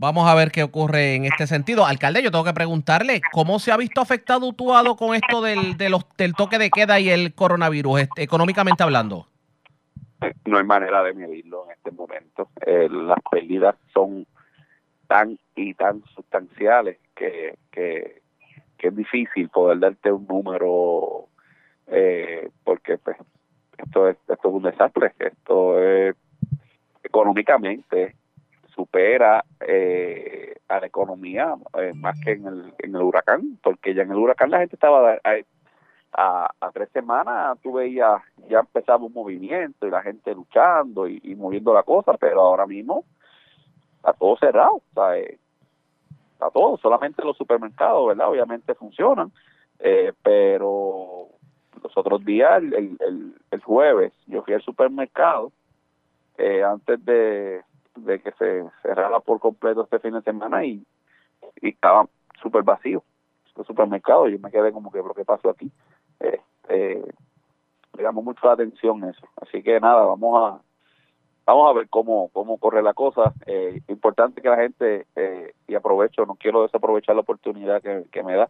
[0.00, 1.84] Vamos a ver qué ocurre en este sentido.
[1.84, 5.90] Alcalde, yo tengo que preguntarle, ¿cómo se ha visto afectado Utuado con esto del, de
[5.90, 9.26] los, del toque de queda y el coronavirus, este, económicamente hablando?
[10.46, 12.48] No hay manera de medirlo en este momento.
[12.66, 14.26] Eh, las pérdidas son
[15.06, 18.22] tan y tan sustanciales que, que,
[18.78, 21.26] es difícil poder darte un número
[21.88, 23.16] eh, porque pues,
[23.76, 25.12] esto es esto es un desastre.
[25.18, 26.16] Esto es
[27.02, 28.14] económicamente
[28.78, 34.02] supera eh, a la economía eh, más que en el, en el huracán, porque ya
[34.02, 35.18] en el huracán la gente estaba
[36.12, 41.72] a, tres semanas, tú veías, ya empezaba un movimiento y la gente luchando y, moviendo
[41.72, 43.04] la cosa, pero ahora mismo
[43.96, 44.82] está todo cerrado,
[45.14, 45.38] eh,
[46.32, 48.30] está todo, solamente los supermercados, ¿verdad?
[48.30, 49.32] Obviamente funcionan,
[49.78, 51.28] eh, pero
[51.82, 55.52] los otros días, el, el, el, el jueves, yo fui al supermercado
[56.38, 57.62] eh, antes de,
[57.96, 60.84] de que se cerrara por completo este fin de semana y,
[61.60, 62.08] y estaba
[62.40, 63.02] súper vacío.
[63.56, 64.30] los supermercados.
[64.30, 65.70] Yo me quedé como que, ¿pero qué pasó aquí?
[66.20, 67.02] Este,
[67.96, 69.26] le llamó mucho la atención eso.
[69.40, 70.60] Así que nada, vamos a
[71.46, 73.32] vamos a ver cómo cómo corre la cosa.
[73.46, 78.22] Eh, importante que la gente, eh, y aprovecho, no quiero desaprovechar la oportunidad que, que
[78.22, 78.48] me da,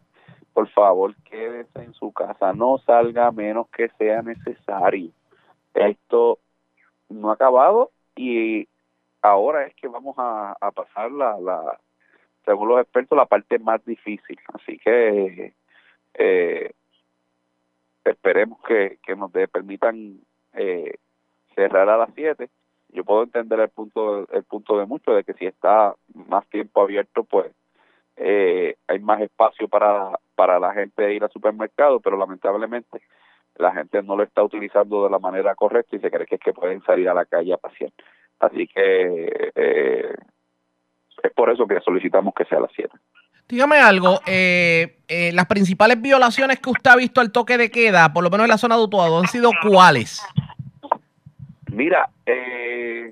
[0.53, 5.11] por favor, quédese en su casa, no salga menos que sea necesario.
[5.73, 6.39] Esto
[7.09, 8.67] no ha acabado y
[9.21, 11.79] ahora es que vamos a, a pasar la, la,
[12.45, 14.37] según los expertos, la parte más difícil.
[14.53, 15.53] Así que
[16.15, 16.71] eh,
[18.03, 20.19] esperemos que, que nos permitan
[20.53, 20.95] eh,
[21.55, 22.49] cerrar a las 7.
[22.89, 26.81] Yo puedo entender el punto el punto de muchos de que si está más tiempo
[26.81, 27.51] abierto, pues
[28.15, 33.01] eh, hay más espacio para, para la gente ir al supermercado, pero lamentablemente
[33.55, 36.41] la gente no lo está utilizando de la manera correcta y se cree que es
[36.41, 37.91] que pueden salir a la calle a pasear.
[38.39, 40.15] Así que eh,
[41.23, 42.89] es por eso que solicitamos que sea a las 7.
[43.49, 48.13] Dígame algo, eh, eh, las principales violaciones que usted ha visto al toque de queda,
[48.13, 50.23] por lo menos en la zona de Utuado, han sido cuáles?
[51.71, 53.11] Mira, eh,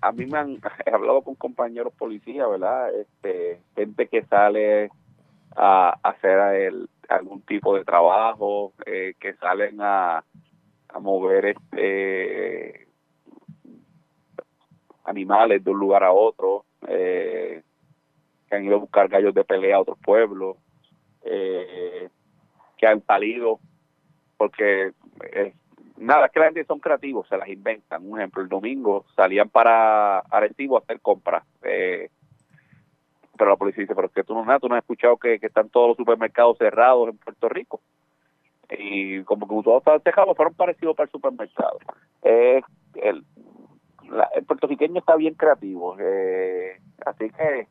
[0.00, 0.60] a mí me han
[0.92, 2.94] hablado con compañeros policías, ¿verdad?
[2.94, 4.90] Este, gente que sale
[5.56, 6.72] a, hacer
[7.08, 10.18] algún tipo de trabajo, eh, que salen a,
[10.88, 12.86] a mover este
[15.04, 17.62] animales de un lugar a otro, eh,
[18.48, 20.56] que han ido a buscar gallos de pelea a otros pueblos,
[21.22, 22.08] eh,
[22.76, 23.60] que han salido
[24.36, 24.92] porque
[25.32, 25.52] eh,
[25.96, 28.08] nada, es que la gente son creativos, se las inventan.
[28.08, 31.44] Un ejemplo, el domingo salían para Arecibo a hacer compras.
[31.62, 32.08] eh,
[33.36, 35.34] pero la policía dice, pero es que tú no, nada, tú no has escuchado que,
[35.40, 37.80] están todos los supermercados cerrados en Puerto Rico.
[38.70, 41.78] Y como que todos estaban cerrados, fueron parecidos para el supermercado.
[42.22, 42.60] Eh,
[42.96, 43.24] el,
[44.10, 47.68] la- el puertorriqueño está bien creativo, eh, así que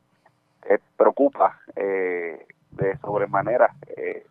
[0.69, 4.26] eh, preocupa eh, de sobremanera eh,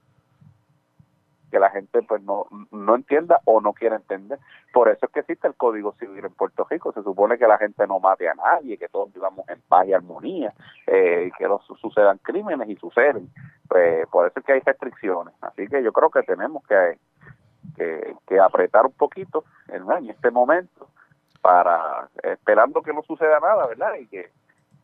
[1.51, 4.39] que la gente pues no, no entienda o no quiera entender.
[4.73, 6.93] Por eso es que existe el Código Civil en Puerto Rico.
[6.93, 9.93] Se supone que la gente no mate a nadie, que todos vivamos en paz y
[9.93, 10.53] armonía,
[10.87, 13.31] eh, que no su- sucedan crímenes y suceden.
[13.69, 15.35] Pues, por eso es que hay restricciones.
[15.41, 16.99] Así que yo creo que tenemos que,
[17.77, 20.89] que, que apretar un poquito en este momento
[21.41, 23.95] para esperando que no suceda nada, ¿verdad?
[24.01, 24.31] Y que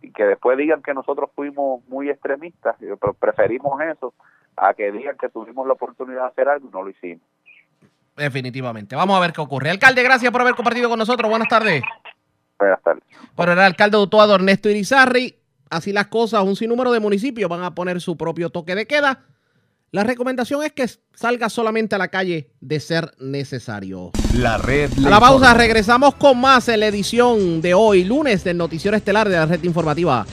[0.03, 4.15] y que después digan que nosotros fuimos muy extremistas, yo- pero preferimos eso
[4.57, 7.23] a que digan que tuvimos la oportunidad de hacer algo y no lo hicimos.
[8.17, 8.95] Definitivamente.
[8.95, 9.71] Vamos a ver qué ocurre.
[9.71, 11.31] Alcalde, gracias por haber compartido con nosotros.
[11.31, 11.83] Buenas tardes.
[12.59, 13.03] Buenas tardes.
[13.39, 15.37] Era el alcalde de Utuado, Ernesto Irizarri.
[15.71, 19.21] Así las cosas, un sinnúmero de municipios van a poner su propio toque de queda.
[19.95, 24.11] La recomendación es que salga solamente a la calle de ser necesario.
[24.35, 25.55] La red A la pausa, informa.
[25.55, 29.63] regresamos con más en la edición de hoy, lunes, del Noticiero Estelar de la Red
[29.65, 30.25] Informativa.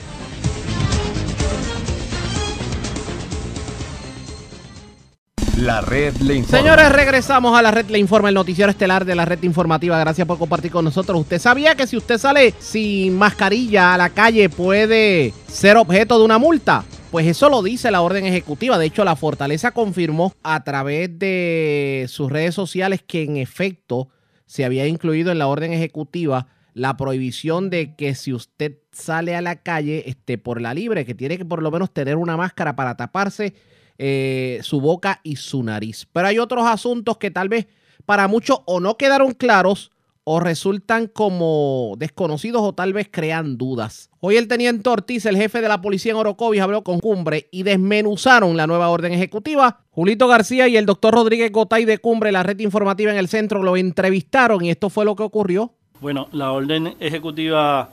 [5.58, 6.58] La red le informa.
[6.58, 9.98] Señores, regresamos a la red Le Informa, el noticiero estelar de la red informativa.
[9.98, 11.20] Gracias por compartir con nosotros.
[11.20, 16.24] ¿Usted sabía que si usted sale sin mascarilla a la calle puede ser objeto de
[16.24, 16.82] una multa?
[17.10, 18.78] Pues eso lo dice la orden ejecutiva.
[18.78, 24.10] De hecho, la Fortaleza confirmó a través de sus redes sociales que en efecto
[24.46, 29.40] se había incluido en la orden ejecutiva la prohibición de que si usted sale a
[29.40, 32.76] la calle esté por la libre, que tiene que por lo menos tener una máscara
[32.76, 33.54] para taparse
[33.98, 36.06] eh, su boca y su nariz.
[36.12, 37.66] Pero hay otros asuntos que tal vez
[38.06, 39.90] para muchos o no quedaron claros
[40.32, 44.10] o resultan como desconocidos o tal vez crean dudas.
[44.20, 47.64] Hoy el teniente Ortiz, el jefe de la policía en Orocovis, habló con Cumbre y
[47.64, 49.80] desmenuzaron la nueva orden ejecutiva.
[49.90, 53.64] Julito García y el doctor Rodríguez Gotay de Cumbre, la red informativa en el centro,
[53.64, 55.72] lo entrevistaron y esto fue lo que ocurrió.
[56.00, 57.90] Bueno, la orden ejecutiva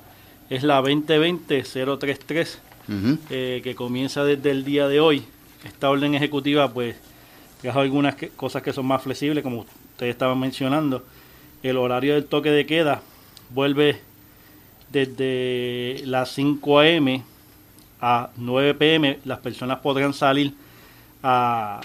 [0.50, 2.58] es la 2020-033,
[3.32, 5.24] eh, que comienza desde el día de hoy.
[5.66, 6.96] Esta orden ejecutiva, pues,
[7.62, 9.62] trajo algunas que- cosas que son más flexibles, como
[9.92, 11.04] ustedes estaban mencionando.
[11.64, 13.02] El horario del toque de queda
[13.50, 14.00] vuelve
[14.92, 17.24] desde las 5 a.m.
[18.02, 19.20] a 9 p.m.
[19.26, 20.54] Las personas podrán salir
[21.24, 21.82] a,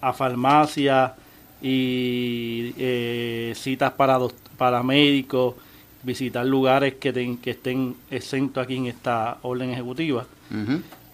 [0.00, 1.14] a farmacia
[1.62, 4.18] y eh, citas para,
[4.58, 5.54] para médicos,
[6.02, 10.26] visitar lugares que, ten- que estén exentos aquí en esta orden ejecutiva.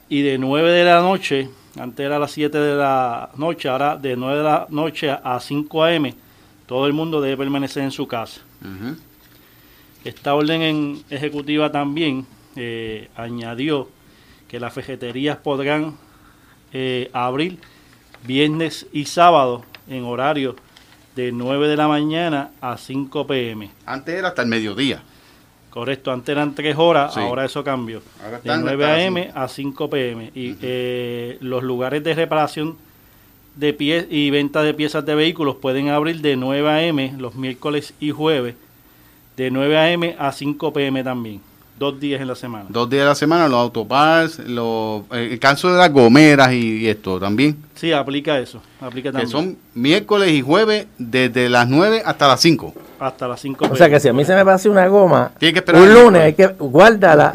[0.09, 1.49] Y de 9 de la noche,
[1.79, 5.85] antes era las 7 de la noche, ahora de 9 de la noche a 5
[5.85, 6.13] a.m.,
[6.71, 8.43] todo el mundo debe permanecer en su casa.
[10.05, 12.25] Esta orden en- ejecutiva también
[12.55, 13.89] eh, añadió
[14.47, 15.97] que las vejeterías podrán
[16.73, 17.59] eh, abrir
[18.25, 20.55] viernes y sábado en horario
[21.17, 23.69] de 9 de la mañana a 5 pm.
[23.85, 25.03] Antes era hasta el mediodía.
[25.71, 27.21] Correcto, antes eran 3 horas, Sí.
[27.21, 28.01] ahora eso cambió.
[28.21, 29.31] Ahora de están 9 hasta las a.m.
[29.35, 30.31] a 5 p.m.
[30.37, 32.77] Y eh, los lugares de reparación
[33.57, 37.15] de pie y venta de piezas de vehículos pueden abrir de 9 a.m.
[37.19, 38.55] los miércoles y jueves,
[39.37, 40.17] de 9 a.m.
[40.19, 41.03] a 5 p.m.
[41.05, 41.41] también,
[41.81, 42.67] dos días en la semana.
[42.69, 46.81] Dos días a la semana, los autopars, los, eh, el caso de las gomeras y,
[46.83, 47.57] y esto también.
[47.75, 49.31] Sí, aplica eso, aplica Que también.
[49.31, 52.75] son miércoles y jueves desde las 9 hasta las 5.
[52.99, 55.55] hasta las 5 O sea que si a mí se me pasa una goma, Tiene
[55.55, 57.33] que esperar un lunes hay que guardarla.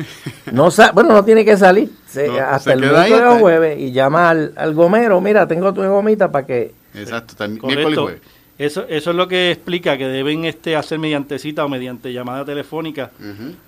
[0.52, 1.90] No sa- bueno, no tiene que salir.
[2.08, 5.74] Se- No, hasta se el miércoles o jueves y llama al, al gomero, mira, tengo
[5.74, 6.72] tu gomita para que...
[6.94, 8.22] Exacto, también, miércoles y jueves.
[8.58, 12.46] Eso, eso es lo que explica que deben este hacer mediante cita o mediante llamada
[12.46, 13.12] telefónica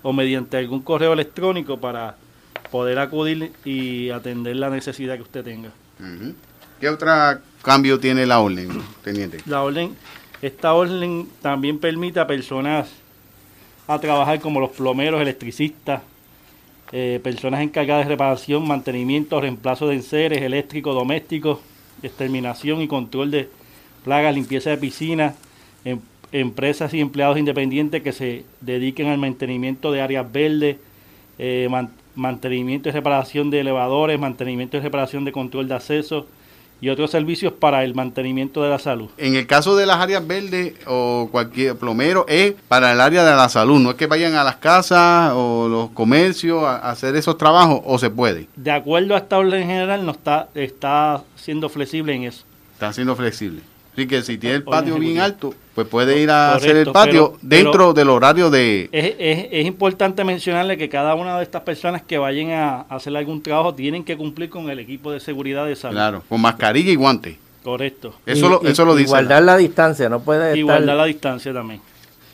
[0.02, 2.16] o mediante algún correo electrónico para
[2.70, 5.70] poder acudir y atender la necesidad que usted tenga.
[6.80, 7.10] ¿Qué otro
[7.62, 8.68] cambio tiene la orden,
[9.02, 9.38] teniente?
[9.46, 9.94] La orden,
[10.40, 12.88] esta orden también permite a personas
[13.86, 16.02] a trabajar como los plomeros, electricistas,
[16.92, 21.58] eh, personas encargadas de reparación, mantenimiento, reemplazo de enseres eléctricos, domésticos,
[22.02, 23.50] exterminación y control de
[23.98, 25.34] plagas, limpieza de piscinas,
[25.84, 26.00] em-
[26.32, 30.76] empresas y empleados independientes que se dediquen al mantenimiento de áreas verdes,
[31.38, 36.26] eh, man- mantenimiento y reparación de elevadores, mantenimiento y reparación de control de acceso
[36.80, 39.08] y otros servicios para el mantenimiento de la salud.
[39.18, 43.34] En el caso de las áreas verdes o cualquier plomero, es para el área de
[43.34, 43.80] la salud.
[43.80, 47.80] No es que vayan a las casas o los comercios a a hacer esos trabajos,
[47.84, 48.46] o se puede.
[48.54, 52.44] De acuerdo a esta orden general, no está, está siendo flexible en eso.
[52.74, 53.60] Está siendo flexible.
[53.98, 57.32] Así que si tiene el patio bien alto, pues puede ir a hacer el patio
[57.32, 58.88] pero- dentro pero- del horario de...
[58.92, 63.16] Es, es- es importante mencionarle que cada una de estas personas que vayan a hacer
[63.16, 65.96] algún trabajo tienen que cumplir con el equipo de seguridad de salud.
[65.96, 67.38] Claro, con mascarilla y guante.
[67.64, 68.14] Correcto.
[68.24, 71.04] Eso lo- eso lo y dice guardar la distancia, no puede Y estar guardar la
[71.06, 71.80] distancia también.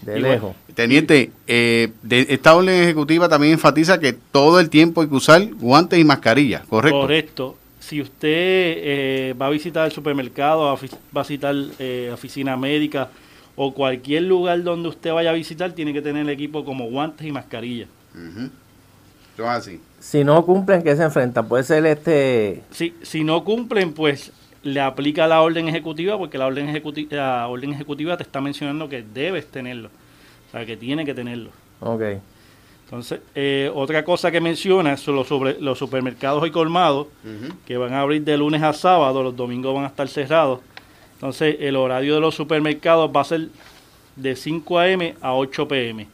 [0.02, 0.54] de lejos.
[0.74, 5.42] Teniente, eh, de esta orden ejecutiva también enfatiza que todo el tiempo hay que usar
[5.54, 7.00] guantes y mascarilla, ¿correcto?
[7.00, 7.56] Correcto.
[7.86, 13.10] Si usted eh, va a visitar el supermercado, va a visitar eh, oficina médica
[13.56, 17.26] o cualquier lugar donde usted vaya a visitar, tiene que tener el equipo como guantes
[17.26, 17.86] y mascarilla.
[18.14, 19.80] Eso es así.
[20.00, 21.46] Si no cumplen, ¿qué se enfrentan?
[21.46, 22.62] Puede ser este...
[22.70, 24.32] Si, si no cumplen, pues
[24.62, 28.88] le aplica la orden ejecutiva, porque la orden, ejecuti- la orden ejecutiva te está mencionando
[28.88, 29.90] que debes tenerlo.
[30.48, 31.50] O sea, que tiene que tenerlo.
[31.80, 32.02] Ok.
[32.94, 37.08] Entonces, eh, otra cosa que menciona son los, sobre, los supermercados y colmados,
[37.66, 40.60] que van a abrir de lunes a sábado, los domingos van a estar cerrados.
[41.14, 43.48] Entonces, el horario de los supermercados va a ser
[44.14, 45.14] de 5 a.m.
[45.20, 46.06] a 8 p.m.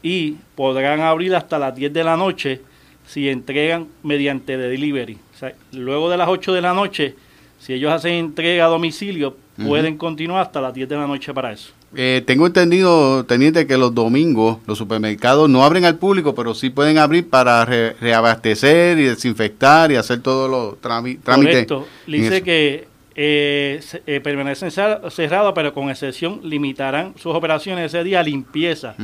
[0.00, 2.60] Y podrán abrir hasta las 10 de la noche
[3.04, 5.18] si entregan mediante delivery.
[5.34, 7.16] O sea, luego de las 8 de la noche,
[7.58, 11.52] si ellos hacen entrega a domicilio, Pueden continuar hasta las 10 de la noche para
[11.52, 11.72] eso.
[11.94, 16.70] Eh, tengo entendido, teniente, que los domingos los supermercados no abren al público, pero sí
[16.70, 21.24] pueden abrir para re- reabastecer y desinfectar y hacer todos los trámites.
[21.24, 21.86] Correcto.
[22.06, 28.20] Dice que eh, eh, permanecen cer- cerrados, pero con excepción limitarán sus operaciones ese día
[28.20, 28.94] a limpieza,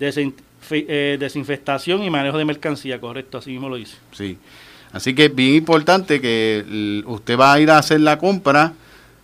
[0.00, 0.34] desin-
[0.70, 3.00] eh, desinfectación y manejo de mercancía.
[3.00, 3.96] Correcto, así mismo lo dice.
[4.12, 4.38] Sí.
[4.92, 8.74] Así que es bien importante que usted va a ir a hacer la compra,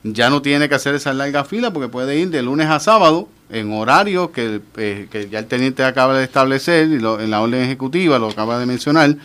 [0.02, 3.28] ya no tiene que hacer esa larga fila porque puede ir de lunes a sábado
[3.50, 7.40] en horario que, eh, que ya el teniente acaba de establecer y lo- en la
[7.40, 9.16] orden ejecutiva lo acaba de mencionar.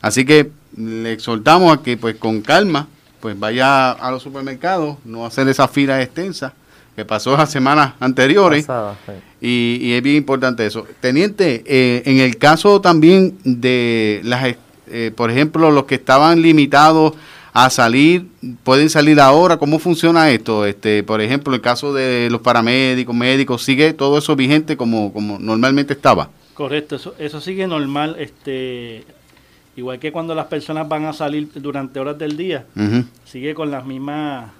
[0.00, 2.88] Así que le exhortamos a que pues con calma
[3.20, 6.52] pues vaya a los supermercados, no hacer esa fila extensa
[6.94, 8.66] que pasó las semanas anteriores.
[8.66, 9.12] Pasada, sí.
[9.40, 10.86] Y, y es bien importante eso.
[11.00, 14.54] Teniente, eh, en el caso también de las,
[14.88, 17.14] eh, por ejemplo, los que estaban limitados
[17.54, 18.26] a salir,
[18.64, 19.56] pueden salir ahora.
[19.56, 20.66] ¿Cómo funciona esto?
[20.66, 25.38] Este, por ejemplo, el caso de los paramédicos, médicos, sigue todo eso vigente como, como
[25.38, 26.28] normalmente estaba.
[26.52, 28.16] Correcto, eso, eso sigue normal.
[28.18, 29.04] este
[29.76, 32.64] Igual que cuando las personas van a salir durante horas del día,
[33.24, 34.50] sigue con las mismas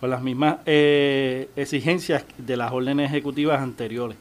[0.00, 4.18] con las mismas eh, exigencias de las órdenes ejecutivas anteriores.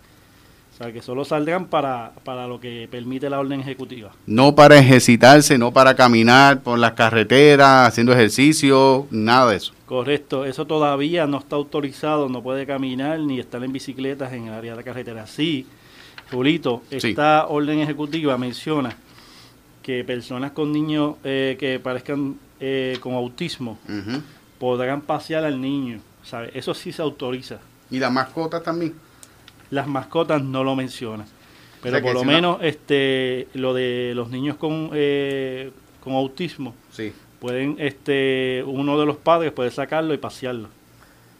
[0.73, 4.11] O sea, que solo saldrán para, para lo que permite la orden ejecutiva.
[4.25, 9.73] No para ejercitarse, no para caminar por las carreteras, haciendo ejercicio, nada de eso.
[9.85, 14.53] Correcto, eso todavía no está autorizado, no puede caminar ni estar en bicicletas en el
[14.53, 15.27] área de la carretera.
[15.27, 15.67] Sí,
[16.31, 17.09] Julito, Sí.
[17.09, 18.95] esta orden ejecutiva menciona
[19.83, 23.77] que personas con niños eh, que parezcan eh, con autismo
[24.57, 25.99] podrán pasear al niño.
[26.23, 26.49] ¿sabe?
[26.55, 27.57] Eso sí se autoriza.
[27.91, 28.93] Y las mascotas también.
[29.73, 31.25] Las mascotas no lo mencionan.
[31.81, 34.91] Pero O sea que por lo si no- menos este lo de los niños con,
[34.93, 35.71] eh,
[36.01, 37.11] con autismo Sí.
[37.39, 40.69] pueden este uno de los padres puede sacarlo y pasearlo.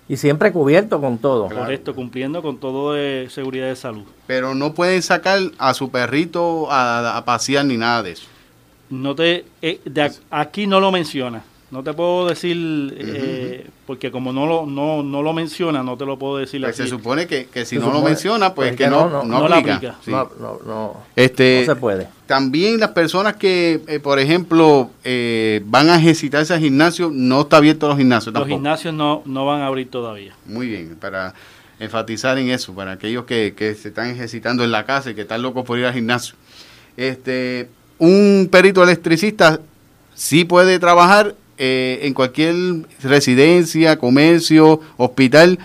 [0.10, 1.48] Y siempre cubierto con todo.
[1.48, 4.04] Correcto, cumpliendo con todo de seguridad de salud.
[4.28, 8.28] Pero no pueden sacar a su perrito a, a pasear ni nada de eso.
[8.90, 11.44] No te, eh, de aquí no lo menciona.
[11.74, 16.06] No te puedo decir, eh, porque como no lo, no, no lo menciona, no te
[16.06, 16.84] lo puedo decir Pues así.
[16.84, 19.24] se supone que, que si Se no lo menciona, pues pues que que no, no,
[19.24, 19.78] no, aplica.
[19.78, 19.95] aplica.
[20.06, 20.12] Sí.
[20.12, 22.08] No, no, no, Este, no se puede.
[22.28, 27.58] También las personas que, eh, por ejemplo, eh, van a ejercitarse al gimnasio, no está
[27.58, 30.36] abierto los gimnasios Los gimnasios no, no van a abrir todavía.
[30.45, 31.34] Muy bien, para
[31.80, 35.22] enfatizar en eso, para aquellos que, que se están ejercitando en la casa y que
[35.22, 36.36] están locos por ir al gimnasio.
[36.98, 37.68] Este,
[37.98, 39.60] un perito electricista
[40.14, 41.34] sí puede trabajar
[41.65, 42.53] eh, en cualquier
[43.02, 45.57] residencia, comercio, hospital,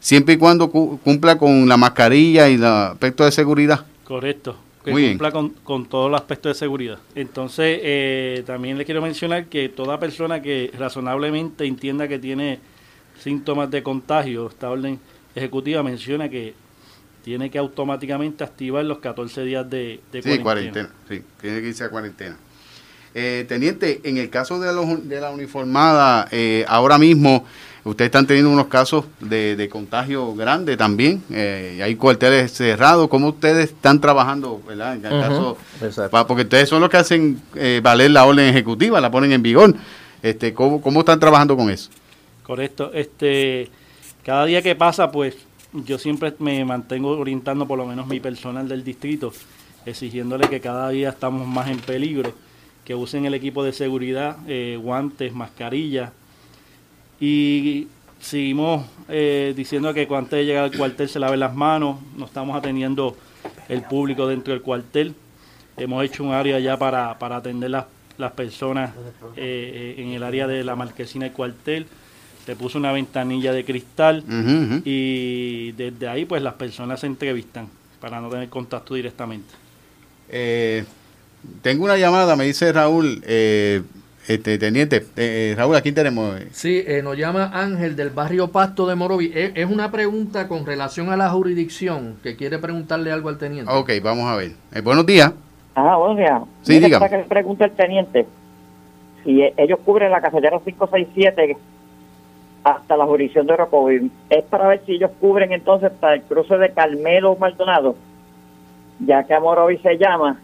[0.00, 3.86] siempre y cuando cu- cumpla con la mascarilla y el aspecto de seguridad.
[4.04, 4.56] Correcto.
[4.84, 5.12] Que Muy bien.
[5.14, 6.98] cumpla con, con todo el aspecto de seguridad.
[7.14, 12.58] Entonces, eh, también le quiero mencionar que toda persona que razonablemente entienda que tiene
[13.18, 15.00] síntomas de contagio, esta orden
[15.34, 16.54] ejecutiva menciona que
[17.24, 20.42] tiene que automáticamente activar los 14 días de, de Sí, cuarentena.
[20.42, 22.36] cuarentena, sí, tiene que irse a cuarentena.
[23.18, 27.46] Eh, teniente, en el caso de, los, de la uniformada, eh, ahora mismo
[27.82, 33.08] ustedes están teniendo unos casos de, de contagio grande también, eh, y hay cuarteles cerrados,
[33.08, 34.96] ¿cómo ustedes están trabajando, verdad?
[34.96, 35.56] En el caso,
[36.28, 39.74] porque ustedes son los que hacen eh, valer la orden ejecutiva, la ponen en vigor,
[40.22, 41.88] este, ¿cómo, ¿cómo están trabajando con eso?
[42.42, 42.90] Correcto.
[42.92, 43.70] Este,
[44.24, 45.36] cada día que pasa, pues
[45.72, 49.32] yo siempre me mantengo orientando por lo menos mi personal del distrito,
[49.86, 52.34] exigiéndole que cada día estamos más en peligro,
[52.86, 56.12] que usen el equipo de seguridad, eh, guantes, mascarillas.
[57.20, 57.88] Y
[58.20, 62.26] seguimos eh, diciendo que cuando antes de llegar al cuartel se laven las manos, no
[62.26, 63.16] estamos atendiendo
[63.68, 65.14] el público dentro del cuartel.
[65.76, 67.86] Hemos hecho un área ya para, para atender las,
[68.18, 68.92] las personas
[69.36, 71.86] eh, en el área de la marquesina del cuartel.
[72.46, 74.22] Se puso una ventanilla de cristal
[74.84, 77.68] y desde ahí pues las personas se entrevistan
[78.00, 79.52] para no tener contacto directamente.
[80.28, 80.84] Eh,
[81.62, 83.82] tengo una llamada, me dice Raúl, eh,
[84.28, 86.40] este, teniente, eh, Raúl, aquí tenemos...
[86.40, 89.30] eh, Sí, eh, nos llama Ángel del barrio Pasto de Morovi.
[89.34, 93.70] Es, es una pregunta con relación a la jurisdicción que quiere preguntarle algo al teniente.
[93.72, 94.52] Ok, vamos a ver.
[94.74, 95.32] Eh, buenos días.
[95.74, 96.40] Ah, buenos días.
[96.62, 97.00] Sí, Mira, dígame.
[97.06, 98.26] Para que le pregunte el teniente,
[99.24, 101.56] si ellos cubren la carretera 567
[102.64, 106.56] hasta la jurisdicción de Orocovi, es para ver si ellos cubren entonces para el cruce
[106.58, 107.94] de Carmelo Maldonado,
[108.98, 110.40] ya que a Morovi se llama,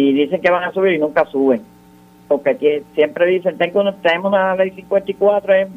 [0.00, 1.62] y dicen que van a subir y nunca suben.
[2.28, 5.68] Porque aquí siempre dicen, tengo una- tenemos una ley 54 en,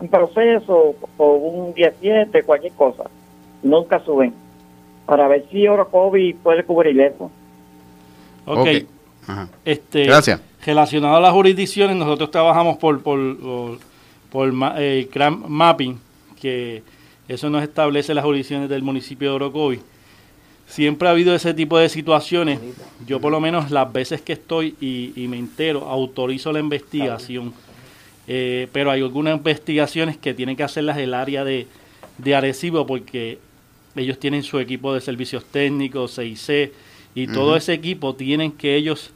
[0.00, 3.04] en proceso, o un 17, cualquier cosa.
[3.62, 4.34] Nunca suben.
[5.06, 7.30] Para ver si Orocovi puede cubrir eso.
[8.46, 8.68] Ok.
[9.26, 9.48] Ajá.
[9.64, 10.40] Este, Gracias.
[10.64, 13.78] Relacionado a las jurisdicciones, nosotros trabajamos por, por, por,
[14.30, 15.98] por ma- eh, CRAM Mapping,
[16.40, 16.82] que
[17.28, 19.80] eso nos establece las jurisdicciones del municipio de Orocovi.
[20.70, 22.60] Siempre ha habido ese tipo de situaciones.
[23.06, 27.52] Yo por lo menos las veces que estoy y, y me entero, autorizo la investigación.
[28.28, 31.66] Eh, pero hay algunas investigaciones que tienen que hacerlas el área de,
[32.18, 33.38] de Arecibo porque
[33.96, 36.72] ellos tienen su equipo de servicios técnicos, CIC,
[37.16, 39.10] y todo ese equipo tienen que ellos,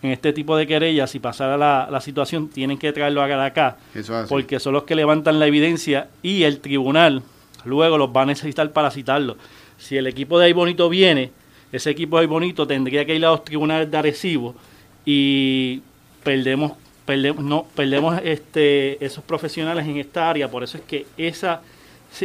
[0.00, 3.76] en este tipo de querellas, si pasara la, la situación, tienen que traerlo a acá,
[3.94, 7.22] Eso porque son los que levantan la evidencia y el tribunal
[7.66, 9.36] luego los va a necesitar para citarlo.
[9.84, 11.30] Si el equipo de Ahí Bonito viene,
[11.70, 14.54] ese equipo de Ahí Bonito tendría que ir a los tribunales de Arecibo
[15.04, 15.82] y
[16.22, 16.72] perdemos
[17.04, 21.60] perdemos no perdemos este esos profesionales en esta área por eso es que esa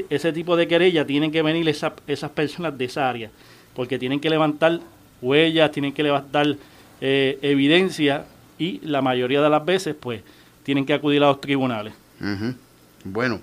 [0.09, 3.29] ese tipo de querella tienen que venir esa- esas personas de esa área
[3.75, 4.79] porque tienen que levantar
[5.21, 6.55] huellas tienen que levantar
[7.01, 8.23] eh, evidencia
[8.57, 10.21] y la mayoría de las veces pues
[10.63, 12.53] tienen que acudir a los tribunales Ujú.
[13.03, 13.41] Bueno,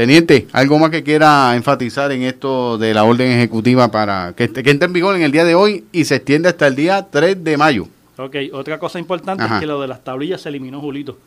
[0.00, 4.70] teniente, ¿algo más que quiera enfatizar en esto de la orden ejecutiva para que, que
[4.70, 7.44] entre en vigor en el día de hoy y se extiende hasta el día 3
[7.44, 7.86] de mayo?
[8.16, 9.56] Ok, otra cosa importante Ajá.
[9.56, 11.18] es que lo de las tablillas se eliminó, Julito.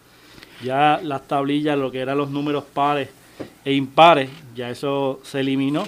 [0.63, 3.09] Ya las tablillas, lo que eran los números pares
[3.63, 5.83] e impares, ya eso se eliminó.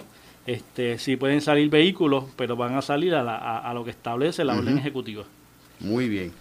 [0.45, 3.89] Este, sí pueden salir vehículos, pero van a salir a, la- a- a lo que
[3.89, 5.23] establece la orden ejecutiva.
[5.79, 6.31] Muy bien.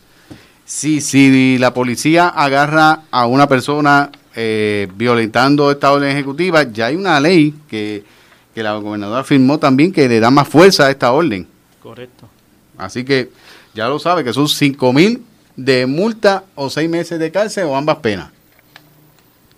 [0.67, 6.97] Sí, si la policía agarra a una persona eh, violentando esta orden ejecutiva, ya hay
[6.97, 8.05] una ley que,
[8.55, 11.47] que la gobernadora firmó también que le da más fuerza a esta orden.
[11.83, 12.29] Correcto.
[12.77, 13.31] Así que
[13.75, 15.23] ya lo sabe que son 5 mil
[15.57, 18.31] de multa o 6 meses de cárcel o ambas penas.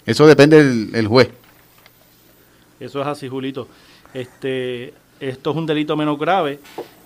[0.04, 1.30] Eso depende del el juez.
[2.78, 3.68] Eso es así, Julito.
[4.12, 6.60] Este, esto es un delito menos grave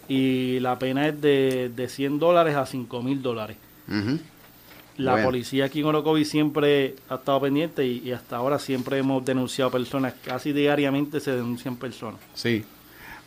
[0.09, 3.57] y la pena es de, de 100 dólares a 5 mil dólares.
[3.89, 4.19] Ujú.
[5.01, 5.27] La Bueno.
[5.29, 9.71] policía aquí en Orocovi siempre ha estado pendiente y, y hasta ahora siempre hemos denunciado
[9.71, 12.21] personas, casi diariamente se denuncian personas.
[12.35, 12.65] Sí.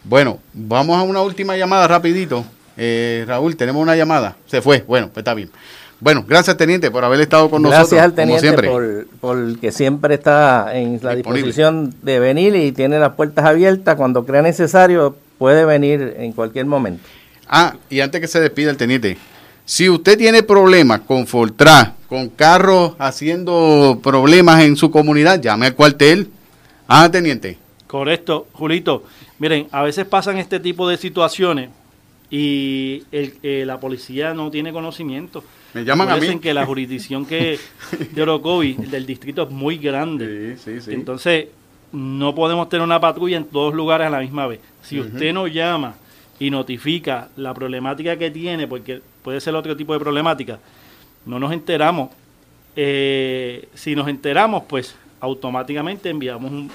[0.04, 2.44] Bueno, vamos a una última llamada rapidito.
[2.76, 4.36] Eh, Raúl, tenemos una llamada.
[4.48, 4.84] Se fue.
[4.88, 5.50] Bueno, pues está bien.
[6.00, 8.02] Bueno, gracias, teniente, por haber estado con Gracias nosotros.
[8.02, 9.06] al teniente como siempre.
[9.20, 11.48] por, por que siempre está en la Disponible.
[11.48, 13.96] disposición de venir y tiene las puertas abiertas.
[13.96, 17.04] Cuando crea necesario, puede venir en cualquier momento.
[17.48, 19.18] Ah, y antes que se despida el teniente,
[19.66, 25.76] si usted tiene problemas con Fortran, con carros haciendo problemas en su comunidad, llame al
[25.76, 26.30] cuartel.
[26.88, 27.58] Ah, teniente.
[27.88, 29.04] Correcto, Julito.
[29.40, 31.70] Miren, a veces pasan este tipo de situaciones
[32.30, 35.44] y el, eh, la policía no tiene conocimiento.
[35.74, 36.40] Me llaman a mí.
[36.40, 37.60] Que la jurisdicción que
[38.12, 40.58] de Orocovi, del distrito, es muy grande.
[40.88, 41.48] Entonces,
[41.92, 44.60] no podemos tener una patrulla en todos lugares a la misma vez.
[44.82, 45.96] Si usted nos llama
[46.40, 50.60] y notifica la problemática que tiene, porque puede ser otro tipo de problemática,
[51.26, 52.10] no nos enteramos.
[52.76, 56.70] Eh, si nos enteramos, pues automáticamente enviamos un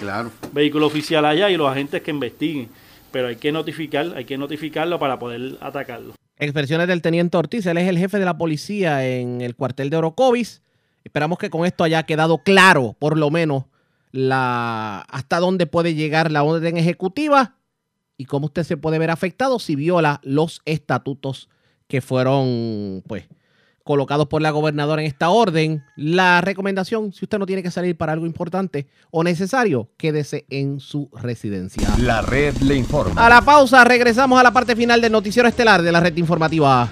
[0.52, 2.68] vehículo oficial allá y los agentes que investiguen.
[3.10, 6.14] Pero hay que notificar, hay que notificarlo para poder atacarlo.
[6.38, 9.96] Expresiones del teniente Ortiz, él es el jefe de la policía en el cuartel de
[9.96, 10.62] Orocovis.
[11.04, 13.64] Esperamos que con esto haya quedado claro, por lo menos,
[14.12, 17.57] la hasta dónde puede llegar la orden ejecutiva
[18.18, 21.48] y cómo usted se puede ver afectado si viola los estatutos
[21.86, 23.24] que fueron, pues,
[23.84, 25.82] colocados por la gobernadora en esta orden.
[25.96, 30.78] La recomendación, si usted no tiene que salir para algo importante o necesario, quédese en
[30.78, 31.88] su residencia.
[31.98, 33.24] La red le informa.
[33.24, 36.90] A la pausa, regresamos a la parte final del noticiero estelar de la red informativa.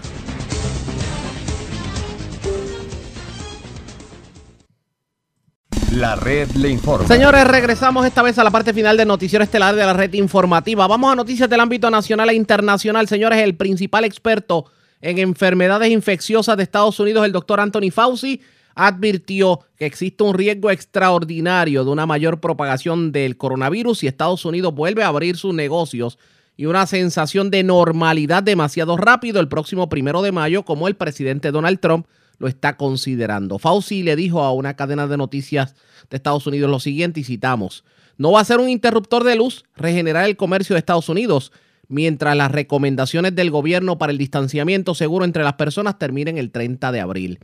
[5.96, 7.08] La red le informa.
[7.08, 10.86] Señores, regresamos esta vez a la parte final del noticiero estelar de la red informativa.
[10.86, 13.08] Vamos a noticias del ámbito nacional e internacional.
[13.08, 14.66] Señores, el principal experto
[15.00, 18.42] en enfermedades infecciosas de Estados Unidos, el doctor Anthony Fauci,
[18.74, 24.74] advirtió que existe un riesgo extraordinario de una mayor propagación del coronavirus si Estados Unidos
[24.74, 26.18] vuelve a abrir sus negocios
[26.58, 31.52] y una sensación de normalidad demasiado rápido el próximo primero de mayo, como el presidente
[31.52, 32.06] Donald Trump
[32.38, 33.58] lo está considerando.
[33.58, 35.74] Fauci le dijo a una cadena de noticias
[36.10, 37.84] de Estados Unidos lo siguiente y citamos,
[38.18, 41.52] no va a ser un interruptor de luz regenerar el comercio de Estados Unidos
[41.88, 46.92] mientras las recomendaciones del gobierno para el distanciamiento seguro entre las personas terminen el 30
[46.92, 47.38] de abril.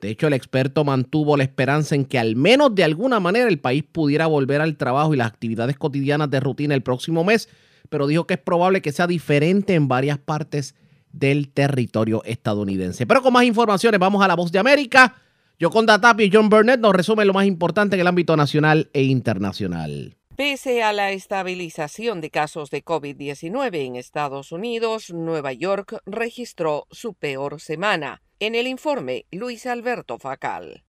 [0.00, 3.58] De hecho, el experto mantuvo la esperanza en que al menos de alguna manera el
[3.58, 7.48] país pudiera volver al trabajo y las actividades cotidianas de rutina el próximo mes,
[7.88, 10.74] pero dijo que es probable que sea diferente en varias partes
[11.18, 13.06] del territorio estadounidense.
[13.06, 15.14] Pero con más informaciones, vamos a la voz de América.
[15.58, 19.04] Yoconda Tapia y John Burnett nos resumen lo más importante en el ámbito nacional e
[19.04, 20.16] internacional.
[20.36, 27.14] Pese a la estabilización de casos de COVID-19 en Estados Unidos, Nueva York registró su
[27.14, 28.20] peor semana.
[28.38, 30.85] En el informe, Luis Alberto Facal.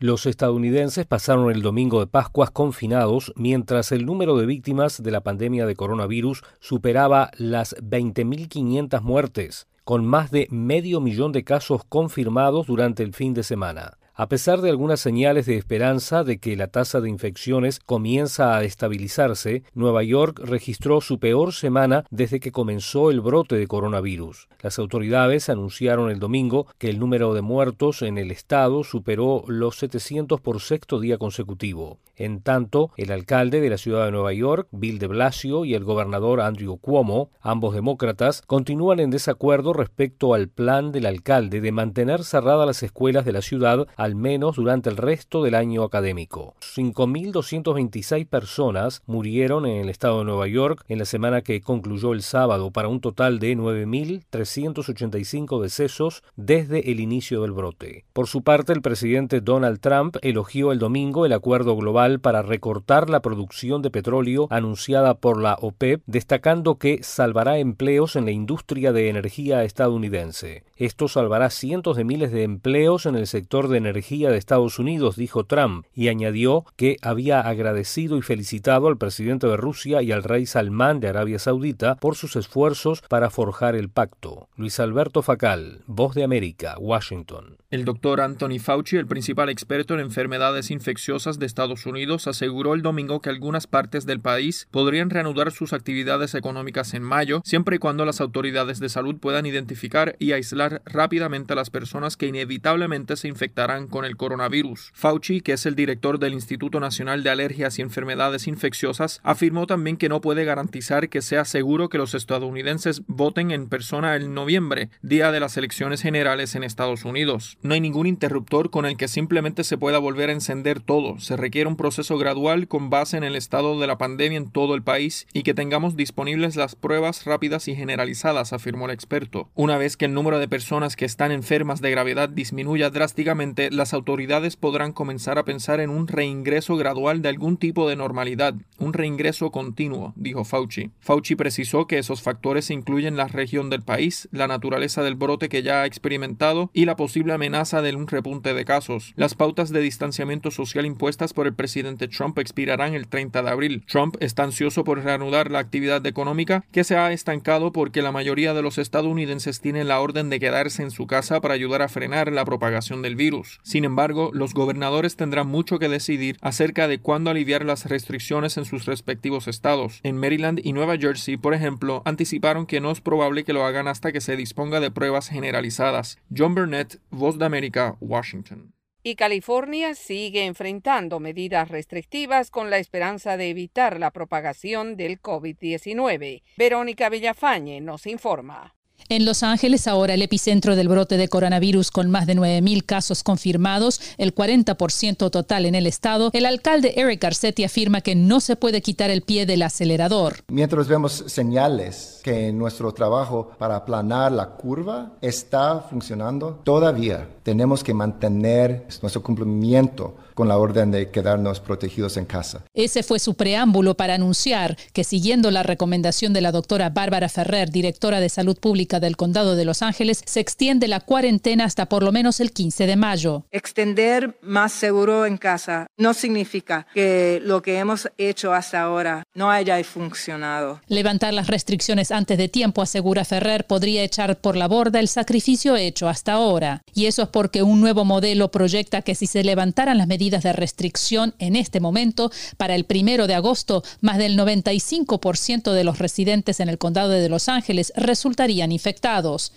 [0.00, 5.22] Los estadounidenses pasaron el domingo de Pascuas confinados mientras el número de víctimas de la
[5.22, 12.68] pandemia de coronavirus superaba las 20.500 muertes, con más de medio millón de casos confirmados
[12.68, 13.97] durante el fin de semana.
[14.20, 18.64] A pesar de algunas señales de esperanza de que la tasa de infecciones comienza a
[18.64, 24.48] estabilizarse, Nueva York registró su peor semana desde que comenzó el brote de coronavirus.
[24.60, 29.76] Las autoridades anunciaron el domingo que el número de muertos en el estado superó los
[29.76, 32.00] 700 por sexto día consecutivo.
[32.16, 35.84] En tanto, el alcalde de la ciudad de Nueva York, Bill de Blasio, y el
[35.84, 42.24] gobernador Andrew Cuomo, ambos demócratas, continúan en desacuerdo respecto al plan del alcalde de mantener
[42.24, 46.54] cerradas las escuelas de la ciudad al menos durante el resto del año académico.
[46.62, 52.22] 5.226 personas murieron en el estado de Nueva York en la semana que concluyó el
[52.22, 58.06] sábado para un total de 9.385 decesos desde el inicio del brote.
[58.14, 63.10] Por su parte, el presidente Donald Trump elogió el domingo el acuerdo global para recortar
[63.10, 68.92] la producción de petróleo anunciada por la OPEP, destacando que salvará empleos en la industria
[68.92, 70.64] de energía estadounidense.
[70.76, 75.16] Esto salvará cientos de miles de empleos en el sector de energía de Estados Unidos,
[75.16, 80.22] dijo Trump, y añadió que había agradecido y felicitado al presidente de Rusia y al
[80.22, 84.48] rey Salmán de Arabia Saudita por sus esfuerzos para forjar el pacto.
[84.56, 87.58] Luis Alberto Facal, Voz de América, Washington.
[87.70, 92.82] El doctor Anthony Fauci, el principal experto en enfermedades infecciosas de Estados Unidos, aseguró el
[92.82, 97.78] domingo que algunas partes del país podrían reanudar sus actividades económicas en mayo, siempre y
[97.78, 103.16] cuando las autoridades de salud puedan identificar y aislar rápidamente a las personas que inevitablemente
[103.16, 104.90] se infectarán con el coronavirus.
[104.94, 109.96] Fauci, que es el director del Instituto Nacional de Alergias y Enfermedades Infecciosas, afirmó también
[109.96, 114.90] que no puede garantizar que sea seguro que los estadounidenses voten en persona en noviembre,
[115.02, 117.58] día de las elecciones generales en Estados Unidos.
[117.62, 121.18] No hay ningún interruptor con el que simplemente se pueda volver a encender todo.
[121.18, 124.74] Se requiere un proceso gradual con base en el estado de la pandemia en todo
[124.74, 129.48] el país y que tengamos disponibles las pruebas rápidas y generalizadas, afirmó el experto.
[129.54, 133.94] Una vez que el número de personas que están enfermas de gravedad disminuya drásticamente, las
[133.94, 138.92] autoridades podrán comenzar a pensar en un reingreso gradual de algún tipo de normalidad, un
[138.92, 140.90] reingreso continuo, dijo Fauci.
[141.00, 145.62] Fauci precisó que esos factores incluyen la región del país, la naturaleza del brote que
[145.62, 149.14] ya ha experimentado y la posible amenaza de un repunte de casos.
[149.16, 153.84] Las pautas de distanciamiento social impuestas por el presidente Trump expirarán el 30 de abril.
[153.86, 158.54] Trump está ansioso por reanudar la actividad económica que se ha estancado porque la mayoría
[158.54, 162.32] de los estadounidenses tienen la orden de quedarse en su casa para ayudar a frenar
[162.32, 163.60] la propagación del virus.
[163.68, 168.64] Sin embargo, los gobernadores tendrán mucho que decidir acerca de cuándo aliviar las restricciones en
[168.64, 170.00] sus respectivos estados.
[170.04, 173.86] En Maryland y Nueva Jersey, por ejemplo, anticiparon que no es probable que lo hagan
[173.86, 176.16] hasta que se disponga de pruebas generalizadas.
[176.34, 178.72] John Burnett, Voz de América, Washington.
[179.02, 186.42] Y California sigue enfrentando medidas restrictivas con la esperanza de evitar la propagación del COVID-19.
[186.56, 188.77] Verónica Villafañe nos informa.
[189.10, 193.22] En Los Ángeles, ahora el epicentro del brote de coronavirus con más de 9.000 casos
[193.22, 198.56] confirmados, el 40% total en el estado, el alcalde Eric Garcetti afirma que no se
[198.56, 200.44] puede quitar el pie del acelerador.
[200.48, 207.94] Mientras vemos señales que nuestro trabajo para aplanar la curva está funcionando, todavía tenemos que
[207.94, 212.62] mantener nuestro cumplimiento con la orden de quedarnos protegidos en casa.
[212.72, 217.70] Ese fue su preámbulo para anunciar que siguiendo la recomendación de la doctora Bárbara Ferrer,
[217.70, 222.02] directora de Salud Pública del Condado de Los Ángeles, se extiende la cuarentena hasta por
[222.02, 223.44] lo menos el 15 de mayo.
[223.50, 229.50] Extender más seguro en casa no significa que lo que hemos hecho hasta ahora no
[229.50, 230.80] haya funcionado.
[230.86, 235.76] Levantar las restricciones antes de tiempo, asegura Ferrer, podría echar por la borda el sacrificio
[235.76, 236.82] hecho hasta ahora.
[236.94, 240.52] Y eso es porque un nuevo modelo proyecta que si se levantaran las medidas de
[240.52, 246.60] restricción en este momento, para el primero de agosto, más del 95% de los residentes
[246.60, 248.72] en el condado de Los Ángeles resultarían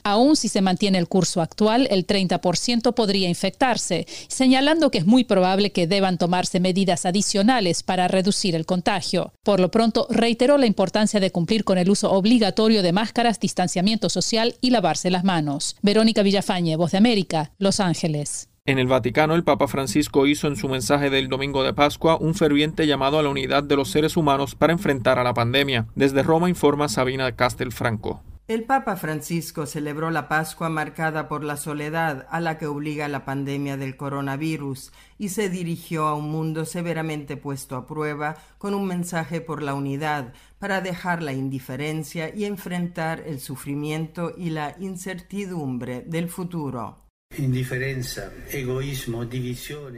[0.04, 5.24] Aún si se mantiene el curso actual, el 30% podría infectarse, señalando que es muy
[5.24, 9.34] probable que deban tomarse medidas adicionales para reducir el contagio.
[9.44, 14.10] Por lo pronto, reiteró la importancia de cumplir con el uso obligatorio de máscaras, distanciamiento
[14.10, 15.76] social y lavarse las manos.
[15.82, 18.50] Verónica Villafañe, Voz de América, Los Ángeles.
[18.64, 22.36] En el Vaticano, el Papa Francisco hizo en su mensaje del domingo de Pascua un
[22.36, 25.88] ferviente llamado a la unidad de los seres humanos para enfrentar a la pandemia.
[25.96, 28.22] Desde Roma informa Sabina Castelfranco.
[28.48, 33.24] El Papa Francisco celebró la Pascua marcada por la soledad a la que obliga la
[33.24, 38.88] pandemia del coronavirus y se dirigió a un mundo severamente puesto a prueba con un
[38.88, 46.02] mensaje por la unidad para dejar la indiferencia y enfrentar el sufrimiento y la incertidumbre
[46.02, 46.98] del futuro.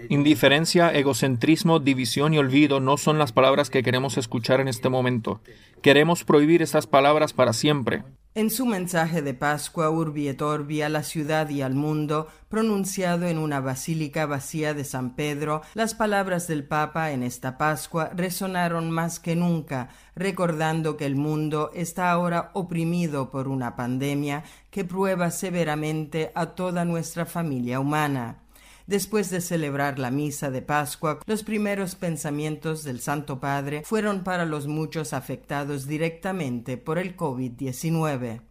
[0.09, 5.41] Indiferencia, egocentrismo, división y olvido no son las palabras que queremos escuchar en este momento.
[5.81, 8.03] Queremos prohibir esas palabras para siempre.
[8.35, 13.27] En su mensaje de Pascua Urbi et Orbi a la ciudad y al mundo, pronunciado
[13.27, 18.89] en una basílica vacía de San Pedro, las palabras del Papa en esta Pascua resonaron
[18.89, 25.29] más que nunca, recordando que el mundo está ahora oprimido por una pandemia que prueba
[25.29, 28.42] severamente a toda nuestra familia humana.
[28.87, 34.45] Después de celebrar la misa de Pascua, los primeros pensamientos del Santo Padre fueron para
[34.45, 38.41] los muchos afectados directamente por el COVID-19.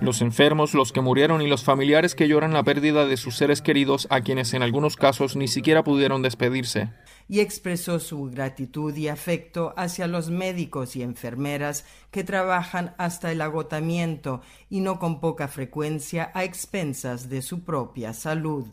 [0.00, 3.60] Los enfermos, los que murieron y los familiares que lloran la pérdida de sus seres
[3.60, 6.90] queridos a quienes en algunos casos ni siquiera pudieron despedirse
[7.28, 13.40] y expresó su gratitud y afecto hacia los médicos y enfermeras que trabajan hasta el
[13.40, 14.40] agotamiento
[14.70, 18.66] y no con poca frecuencia a expensas de su propia salud.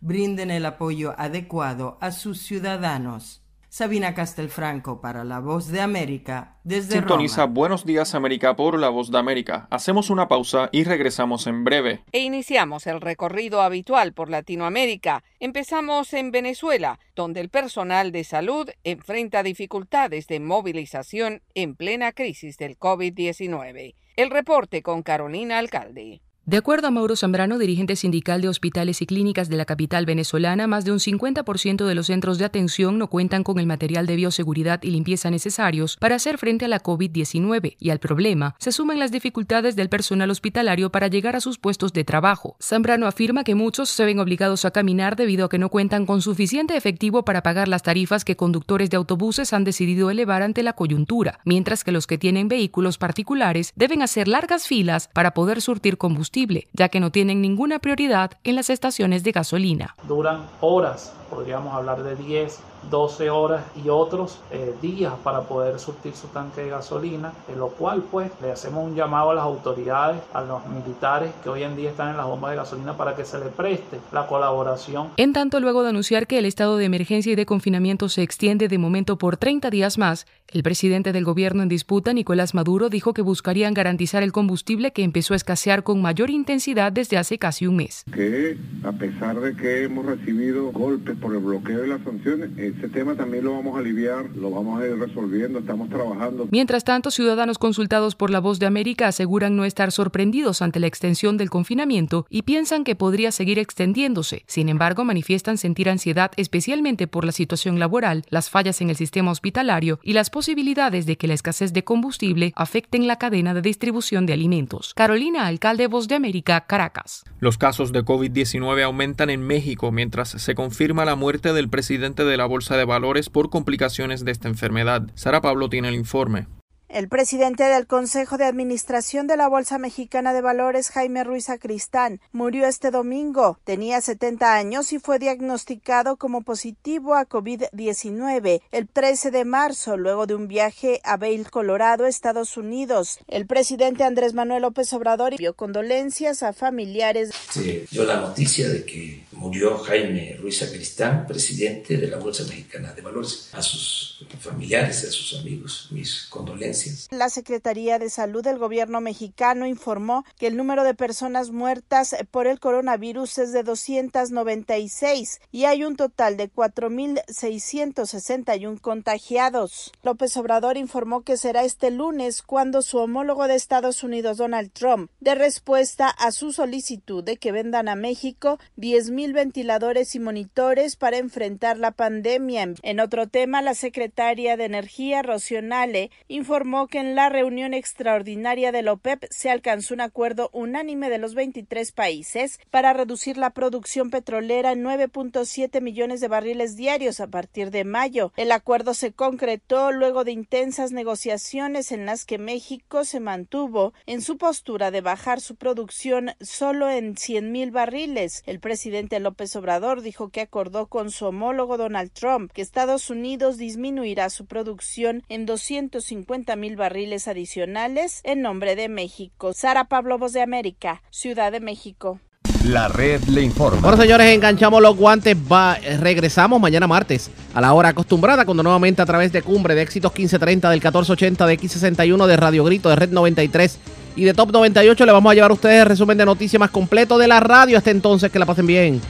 [0.00, 3.45] Brinden el apoyo adecuado a sus ciudadanos.
[3.76, 9.10] Sabina Castelfranco para La Voz de América desde Sintoniza Buenos Días América por La Voz
[9.10, 9.68] de América.
[9.70, 12.02] Hacemos una pausa y regresamos en breve.
[12.10, 15.22] E iniciamos el recorrido habitual por Latinoamérica.
[15.40, 22.56] Empezamos en Venezuela, donde el personal de salud enfrenta dificultades de movilización en plena crisis
[22.56, 23.94] del COVID-19.
[24.16, 26.22] El reporte con Carolina Alcalde.
[26.48, 30.68] De acuerdo a Mauro Zambrano, dirigente sindical de hospitales y clínicas de la capital venezolana,
[30.68, 34.14] más de un 50% de los centros de atención no cuentan con el material de
[34.14, 39.00] bioseguridad y limpieza necesarios para hacer frente a la COVID-19 y al problema se suman
[39.00, 42.54] las dificultades del personal hospitalario para llegar a sus puestos de trabajo.
[42.62, 46.22] Zambrano afirma que muchos se ven obligados a caminar debido a que no cuentan con
[46.22, 50.74] suficiente efectivo para pagar las tarifas que conductores de autobuses han decidido elevar ante la
[50.74, 55.98] coyuntura, mientras que los que tienen vehículos particulares deben hacer largas filas para poder surtir
[55.98, 56.35] combustible
[56.72, 59.96] ya que no tienen ninguna prioridad en las estaciones de gasolina.
[60.06, 62.58] Duran horas, podríamos hablar de 10,
[62.90, 67.68] 12 horas y otros eh, días para poder surtir su tanque de gasolina, en lo
[67.68, 71.76] cual pues le hacemos un llamado a las autoridades, a los militares que hoy en
[71.76, 75.08] día están en las bombas de gasolina para que se le preste la colaboración.
[75.16, 78.68] En tanto, luego de anunciar que el estado de emergencia y de confinamiento se extiende
[78.68, 83.12] de momento por 30 días más, el presidente del gobierno en disputa, Nicolás Maduro, dijo
[83.14, 87.66] que buscarían garantizar el combustible que empezó a escasear con mayor intensidad desde hace casi
[87.66, 88.04] un mes.
[88.12, 92.88] Que a pesar de que hemos recibido golpes por el bloqueo de las sanciones, ese
[92.88, 96.46] tema también lo vamos a aliviar, lo vamos a ir resolviendo, estamos trabajando.
[96.50, 100.86] Mientras tanto, ciudadanos consultados por la Voz de América aseguran no estar sorprendidos ante la
[100.86, 104.44] extensión del confinamiento y piensan que podría seguir extendiéndose.
[104.46, 109.30] Sin embargo, manifiestan sentir ansiedad especialmente por la situación laboral, las fallas en el sistema
[109.30, 114.26] hospitalario y las posibilidades de que la escasez de combustible afecten la cadena de distribución
[114.26, 114.92] de alimentos.
[114.94, 117.24] Carolina, alcalde Voz de América, Caracas.
[117.40, 122.36] Los casos de COVID-19 aumentan en México mientras se confirma la muerte del presidente de
[122.36, 125.08] la Bolsa de Valores por complicaciones de esta enfermedad.
[125.14, 126.48] Sara Pablo tiene el informe.
[126.88, 132.20] El presidente del Consejo de Administración de la Bolsa Mexicana de Valores, Jaime Ruiz Acristán,
[132.30, 133.58] murió este domingo.
[133.64, 140.26] Tenía 70 años y fue diagnosticado como positivo a COVID-19 el 13 de marzo, luego
[140.26, 143.18] de un viaje a Vail, Colorado, Estados Unidos.
[143.26, 147.30] El presidente Andrés Manuel López Obrador envió condolencias a familiares.
[147.50, 152.92] Se dio la noticia de que murió Jaime Ruiz Acristán, presidente de la Bolsa Mexicana
[152.92, 153.50] de Valores.
[153.52, 156.75] A sus familiares, a sus amigos, mis condolencias
[157.10, 162.46] la Secretaría de Salud del Gobierno mexicano informó que el número de personas muertas por
[162.46, 169.92] el coronavirus es de 296 y hay un total de 4.661 contagiados.
[170.02, 175.10] López Obrador informó que será este lunes cuando su homólogo de Estados Unidos, Donald Trump,
[175.20, 181.16] dé respuesta a su solicitud de que vendan a México 10.000 ventiladores y monitores para
[181.16, 182.74] enfrentar la pandemia.
[182.82, 188.82] En otro tema, la secretaria de Energía, Rocionale, informó que en la reunión extraordinaria de
[188.82, 194.10] la OPEP se alcanzó un acuerdo unánime de los 23 países para reducir la producción
[194.10, 198.32] petrolera en 9.7 millones de barriles diarios a partir de mayo.
[198.36, 204.20] El acuerdo se concretó luego de intensas negociaciones en las que México se mantuvo en
[204.20, 208.42] su postura de bajar su producción solo en 100 mil barriles.
[208.44, 213.56] El presidente López Obrador dijo que acordó con su homólogo Donald Trump que Estados Unidos
[213.56, 219.52] disminuirá su producción en 250 mil barriles adicionales en nombre de México.
[219.52, 222.20] Sara Pablo, Voz de América, Ciudad de México.
[222.64, 223.80] La red le informa.
[223.80, 225.36] Bueno, señores, enganchamos los guantes.
[225.36, 229.82] Va, regresamos mañana martes a la hora acostumbrada, cuando nuevamente a través de Cumbre de
[229.82, 233.78] Éxitos 1530 del 1480 de X61 de Radio Grito de Red 93
[234.16, 236.70] y de Top 98 le vamos a llevar a ustedes el resumen de noticias más
[236.70, 237.78] completo de la radio.
[237.78, 239.00] Hasta entonces, que la pasen bien.